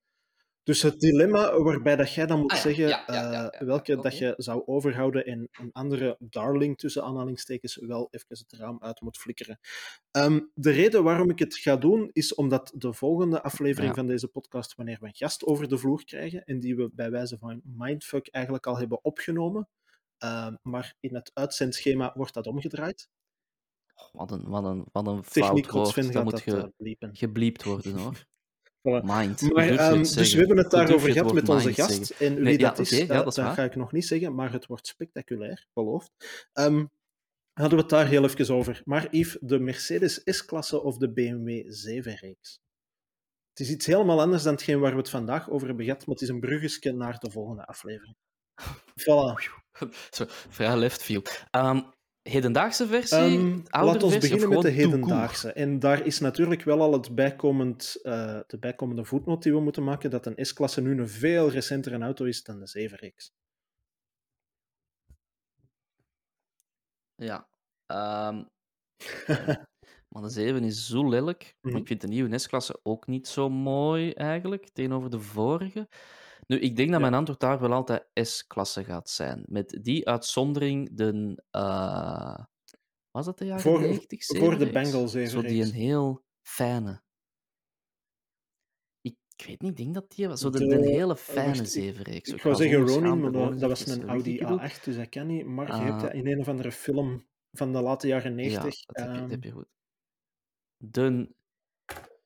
[0.65, 3.67] Dus het dilemma waarbij dat jij dan moet Ah zeggen ja, ja, ja, ja, eh,
[3.67, 8.77] welke dat je zou overhouden en een andere darling tussen aanhalingstekens wel even het raam
[8.81, 9.59] uit moet flikkeren.
[10.11, 14.29] Ehm, de reden waarom ik het ga doen is omdat de volgende aflevering van deze
[14.29, 17.61] podcast, wanneer we een gast over de vloer krijgen en die we bij wijze van
[17.65, 19.69] mindfuck eigenlijk al hebben opgenomen,
[20.19, 23.09] ehm, maar in het uitzendschema wordt dat omgedraaid.
[24.13, 25.89] Wat een, wat een, wat een fout Techniek woord.
[25.89, 28.25] Sven Dat moet ge, eh, gebliept worden, hoor.
[28.85, 29.53] Mind.
[29.53, 32.07] Maar, ehm, dus we hebben het daarover gehad met onze gast.
[32.07, 32.27] zeggen?
[32.27, 33.55] En wie Nee, ja, dat is, ja, eh, dat is dat waar.
[33.55, 36.11] ga ik nog niet zeggen, maar het wordt spectaculair, beloofd.
[36.53, 36.85] Ehm,
[37.53, 38.83] hadden we het daar heel even over.
[38.85, 42.61] Maar Yves, de Mercedes S-klasse of de BMW 7-reeks?
[43.51, 46.15] Het is iets helemaal anders dan hetgeen waar we het vandaag over hebben gehad, maar
[46.15, 48.17] het is een bruggetje naar de volgende aflevering.
[49.01, 49.53] Voilà.
[50.11, 51.45] Zo, vrij left field.
[51.51, 51.81] Ehm,
[52.31, 55.53] hedendaagse versie, laat ons versie beginnen met de hedendaagse.
[55.53, 59.85] En daar is natuurlijk wel al het bijkomend, eh, de bijkomende voetnoot die we moeten
[59.85, 63.33] maken, dat een S-klasse nu een veel recentere auto is dan de 7-reeks.
[67.15, 67.49] Ja.
[67.87, 68.43] Ehm,
[70.13, 71.57] maar de 7 is zo lelijk.
[71.61, 71.77] Mhm.
[71.77, 75.89] Ik vind de nieuwe S-klasse ook niet zo mooi, eigenlijk, tegenover de vorige.
[76.47, 79.43] Nu, ik denk dat mijn antwoord daar wel altijd S-klasse gaat zijn.
[79.49, 81.43] Met die uitzondering de...
[81.51, 82.45] eh,
[83.11, 84.73] was dat de jaren Voor- 90 voor de 7-reeks?
[84.73, 85.69] Bengal Zo die 7-reeks.
[85.69, 87.03] een heel fijne...
[89.01, 90.29] Ik, ik weet niet, ik denk dat die...
[90.29, 90.41] was.
[90.41, 92.31] Zo de, De- de hele wacht, fijne ik- 7-reeks.
[92.33, 94.59] Ik wou zo zeggen Ronin, maar dat was even een Audi ik bedoel.
[94.61, 95.47] A8, dus dat kan niet.
[95.47, 95.85] Maar je Ah.
[95.85, 98.63] hebt dat in een of andere film van de late jaren 90.
[98.65, 99.69] Ja, dat heb je, dat ehm, heb je goed.
[100.77, 101.35] De,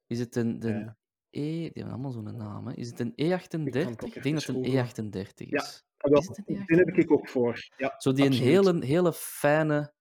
[0.07, 0.97] is het een, de Ja.
[1.39, 1.51] E...
[1.51, 2.75] Die hebben allemaal zo'n naam, hè.
[2.75, 4.05] Is het een Ik kan het E38?
[4.05, 5.15] ook Ik denk dat het een googlen.
[5.25, 5.85] E38 Ja, is.
[5.97, 7.09] ah, wel, Is een die heb ik E38?
[7.09, 7.69] ook voor.
[7.77, 9.93] Ja, Zo die een hele, hele fijne...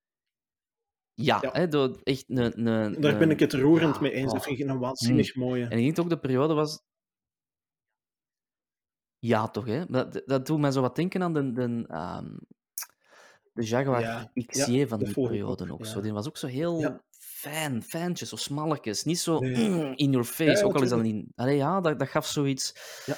[1.13, 1.49] Ja, Ja.
[1.51, 2.67] Hè, door echt een...
[2.67, 4.33] een Daar ben ik het roerend ja, mee eens.
[4.33, 5.67] Dat vind ik een waanzinnig mooie.
[5.67, 6.83] En ik denk ook de periode was...
[9.19, 9.85] Ja, toch, hè?
[9.85, 12.37] Dat, dat doet mij zo wat denken aan de, de, ehm,
[13.53, 15.91] de Jaguar Ja, XJ ja, van die periode ook, ja.
[15.91, 17.03] Zo, die was ook zo heel Ja.
[17.47, 19.03] Fijn, fijntjes, zo smalletjes.
[19.03, 19.95] Niet zo Nee.
[20.05, 21.25] in your face, Ja, ook al is dat niet...
[21.35, 22.73] Allee, ja, dat, dat gaf zoiets
[23.05, 23.15] Ja.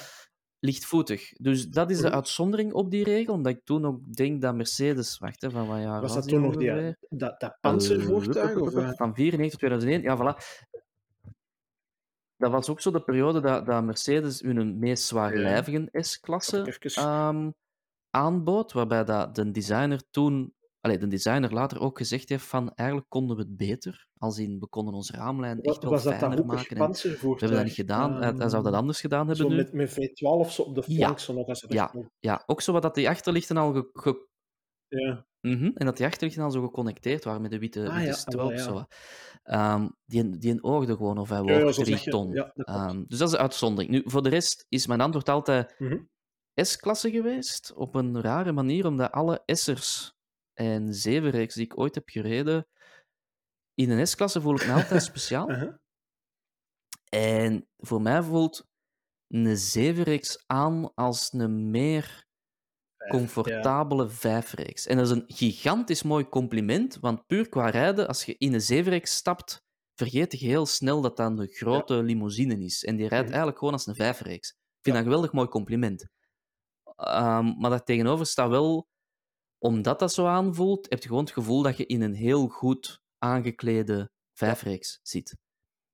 [0.58, 1.32] lichtvoetig.
[1.32, 2.14] Dus dat is de Mhm.
[2.14, 5.18] uitzondering op die regel, omdat ik toen ook denk dat Mercedes...
[5.18, 6.96] Wacht, hè, van wat jaar Was dat toen nog die, ongeveer?
[7.08, 8.56] dat, dat Eh, panzervoertuig?
[8.56, 8.90] Of, eh?
[8.94, 10.58] Van 94 tot 2001, ja, voilà.
[12.36, 17.50] Dat was ook zo de periode dat, dat Mercedes hun meest zwaarlijvige S-klasse ehm,
[18.10, 23.08] aanbood, waarbij dat de designer toen, allee, de designer later ook gezegd heeft van eigenlijk
[23.08, 26.76] konden we het beter, als in we konden onze raamlijn echt wel fijner maken.
[26.76, 29.56] En we hebben dat niet gedaan, hij, zou dat Ehm, anders gedaan hebben Zo nu.
[29.56, 30.96] met, met V12 zo op de Ja.
[30.96, 31.92] flank, zo nog als Ja.
[32.18, 34.28] Ja, ook zo wat dat die achterlichten al ge, ge-
[34.88, 35.26] ja.
[35.40, 38.12] Mhm, En dat die achterlichten al zo geconnecteerd waren met de witte, Ah, witte ja,
[38.12, 38.50] stroop.
[38.50, 38.62] ah, ja.
[38.62, 38.84] Zo.
[39.42, 42.32] Ehm, die, die oogde gewoon of hij Ja, ja, woog drie ton.
[42.32, 42.66] Ja, dat.
[42.66, 43.92] Ehm, dus dat is de uitzondering.
[43.92, 45.98] Nu, voor de rest is mijn antwoord altijd Mhm.
[46.54, 47.72] S-klasse geweest.
[47.74, 50.12] Op een rare manier, omdat alle S'ers
[50.54, 52.66] en 7-reeks die ik ooit heb gereden,
[53.74, 55.50] in een S-klasse voel ik me altijd speciaal.
[55.50, 55.74] Uh-huh.
[57.08, 58.68] En voor mij voelt
[59.28, 62.28] een 7-reeks aan als een meer
[63.10, 64.86] comfortabele 5-reeks.
[64.86, 68.84] En dat is een gigantisch mooi compliment, want puur qua rijden, als je in een
[68.84, 69.62] 7-reeks stapt,
[69.94, 72.84] vergeet je heel snel dat dat een grote limousine is.
[72.84, 73.32] En die rijdt Mhm.
[73.32, 74.48] eigenlijk gewoon als een 5-reeks.
[74.50, 76.08] Ik vind dat een geweldig mooi compliment.
[76.96, 78.88] Ehm, maar daar tegenover staat wel,
[79.62, 83.00] omdat dat zo aanvoelt, heb je gewoon het gevoel dat je in een heel goed
[83.18, 85.36] aangeklede 5-reeks zit.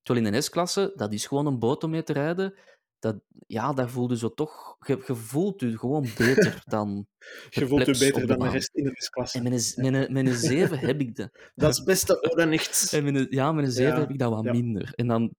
[0.03, 2.55] Terwijl in een S-klasse, dat is gewoon een boot om mee te rijden.
[2.99, 4.77] Dat, ja, daar voel je zo toch...
[4.87, 7.07] Je, je voelt je gewoon beter dan
[7.51, 9.39] Je voelt je beter dan de rest in de S-klasse.
[9.39, 11.31] En met een, met een, met een 7 heb ik dat.
[11.55, 12.93] Dat is beste oh, dan echt.
[12.93, 14.53] En een, ja, met een 7 Ja, heb ik dat wat ja.
[14.53, 14.93] minder.
[14.95, 15.35] En dan,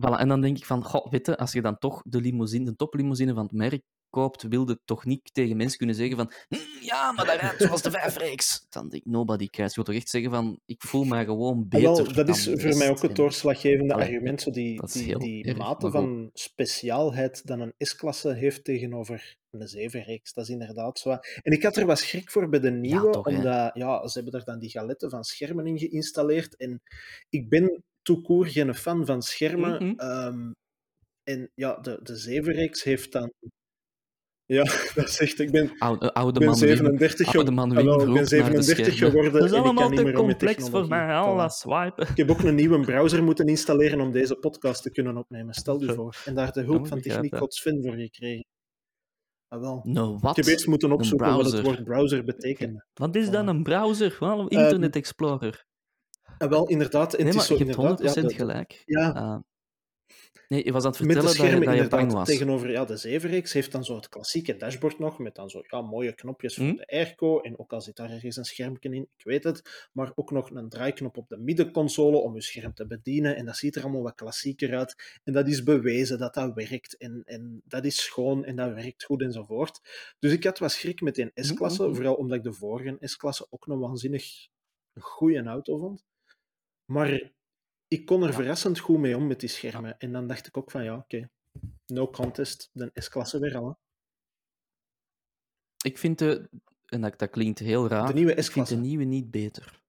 [0.00, 2.64] voilà, en dan denk ik van, goh, weet je, als je dan toch de limousine,
[2.64, 3.82] de toplimousine van het merk
[4.12, 7.82] koopt, wilde toch niet tegen mensen kunnen zeggen van "Hm, ja, maar dat rijdt zoals
[7.82, 8.66] de 5-reeks.
[8.68, 9.68] Dan denk ik, nobody cares.
[9.68, 12.44] Je wilt toch echt zeggen van, ik voel mij gewoon Ah, beter wel, dat is
[12.54, 14.42] voor mij ook het En- doorslaggevende Allee, argument.
[14.42, 20.32] Zo die die, die erg, mate van speciaalheid dan een S-klasse heeft tegenover een 7-reeks.
[20.32, 21.10] Dat is inderdaad zo.
[21.42, 24.40] En ik had er wat schrik voor bij de nieuwe, toch, omdat ja, ze hebben
[24.40, 26.56] er dan die galetten van schermen in geïnstalleerd.
[26.56, 26.82] En
[27.28, 27.82] ik ben
[28.22, 29.86] court geen fan van schermen.
[29.86, 29.98] Mhm.
[29.98, 30.52] Ehm,
[31.22, 33.32] en ja, de, de 7-reeks heeft dan.
[34.52, 34.62] Ja,
[34.94, 35.38] dat is echt...
[35.40, 36.68] Ik ben, Oude, oude ik ben man Wim.
[36.76, 39.10] 37, ge- Oude man Ah, wel, ik ben roept naar de 37 schermen.
[39.10, 40.98] geworden Dat is en ik allemaal kan niet te meer om met complex voor mij.
[40.98, 41.28] technologie.
[41.28, 41.38] Al Voilà.
[41.38, 42.08] dat swipen.
[42.08, 45.54] Ik heb ook een nieuwe browser moeten installeren om deze podcast te kunnen opnemen.
[45.54, 46.16] Stel je voor.
[46.24, 47.40] En daar de hulp ik van techniek dat.
[47.40, 48.44] God Sven voor gekregen.
[49.48, 49.80] Ah, wel.
[49.84, 50.36] Nou, Ik wat?
[50.36, 51.64] heb eerst moeten opzoeken wat het browser.
[51.64, 52.84] woord browser betekende.
[52.94, 53.48] Wat is dan Voilà.
[53.48, 54.16] een browser?
[54.20, 55.64] Wel, een Ehm, Internet Explorer.
[56.38, 57.14] En wel, inderdaad.
[57.14, 58.82] En Nee, het maar is zo, je hebt inderdaad, 100% ja, de- de- gelijk.
[58.84, 59.36] ja, Uh,
[60.52, 62.12] nee, je was aan het met de vertellen dat je, schermen dat je inderdaad bang
[62.12, 62.28] was.
[62.28, 65.80] tegenover ja, de zevenreeks heeft dan zo het klassieke dashboard nog, met dan zo ja,
[65.80, 66.74] mooie knopjes voor Hm?
[66.76, 70.12] de airco, en ook al zit daar ergens een schermpje in, ik weet het, maar
[70.14, 73.76] ook nog een draaiknop op de middenconsole om je scherm te bedienen, en dat ziet
[73.76, 77.84] er allemaal wat klassieker uit, en dat is bewezen dat dat werkt, en, en dat
[77.84, 79.80] is schoon, en dat werkt goed, enzovoort.
[80.18, 81.94] Dus ik had wat schrik met die S-klasse, Mhm.
[81.94, 84.48] vooral omdat ik de vorige S-klasse ook een waanzinnig
[85.00, 86.04] goede auto vond.
[86.84, 87.32] Maar
[87.92, 88.34] ik kon er Ja.
[88.34, 89.98] verrassend goed mee om met die schermen.
[89.98, 91.30] En dan dacht ik ook van ja, oké,
[91.86, 93.66] no contest, de S-klasse weer al.
[93.66, 93.72] hè.
[95.88, 96.48] Ik vind de,
[96.86, 99.80] en dat, dat klinkt heel raar, De nieuwe ik vind de nieuwe niet beter.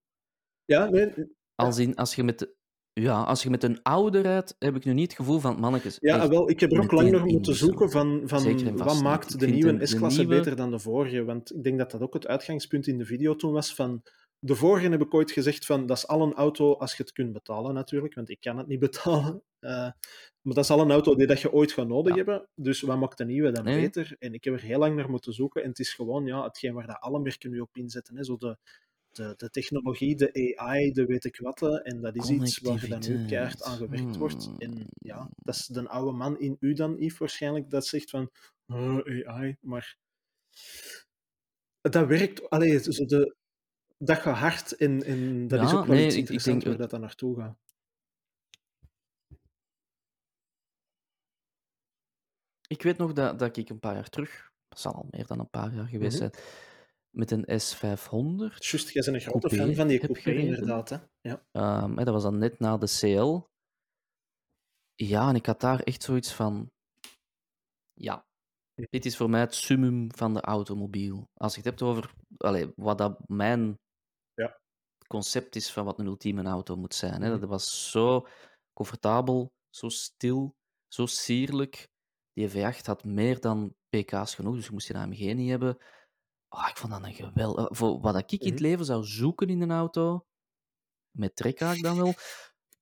[0.65, 1.13] Ja, nee,
[1.55, 2.55] Als in, als je met, de-
[2.93, 5.97] ja, als je met een oude rijdt, heb ik nu niet het gevoel van, mannetjes,
[6.01, 9.39] ja echt, wel, ik heb er ook lang nog moeten zoeken van, van wat maakt
[9.39, 11.23] de nieuwe S-klasse nieuwe- beter dan de vorige.
[11.23, 14.03] Want ik denk dat dat ook het uitgangspunt in de video toen was van...
[14.45, 17.11] De vorige heb ik ooit gezegd van, dat is al een auto als je het
[17.11, 19.43] kunt betalen natuurlijk, want ik kan het niet betalen.
[19.59, 19.69] Eh,
[20.41, 22.17] maar dat is al een auto die dat je ooit gaat nodig Ja.
[22.17, 22.47] hebben.
[22.55, 23.81] Dus wat maakt de nieuwe dan Nee.
[23.81, 24.15] beter?
[24.19, 25.63] En ik heb er heel lang naar moeten zoeken.
[25.63, 28.15] En het is gewoon ja, hetgeen waar dat alle merken nu op inzetten.
[28.17, 28.23] Hè.
[28.23, 28.57] Zo de,
[29.11, 31.61] de, de technologie, de AI, de weet ik wat.
[31.83, 34.45] En dat is iets waar dan nu keihard aan gewerkt wordt.
[34.45, 34.55] Hmm.
[34.59, 38.29] En ja, dat is de oude man in u dan, Yves, waarschijnlijk, dat zegt van
[38.67, 39.97] "Oh, AI, maar
[41.81, 42.49] dat werkt.
[42.49, 43.35] Allee, zo de,
[44.05, 46.89] dat gaat hard en, en dat is ook wel nee, iets interessants denk- waar dat
[46.89, 47.57] dan naartoe gaat.
[52.67, 55.39] Ik weet nog dat, dat ik een paar jaar terug, dat zal al meer dan
[55.39, 56.29] een paar jaar geweest Mhm.
[56.31, 56.43] zijn,
[57.09, 60.89] met een S500, Just, jij bent een grote Coupé fan van die coupé, inderdaad.
[60.89, 60.97] Hè?
[61.21, 61.45] Ja.
[61.51, 63.41] ehm, dat was dan net na de CL.
[64.95, 66.71] Ja, en ik had daar echt zoiets van,
[67.93, 68.25] ja,
[68.89, 71.29] dit is voor mij het summum van de automobiel.
[71.33, 73.77] Als je het hebt over allee, wat dat mijn.
[75.13, 77.21] Concept is van wat een ultieme auto moet zijn.
[77.21, 77.29] Hè.
[77.29, 77.39] Mhm.
[77.39, 78.27] Dat was zo
[78.73, 80.55] comfortabel, zo stil,
[80.87, 81.89] zo sierlijk.
[82.33, 85.77] Die V8 had meer dan pk's genoeg, dus je moest je AMG niet hebben.
[86.49, 87.67] Oh, ik vond dat een geweldig...
[87.77, 88.63] Voor wat ik in het Mhm.
[88.63, 90.25] leven zou zoeken in een auto,
[91.17, 92.13] met trekhaak dan wel,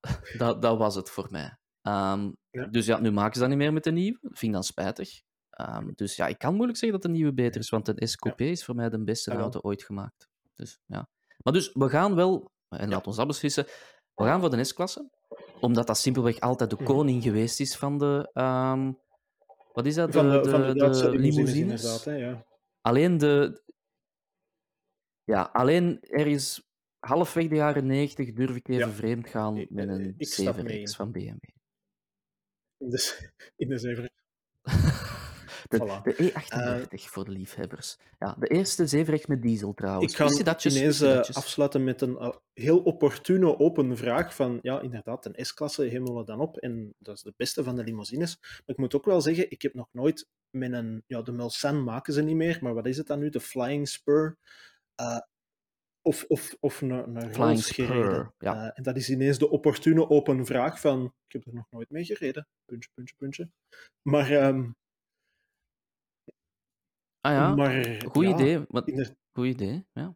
[0.41, 1.57] dat, dat was het voor mij.
[1.81, 2.65] Ehm, Ja.
[2.67, 4.17] Dus ja, nu maken ze dat niet meer met de nieuwe.
[4.21, 5.21] Dat vind ik dan spijtig.
[5.49, 8.43] Ehm, dus ja, ik kan moeilijk zeggen dat de nieuwe beter is, want een S-Coupé
[8.43, 10.29] is voor mij de beste Ah, auto ooit gemaakt.
[10.55, 11.09] Dus ja.
[11.43, 13.65] Maar dus, we gaan wel, en laat ons dat beslissen,
[14.15, 15.09] we gaan voor de S-klasse,
[15.59, 16.85] omdat dat simpelweg altijd de Mhm.
[16.85, 18.29] koning geweest is van de...
[18.33, 18.91] ehm,
[19.73, 20.13] wat is dat?
[20.13, 21.53] Van de, van limousines, limousines.
[21.55, 22.03] inderdaad.
[22.03, 22.15] Hè?
[22.15, 22.45] Ja.
[22.81, 23.61] Alleen de...
[25.23, 26.63] Ja, alleen er is
[26.99, 28.93] halfweg de jaren 90 durf ik even Ja.
[28.93, 30.87] vreemd gaan met een ik stap mee 7X in.
[30.95, 31.37] van BMW.
[32.77, 34.11] In de, in de zeven.
[35.71, 36.01] De, Voilà.
[36.03, 37.97] de E38 voor de liefhebbers.
[38.19, 40.11] Ja, de eerste zevenrecht met diesel trouwens.
[40.11, 44.81] Ik ga Pissidatjes, ineens eh, afsluiten met een eh, heel opportune open vraag van, ja,
[44.81, 48.37] inderdaad, een S-klasse hemelen we dan op en dat is de beste van de limousines.
[48.41, 51.81] Maar ik moet ook wel zeggen, ik heb nog nooit met een, ja, de Mulsanne
[51.81, 54.37] maken ze niet meer, maar wat is het dan nu, de Flying Spur,
[54.95, 55.19] eh,
[56.01, 58.33] of, of, of een, een Flying gereden.
[58.39, 58.65] ja.
[58.65, 61.89] Eh, en dat is ineens de opportune open vraag van, ik heb er nog nooit
[61.89, 63.49] mee gereden, puntje, puntje, puntje.
[64.01, 64.69] Maar, ehm,
[67.21, 68.65] Ah ja, maar goed ja, idee.
[68.85, 70.15] Inder- goed idee, ja.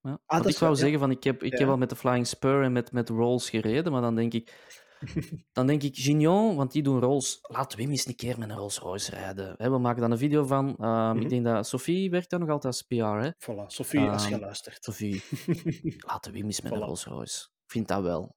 [0.00, 0.10] ja.
[0.10, 0.74] dat Want is ik ja.
[0.74, 3.50] zeggen, van, ik, heb, ik heb al met de Flying Spur en met, met Rolls
[3.50, 4.78] gereden, maar dan denk ik...
[5.52, 7.38] Dan denk ik, Gignon, want die doen Rolls.
[7.42, 9.54] Laat Wim eens een keer met een Rolls Royce rijden.
[9.58, 10.74] We maken dan een video van.
[10.78, 11.16] Mhm.
[11.20, 12.94] Ik denk dat Sophie werkt daar nog altijd als PR.
[12.94, 13.30] Hè?
[13.30, 14.84] Voilà, Sophie, als je Ehm, luistert.
[14.84, 15.22] Sophie,
[16.06, 16.78] laat Wim eens met een.
[16.78, 17.48] Rolls Royce.
[17.64, 18.36] Ik vind dat wel.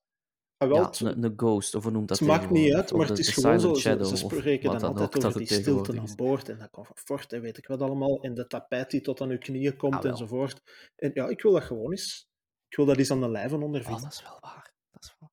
[0.68, 3.60] Wel, een, ghost, of hoe noemt dat Het maakt niet uit, maar het is gewoon
[3.60, 3.73] zo.
[3.73, 7.34] Ze, Shadow, ze of spreken dan altijd over die stilte aan boord en dat comfort
[7.34, 8.22] en weet ik wat allemaal.
[8.22, 10.61] En de tapijt die tot aan uw knieën komt enzovoort.
[10.95, 12.27] En ja, ik wil dat gewoon eens.
[12.68, 14.02] Ik wil dat eens aan de lijve ondervinden.
[14.02, 14.73] dat is wel waar.
[14.91, 15.31] Dat is wel...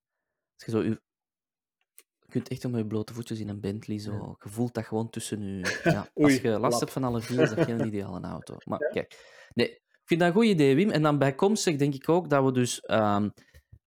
[0.55, 1.01] Als je, zo je...
[2.27, 4.35] kunt echt met je blote voetjes in een Bentley zo.
[4.39, 5.79] Je voelt dat gewoon tussen je.
[5.91, 8.57] Ja, als je last hebt van allergie, is dat geen ideale auto.
[8.63, 9.15] Maar kijk,
[9.53, 10.89] nee, ik vind dat een goed idee, Wim.
[10.89, 13.29] En dan bijkomstig denk ik ook dat we dus ehm,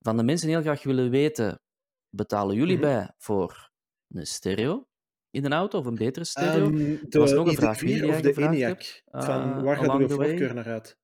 [0.04, 1.60] van de mensen heel graag willen weten:
[2.08, 2.84] betalen jullie Mhm.
[2.86, 3.70] bij voor
[4.08, 4.88] een stereo
[5.30, 6.72] in een auto of een betere stereo?
[7.10, 9.02] Er was nog een vraag ID4 die jij of de ENIAC.
[9.10, 10.98] van eh, waar gaat uw voorkeur naar uit?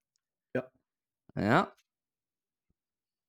[1.34, 1.76] Ja.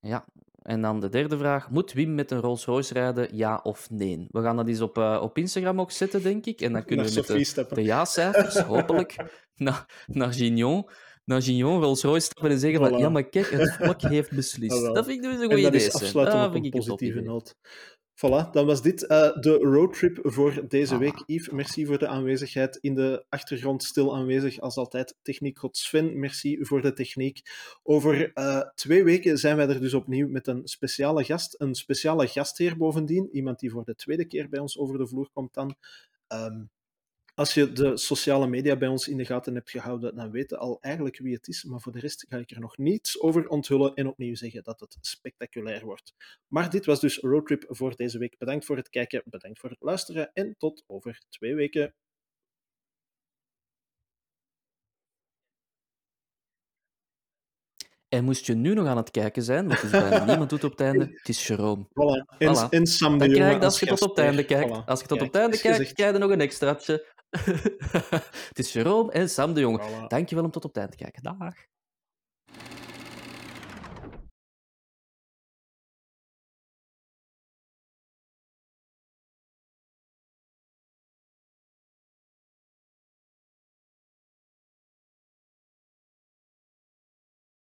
[0.00, 0.26] Ja,
[0.62, 1.70] En dan de derde vraag.
[1.70, 4.26] Moet Wim met een Rolls Royce rijden, ja of nee?
[4.30, 6.60] We gaan dat eens op, uh, op Instagram ook zetten, denk ik.
[6.60, 9.16] En dan kunnen we met de, de ja-cijfers, hopelijk,
[9.54, 10.88] naar, naar Gignon
[11.24, 12.90] naar Gignon Rolls Royce stappen en zeggen voilà.
[12.90, 14.94] van ja, maar kijk, het volk heeft beslist.
[14.94, 15.70] Dat vind ik dus een goede idee.
[15.70, 17.54] Dat is afsluiten op een positieve noot.
[18.14, 19.08] Voilà, dan was dit uh,
[19.40, 21.22] de roadtrip voor deze week.
[21.26, 22.78] Yves, merci voor de aanwezigheid.
[22.80, 26.18] In de achtergrond stil aanwezig, als altijd, techniekgod Sven.
[26.18, 27.40] Merci voor de techniek.
[27.82, 31.54] Over uh, twee weken zijn wij er dus opnieuw met een speciale gast.
[31.58, 33.28] Een speciale gastheer bovendien.
[33.32, 35.74] Iemand die voor de tweede keer bij ons over de vloer komt dan.
[36.28, 36.70] Um,
[37.34, 40.78] als je de sociale media bij ons in de gaten hebt gehouden, dan weten al
[40.80, 41.64] eigenlijk wie het is.
[41.64, 44.80] Maar voor de rest ga ik er nog niets over onthullen en opnieuw zeggen dat
[44.80, 46.14] het spectaculair wordt.
[46.48, 48.38] Maar dit was dus Roadtrip voor deze week.
[48.38, 51.94] Bedankt voor het kijken, bedankt voor het luisteren en tot over twee weken.
[58.08, 60.70] En moest je nu nog aan het kijken zijn, het is bijna niemand doet op
[60.70, 61.86] het einde, het is Jerome.
[61.88, 62.36] Voilà.
[62.38, 62.68] En, voilà.
[62.70, 64.84] en Sam de Dan krijg je, als je tot op het einde kijkt, voilà.
[64.84, 67.06] als je tot Kijk, op het einde kijkt, krijg je nog een extraatje.
[68.48, 70.04] het is Jerome en Sam de Jonge.
[70.08, 71.22] Dankjewel om tot op het einde te kijken.
[71.22, 71.54] Dag.